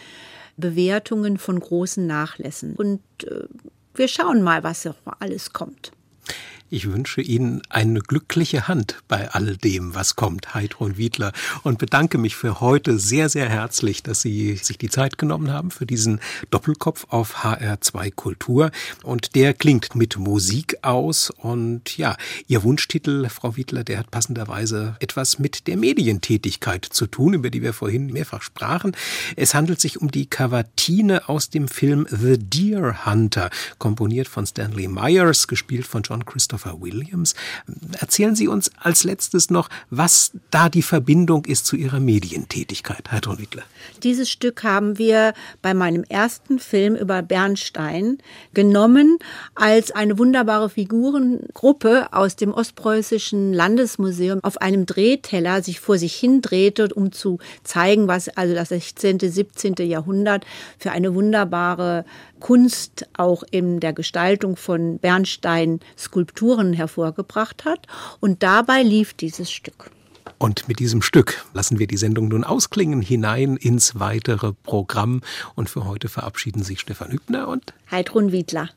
Bewertungen 0.57 1.38
von 1.38 1.59
großen 1.59 2.07
Nachlässen. 2.07 2.74
Und 2.74 3.01
äh, 3.24 3.45
wir 3.95 4.09
schauen 4.09 4.42
mal, 4.42 4.62
was 4.62 4.88
alles 5.20 5.53
kommt. 5.53 5.92
Ich 6.75 6.91
wünsche 6.91 7.20
Ihnen 7.20 7.62
eine 7.68 8.01
glückliche 8.01 8.66
Hand 8.66 8.97
bei 9.07 9.31
all 9.31 9.57
dem, 9.57 9.95
was 9.95 10.16
kommt, 10.16 10.55
Heidrun 10.55 10.97
Wiedler, 10.97 11.33
und 11.62 11.79
bedanke 11.79 12.18
mich 12.18 12.35
für 12.35 12.61
heute 12.61 12.99
sehr, 12.99 13.29
sehr 13.29 13.49
herzlich, 13.49 14.03
dass 14.03 14.22
Sie 14.22 14.57
sich 14.57 14.77
die 14.77 14.91
Zeit 14.91 15.16
genommen 15.16 15.53
haben 15.53 15.70
für 15.70 15.87
diesen 15.87 16.18
Doppelkopf 16.51 17.07
auf 17.11 17.45
HR2 17.45 18.11
Kultur. 18.11 18.72
Und 19.05 19.37
der 19.37 19.55
klingt 19.55 19.95
mit 19.95 20.18
Musik 20.18 20.79
aus. 20.83 21.31
Und 21.31 21.97
ja, 21.97 22.16
Ihr 22.49 22.64
Wunschtitel, 22.64 23.29
Frau 23.29 23.55
Wiedler, 23.55 23.85
der 23.85 24.01
hat 24.01 24.11
passenderweise 24.11 24.97
etwas 24.99 25.39
mit 25.39 25.68
der 25.68 25.77
Medientätigkeit 25.77 26.85
zu 26.85 27.07
tun, 27.07 27.35
über 27.35 27.51
die 27.51 27.62
wir 27.62 27.72
vorhin 27.72 28.09
mehrfach 28.09 28.43
sprachen. 28.43 28.97
Es 29.37 29.55
handelt 29.55 29.81
sich 29.81 30.01
um 30.01 30.11
die 30.11 30.27
Kavatine 30.27 31.29
aus 31.29 31.51
dem 31.51 31.68
Film 31.68 32.09
The 32.11 32.37
Deer 32.37 33.07
Hunter, 33.07 33.51
komponiert 33.79 34.27
von 34.27 34.45
Stanley 34.45 34.89
Myers, 34.89 35.47
gespielt 35.47 35.87
von 35.87 36.03
John 36.03 36.25
Christopher 36.25 36.64
Christopher 36.65 36.81
Williams. 36.81 37.35
Erzählen 38.01 38.35
Sie 38.35 38.49
uns 38.49 38.71
als 38.81 39.05
letztes 39.05 39.51
noch, 39.51 39.69
was 39.91 40.33
da 40.51 40.69
die 40.69 40.83
Verbindung 40.83 41.45
ist 41.45 41.67
zu 41.67 41.77
Ihrer 41.77 42.01
Medientätigkeit, 42.01 43.11
Herr 43.11 43.21
Wittler. 43.39 43.62
Dieses 44.03 44.31
Stück 44.31 44.65
haben 44.65 44.99
wir 44.99 45.35
bei 45.62 45.75
meinem 45.75 46.05
ersten 46.05 46.59
Film 46.59 46.95
über 46.97 47.23
Bernstein 47.23 48.19
genommen 48.53 49.19
als 49.55 49.91
eine 49.91 50.19
wunderbare 50.19 50.71
Figurengruppe 50.71 52.12
aus 52.12 52.37
dem 52.37 52.53
Ostpreußischen 52.53 53.53
Landesmuseum 53.53 54.41
auf 54.43 54.61
einem 54.61 54.87
Drehteller 54.87 55.62
sich 55.62 55.81
vor 55.81 55.99
sich 55.99 56.15
hin 56.15 56.41
drehte, 56.43 56.89
um 56.95 57.12
zu 57.12 57.39
zeigen, 57.62 58.09
was 58.09 58.29
also 58.29 58.55
das 58.55 58.69
16., 58.71 59.19
17. 59.21 59.75
Jahrhundert 59.81 60.45
für 60.79 60.93
eine 60.93 61.15
wunderbare 61.15 62.05
Kunst 62.45 63.09
auch 63.16 63.42
in 63.51 63.80
der 63.80 63.95
Gestaltung 63.95 64.57
von 64.57 64.99
Bernstein-Skulpturen 64.99 66.74
hervorgebracht 66.74 67.64
hat. 67.64 67.86
Und 68.20 68.42
dabei 68.42 68.82
lief 68.82 69.14
dieses 69.14 69.51
Stück. 69.51 69.90
Und 70.36 70.68
mit 70.68 70.78
diesem 70.78 71.01
Stück 71.01 71.42
lassen 71.55 71.78
wir 71.78 71.86
die 71.86 71.97
Sendung 71.97 72.28
nun 72.28 72.45
ausklingen 72.45 73.01
hinein 73.01 73.57
ins 73.57 73.99
weitere 73.99 74.53
Programm. 74.53 75.22
Und 75.55 75.70
für 75.70 75.86
heute 75.86 76.09
verabschieden 76.09 76.62
sich 76.62 76.80
Stefan 76.80 77.12
Hübner 77.12 77.49
und 77.49 77.72
Heidrun 77.90 78.30
Wiedler. 78.30 78.68